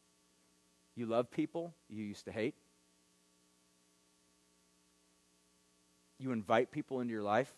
You 0.95 1.05
love 1.05 1.31
people 1.31 1.73
you 1.89 2.03
used 2.03 2.25
to 2.25 2.31
hate. 2.31 2.55
You 6.19 6.31
invite 6.31 6.71
people 6.71 6.99
into 6.99 7.13
your 7.13 7.23
life 7.23 7.51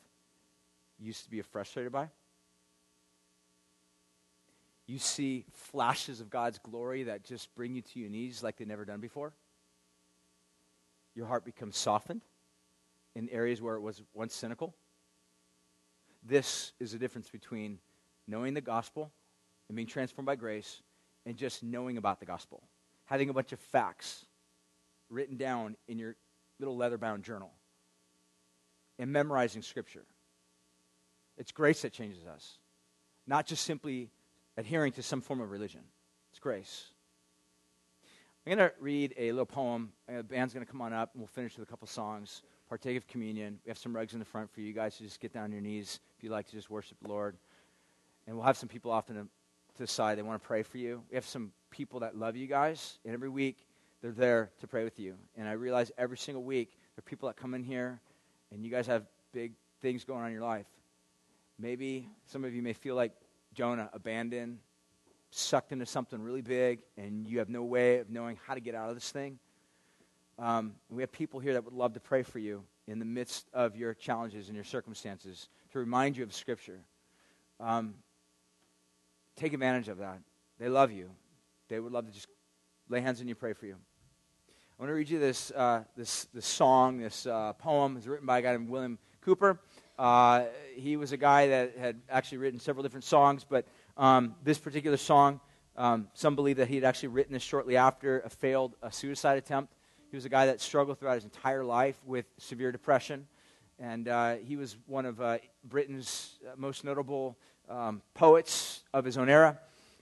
you 0.99 1.07
used 1.07 1.23
to 1.23 1.29
be 1.29 1.41
frustrated 1.41 1.91
by. 1.91 2.09
You 4.85 4.99
see 4.99 5.45
flashes 5.53 6.21
of 6.21 6.29
God's 6.29 6.59
glory 6.59 7.03
that 7.03 7.23
just 7.23 7.53
bring 7.55 7.73
you 7.75 7.81
to 7.81 7.99
your 7.99 8.09
knees 8.09 8.43
like 8.43 8.57
they've 8.57 8.67
never 8.67 8.85
done 8.85 8.99
before 8.99 9.33
your 11.15 11.27
heart 11.27 11.45
becomes 11.45 11.77
softened 11.77 12.21
in 13.15 13.29
areas 13.29 13.61
where 13.61 13.75
it 13.75 13.81
was 13.81 14.01
once 14.13 14.33
cynical. 14.33 14.73
This 16.23 16.73
is 16.79 16.91
the 16.91 16.97
difference 16.97 17.29
between 17.29 17.79
knowing 18.27 18.53
the 18.53 18.61
gospel 18.61 19.11
and 19.73 19.75
being 19.75 19.87
transformed 19.87 20.27
by 20.27 20.35
grace 20.35 20.83
and 21.25 21.35
just 21.35 21.63
knowing 21.63 21.97
about 21.97 22.19
the 22.19 22.27
gospel. 22.27 22.61
Having 23.05 23.29
a 23.29 23.33
bunch 23.33 23.53
of 23.53 23.59
facts 23.59 24.23
written 25.09 25.35
down 25.35 25.75
in 25.87 25.97
your 25.97 26.15
little 26.59 26.77
leather 26.77 26.99
bound 26.99 27.23
journal 27.23 27.51
and 28.99 29.11
memorizing 29.11 29.63
scripture. 29.63 30.05
It's 31.39 31.51
grace 31.51 31.81
that 31.81 31.91
changes 31.91 32.23
us, 32.27 32.59
not 33.25 33.47
just 33.47 33.63
simply 33.63 34.11
adhering 34.57 34.91
to 34.91 35.01
some 35.01 35.21
form 35.21 35.41
of 35.41 35.49
religion. 35.49 35.81
It's 36.29 36.39
grace. 36.39 36.85
I'm 38.45 38.55
going 38.55 38.69
to 38.69 38.75
read 38.79 39.15
a 39.17 39.31
little 39.31 39.47
poem. 39.47 39.91
Uh, 40.07 40.17
the 40.17 40.23
band's 40.23 40.53
going 40.53 40.63
to 40.63 40.71
come 40.71 40.81
on 40.81 40.93
up, 40.93 41.09
and 41.13 41.21
we'll 41.21 41.27
finish 41.27 41.57
with 41.57 41.67
a 41.67 41.71
couple 41.71 41.87
songs. 41.87 42.43
Partake 42.69 42.95
of 42.95 43.07
communion. 43.07 43.57
We 43.65 43.71
have 43.71 43.79
some 43.79 43.95
rugs 43.95 44.13
in 44.13 44.19
the 44.19 44.25
front 44.25 44.53
for 44.53 44.61
you 44.61 44.71
guys 44.71 44.97
to 44.97 45.03
just 45.03 45.19
get 45.19 45.33
down 45.33 45.45
on 45.45 45.51
your 45.51 45.61
knees 45.61 45.99
if 46.15 46.23
you'd 46.23 46.31
like 46.31 46.45
to 46.45 46.51
just 46.51 46.69
worship 46.69 46.97
the 47.01 47.09
Lord. 47.09 47.37
And 48.27 48.35
we'll 48.35 48.45
have 48.45 48.57
some 48.57 48.69
people 48.69 48.91
off 48.91 49.07
to, 49.07 49.27
to 49.75 49.83
the 49.83 49.87
side. 49.87 50.17
They 50.17 50.21
want 50.21 50.41
to 50.41 50.47
pray 50.47 50.63
for 50.63 50.77
you. 50.77 51.03
We 51.09 51.15
have 51.15 51.25
some 51.25 51.51
people 51.71 52.01
that 52.01 52.17
love 52.17 52.35
you 52.35 52.47
guys, 52.47 52.99
and 53.05 53.13
every 53.13 53.29
week 53.29 53.65
they're 54.01 54.11
there 54.11 54.51
to 54.59 54.67
pray 54.67 54.83
with 54.83 54.99
you. 54.99 55.15
And 55.35 55.47
I 55.47 55.53
realize 55.53 55.91
every 55.97 56.17
single 56.17 56.43
week 56.43 56.71
there 56.95 57.01
are 57.01 57.09
people 57.09 57.27
that 57.27 57.35
come 57.35 57.53
in 57.53 57.63
here, 57.63 57.99
and 58.51 58.63
you 58.63 58.71
guys 58.71 58.87
have 58.87 59.05
big 59.31 59.53
things 59.81 60.03
going 60.03 60.21
on 60.21 60.27
in 60.27 60.33
your 60.33 60.43
life. 60.43 60.67
Maybe 61.59 62.09
some 62.25 62.43
of 62.43 62.53
you 62.53 62.61
may 62.61 62.73
feel 62.73 62.95
like 62.95 63.13
Jonah, 63.53 63.89
abandoned, 63.93 64.59
sucked 65.35 65.71
into 65.71 65.85
something 65.85 66.21
really 66.21 66.41
big 66.41 66.79
and 66.97 67.27
you 67.27 67.39
have 67.39 67.49
no 67.49 67.63
way 67.63 67.97
of 67.97 68.09
knowing 68.09 68.37
how 68.45 68.53
to 68.53 68.59
get 68.59 68.75
out 68.75 68.89
of 68.89 68.95
this 68.95 69.09
thing. 69.09 69.39
Um, 70.37 70.73
we 70.89 71.01
have 71.01 71.11
people 71.11 71.39
here 71.39 71.53
that 71.53 71.63
would 71.63 71.73
love 71.73 71.93
to 71.93 71.99
pray 71.99 72.23
for 72.23 72.39
you 72.39 72.63
in 72.87 72.99
the 72.99 73.05
midst 73.05 73.47
of 73.53 73.75
your 73.75 73.93
challenges 73.93 74.47
and 74.47 74.55
your 74.55 74.63
circumstances 74.63 75.49
to 75.71 75.79
remind 75.79 76.17
you 76.17 76.23
of 76.23 76.33
Scripture. 76.33 76.79
Um, 77.59 77.95
take 79.35 79.53
advantage 79.53 79.87
of 79.87 79.97
that. 79.99 80.19
They 80.59 80.69
love 80.69 80.91
you. 80.91 81.09
They 81.69 81.79
would 81.79 81.91
love 81.91 82.05
to 82.05 82.11
just 82.11 82.27
lay 82.89 83.01
hands 83.01 83.21
on 83.21 83.27
you, 83.27 83.35
pray 83.35 83.53
for 83.53 83.65
you. 83.65 83.75
I 83.75 84.81
want 84.81 84.89
to 84.89 84.93
read 84.95 85.09
you 85.09 85.19
this, 85.19 85.51
uh, 85.51 85.83
this, 85.95 86.25
this 86.33 86.45
song, 86.45 86.99
this 86.99 87.25
uh, 87.25 87.53
poem. 87.53 87.95
It's 87.97 88.07
written 88.07 88.25
by 88.25 88.39
a 88.39 88.41
guy 88.41 88.51
named 88.51 88.69
William 88.69 88.97
Cowper. 89.25 89.59
Uh, 89.97 90.45
he 90.75 90.97
was 90.97 91.11
a 91.11 91.17
guy 91.17 91.47
that 91.47 91.77
had 91.77 92.01
actually 92.09 92.39
written 92.39 92.59
several 92.59 92.83
different 92.83 93.03
songs, 93.03 93.45
but 93.47 93.65
um, 93.97 94.35
this 94.43 94.57
particular 94.57 94.97
song, 94.97 95.39
um, 95.77 96.07
some 96.13 96.35
believe 96.35 96.57
that 96.57 96.67
he 96.67 96.75
had 96.75 96.83
actually 96.83 97.09
written 97.09 97.33
this 97.33 97.43
shortly 97.43 97.77
after 97.77 98.19
a 98.21 98.29
failed 98.29 98.75
a 98.81 98.91
suicide 98.91 99.37
attempt. 99.37 99.73
He 100.09 100.17
was 100.17 100.25
a 100.25 100.29
guy 100.29 100.47
that 100.47 100.61
struggled 100.61 100.99
throughout 100.99 101.15
his 101.15 101.23
entire 101.23 101.63
life 101.63 101.99
with 102.05 102.25
severe 102.37 102.71
depression. 102.71 103.27
And 103.79 104.07
uh, 104.07 104.35
he 104.35 104.55
was 104.55 104.77
one 104.85 105.05
of 105.05 105.21
uh, 105.21 105.39
Britain's 105.63 106.39
most 106.57 106.83
notable 106.83 107.37
um, 107.69 108.01
poets 108.13 108.83
of 108.93 109.05
his 109.05 109.17
own 109.17 109.29
era. 109.29 109.59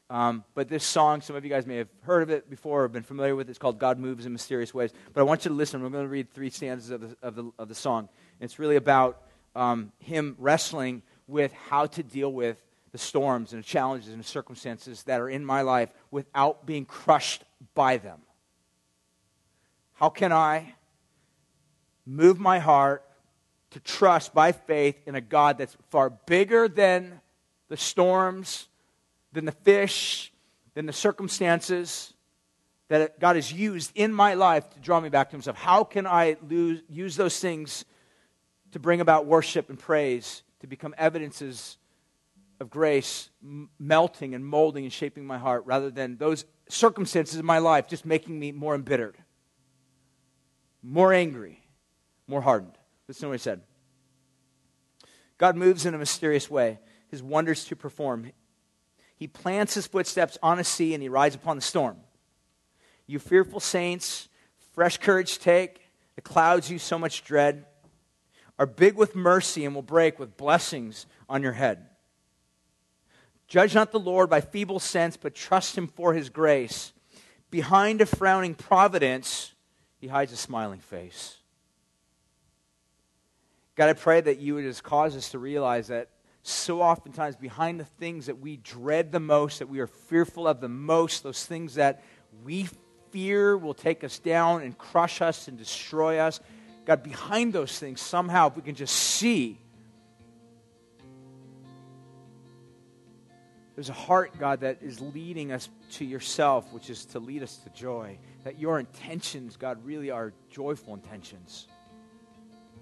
Um, 0.10 0.44
but 0.56 0.68
this 0.68 0.84
song, 0.84 1.22
some 1.22 1.38
of 1.38 1.46
you 1.46 1.50
guys 1.50 1.66
may 1.66 1.78
have 1.78 1.88
heard 2.02 2.22
of 2.22 2.30
it 2.30 2.50
before 2.50 2.84
or 2.84 2.88
been 2.90 3.04
familiar 3.04 3.34
with 3.34 3.48
it. 3.48 3.52
It's 3.52 3.60
called 3.60 3.80
God 3.80 3.98
Moves 3.98 4.26
in 4.26 4.34
Mysterious 4.34 4.74
Ways. 4.74 4.92
But 5.14 5.22
I 5.22 5.24
want 5.24 5.46
you 5.46 5.50
to 5.50 5.56
listen. 5.56 5.82
We're 5.82 5.90
going 5.90 6.04
to 6.04 6.10
read 6.10 6.34
three 6.34 6.50
stanzas 6.50 6.92
of 6.92 7.02
the, 7.02 7.18
of 7.22 7.36
the, 7.36 7.52
of 7.58 7.70
the 7.70 7.76
song. 7.76 8.10
And 8.40 8.46
it's 8.46 8.60
really 8.60 8.76
about 8.76 9.22
um, 9.56 9.94
him 10.00 10.36
wrestling 10.38 11.02
with 11.28 11.54
how 11.54 11.86
to 11.86 12.04
deal 12.04 12.32
with 12.32 12.62
the 12.92 12.98
storms 12.98 13.54
and 13.54 13.64
the 13.64 13.68
challenges 13.68 14.10
and 14.10 14.20
the 14.20 14.28
circumstances 14.28 15.04
that 15.04 15.22
are 15.22 15.30
in 15.30 15.46
my 15.46 15.62
life 15.62 15.90
without 16.12 16.66
being 16.66 16.84
crushed 16.84 17.46
by 17.74 17.96
them. 17.96 18.20
How 19.94 20.10
can 20.10 20.34
I 20.34 20.74
move 22.06 22.38
my 22.38 22.60
heart 22.60 23.06
to 23.70 23.80
trust 23.80 24.34
by 24.34 24.52
faith 24.52 24.98
in 25.06 25.16
a 25.16 25.22
God 25.22 25.58
that's 25.58 25.78
far 25.90 26.10
bigger 26.10 26.68
than 26.68 27.22
the 27.72 27.78
storms, 27.78 28.68
then 29.32 29.46
the 29.46 29.54
fish, 29.54 30.34
then 30.74 30.86
the 30.86 30.94
circumstances 30.94 32.14
that 32.90 33.18
God 33.18 33.38
has 33.38 33.54
used 33.54 33.94
in 33.96 34.14
my 34.14 34.34
life 34.34 34.70
to 34.72 34.80
draw 34.82 35.00
me 35.00 35.08
back 35.08 35.30
to 35.30 35.32
Himself? 35.38 35.58
How 35.58 35.86
can 35.86 36.06
I 36.06 36.36
lose, 36.48 36.82
use 36.90 37.16
those 37.16 37.40
things 37.40 37.86
to 38.74 38.80
bring 38.80 39.00
about 39.00 39.26
worship 39.26 39.70
and 39.70 39.80
praise, 39.80 40.44
to 40.60 40.68
become 40.68 40.94
evidences 40.98 41.78
of 42.60 42.70
grace 42.70 43.30
m- 43.42 43.70
melting 43.80 44.36
and 44.36 44.46
molding 44.46 44.84
and 44.84 44.92
shaping 44.92 45.26
my 45.26 45.38
heart 45.38 45.64
rather 45.66 45.90
than 45.90 46.18
those 46.18 46.44
circumstances 46.68 47.40
in 47.40 47.46
my 47.46 47.60
life 47.60 47.88
just 47.88 48.06
making 48.06 48.38
me 48.38 48.52
more 48.52 48.76
embittered, 48.76 49.18
more 50.84 51.14
angry, 51.14 51.64
more 52.28 52.42
hardened. 52.42 52.78
Listen 53.08 53.22
to 53.22 53.28
what 53.30 53.34
he 53.36 53.40
said. 53.40 53.62
God 55.38 55.56
moves 55.56 55.86
in 55.86 55.94
a 55.94 55.98
mysterious 55.98 56.52
way, 56.52 56.80
his 57.12 57.22
wonders 57.22 57.66
to 57.66 57.76
perform. 57.76 58.32
He 59.16 59.28
plants 59.28 59.76
his 59.76 59.86
footsteps 59.86 60.38
on 60.42 60.58
a 60.58 60.64
sea 60.64 60.96
and 60.96 61.04
he 61.04 61.10
rides 61.10 61.36
upon 61.36 61.58
the 61.58 61.62
storm. 61.62 61.98
You 63.06 63.20
fearful 63.20 63.60
saints, 63.60 64.30
fresh 64.74 64.98
courage 64.98 65.38
take. 65.38 65.82
The 66.16 66.22
clouds 66.22 66.72
you 66.72 66.80
so 66.80 66.98
much 66.98 67.24
dread 67.24 67.66
are 68.58 68.66
big 68.66 68.96
with 68.96 69.16
mercy 69.16 69.66
and 69.66 69.76
will 69.76 69.82
break 69.82 70.18
with 70.18 70.38
blessings 70.38 71.06
on 71.30 71.44
your 71.44 71.52
head. 71.52 71.88
Judge 73.48 73.76
not 73.76 73.92
the 73.92 74.00
Lord 74.00 74.30
by 74.30 74.40
feeble 74.40 74.80
sense, 74.80 75.18
but 75.18 75.36
trust 75.36 75.78
him 75.78 75.88
for 75.88 76.14
his 76.14 76.30
grace. 76.30 76.94
Behind 77.50 78.00
a 78.00 78.06
frowning 78.06 78.56
providence, 78.56 79.54
he 80.00 80.08
hides 80.08 80.32
a 80.32 80.38
smiling 80.38 80.80
face. 80.80 81.38
God, 83.76 83.90
I 83.90 83.94
pray 83.94 84.22
that 84.22 84.40
you 84.40 84.56
would 84.56 84.64
just 84.64 84.84
cause 84.84 85.16
us 85.16 85.30
to 85.30 85.40
realize 85.40 85.88
that 85.88 86.10
so 86.44 86.82
oftentimes 86.82 87.36
behind 87.36 87.80
the 87.80 87.86
things 87.86 88.26
that 88.26 88.40
we 88.40 88.58
dread 88.58 89.12
the 89.12 89.20
most, 89.20 89.60
that 89.60 89.70
we 89.70 89.80
are 89.80 89.88
fearful 89.88 90.48
of 90.48 90.60
the 90.60 90.70
most, 90.70 91.24
those 91.24 91.46
things 91.46 91.76
that 91.76 92.04
we 92.44 92.68
fear 93.12 93.58
will 93.58 93.74
take 93.74 94.04
us 94.04 94.20
down 94.20 94.64
and 94.64 94.78
crush 94.78 95.22
us 95.22 95.48
and 95.48 95.58
destroy 95.58 96.18
us, 96.18 96.40
God, 96.86 97.04
behind 97.04 97.54
those 97.54 97.78
things, 97.78 98.02
somehow, 98.02 98.48
if 98.48 98.56
we 98.56 98.64
can 98.64 98.76
just 98.76 98.96
see 98.96 99.62
There's 103.82 103.90
a 103.90 103.94
heart, 103.94 104.38
God, 104.38 104.60
that 104.60 104.78
is 104.84 105.02
leading 105.02 105.52
us 105.52 105.68
to 105.94 106.06
yourself, 106.06 106.72
which 106.72 106.92
is 106.92 107.06
to 107.06 107.20
lead 107.20 107.42
us 107.42 107.58
to 107.58 107.70
joy. 107.72 108.20
That 108.44 108.60
your 108.60 108.80
intentions, 108.80 109.56
God, 109.56 109.84
really 109.84 110.12
are 110.12 110.34
joyful 110.52 110.94
intentions. 110.94 111.68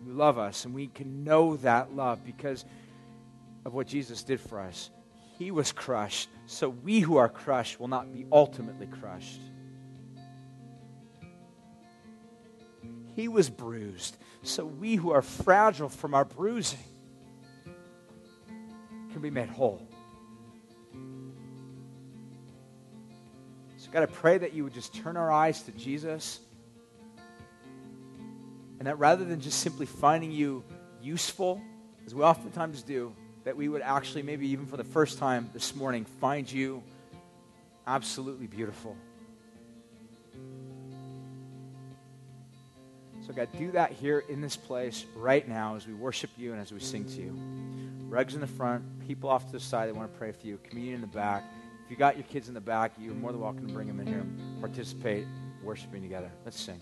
You 0.05 0.11
love 0.11 0.37
us, 0.37 0.65
and 0.65 0.73
we 0.73 0.87
can 0.87 1.23
know 1.23 1.55
that 1.57 1.95
love 1.95 2.25
because 2.25 2.65
of 3.65 3.73
what 3.73 3.87
Jesus 3.87 4.23
did 4.23 4.39
for 4.39 4.59
us. 4.59 4.89
He 5.37 5.51
was 5.51 5.71
crushed, 5.71 6.29
so 6.45 6.69
we 6.69 6.99
who 6.99 7.17
are 7.17 7.29
crushed 7.29 7.79
will 7.79 7.87
not 7.87 8.13
be 8.13 8.25
ultimately 8.31 8.87
crushed. 8.87 9.41
He 13.15 13.27
was 13.27 13.49
bruised, 13.49 14.17
so 14.43 14.65
we 14.65 14.95
who 14.95 15.11
are 15.11 15.21
fragile 15.21 15.89
from 15.89 16.13
our 16.13 16.25
bruising 16.25 16.79
can 19.11 19.21
be 19.21 19.29
made 19.29 19.49
whole. 19.49 19.87
So, 23.77 23.89
God, 23.91 24.03
I 24.03 24.07
pray 24.07 24.37
that 24.37 24.53
you 24.53 24.63
would 24.63 24.73
just 24.73 24.93
turn 24.93 25.17
our 25.17 25.31
eyes 25.31 25.61
to 25.63 25.71
Jesus. 25.71 26.39
And 28.77 28.87
that 28.87 28.99
rather 28.99 29.25
than 29.25 29.41
just 29.41 29.59
simply 29.59 29.85
finding 29.85 30.31
you 30.31 30.63
useful, 31.01 31.61
as 32.05 32.15
we 32.15 32.23
oftentimes 32.23 32.83
do, 32.83 33.13
that 33.49 33.57
we 33.57 33.67
would 33.67 33.81
actually, 33.81 34.21
maybe 34.21 34.47
even 34.49 34.67
for 34.67 34.77
the 34.77 34.83
first 34.83 35.17
time 35.17 35.49
this 35.53 35.75
morning, 35.75 36.05
find 36.05 36.51
you 36.51 36.83
absolutely 37.87 38.45
beautiful. 38.45 38.95
So, 43.25 43.33
God, 43.33 43.47
do 43.57 43.71
that 43.71 43.91
here 43.91 44.23
in 44.29 44.39
this 44.39 44.55
place 44.55 45.03
right 45.15 45.49
now 45.49 45.75
as 45.75 45.87
we 45.87 45.95
worship 45.95 46.29
you 46.37 46.51
and 46.51 46.61
as 46.61 46.71
we 46.71 46.79
sing 46.79 47.05
to 47.05 47.15
you. 47.15 47.35
Rugs 48.07 48.35
in 48.35 48.41
the 48.41 48.45
front, 48.45 48.83
people 49.07 49.31
off 49.31 49.47
to 49.47 49.53
the 49.53 49.59
side 49.59 49.89
that 49.89 49.95
want 49.95 50.13
to 50.13 50.19
pray 50.19 50.31
for 50.31 50.45
you, 50.45 50.59
communion 50.69 50.93
in 50.93 51.01
the 51.01 51.07
back. 51.07 51.43
If 51.83 51.89
you 51.89 51.97
got 51.97 52.17
your 52.17 52.25
kids 52.25 52.49
in 52.49 52.53
the 52.53 52.61
back, 52.61 52.91
you're 52.99 53.15
more 53.15 53.31
than 53.31 53.41
welcome 53.41 53.65
to 53.65 53.73
bring 53.73 53.87
them 53.87 53.99
in 53.99 54.05
here 54.05 54.27
participate 54.61 55.25
worshiping 55.63 56.03
together. 56.03 56.29
Let's 56.45 56.59
sing. 56.59 56.79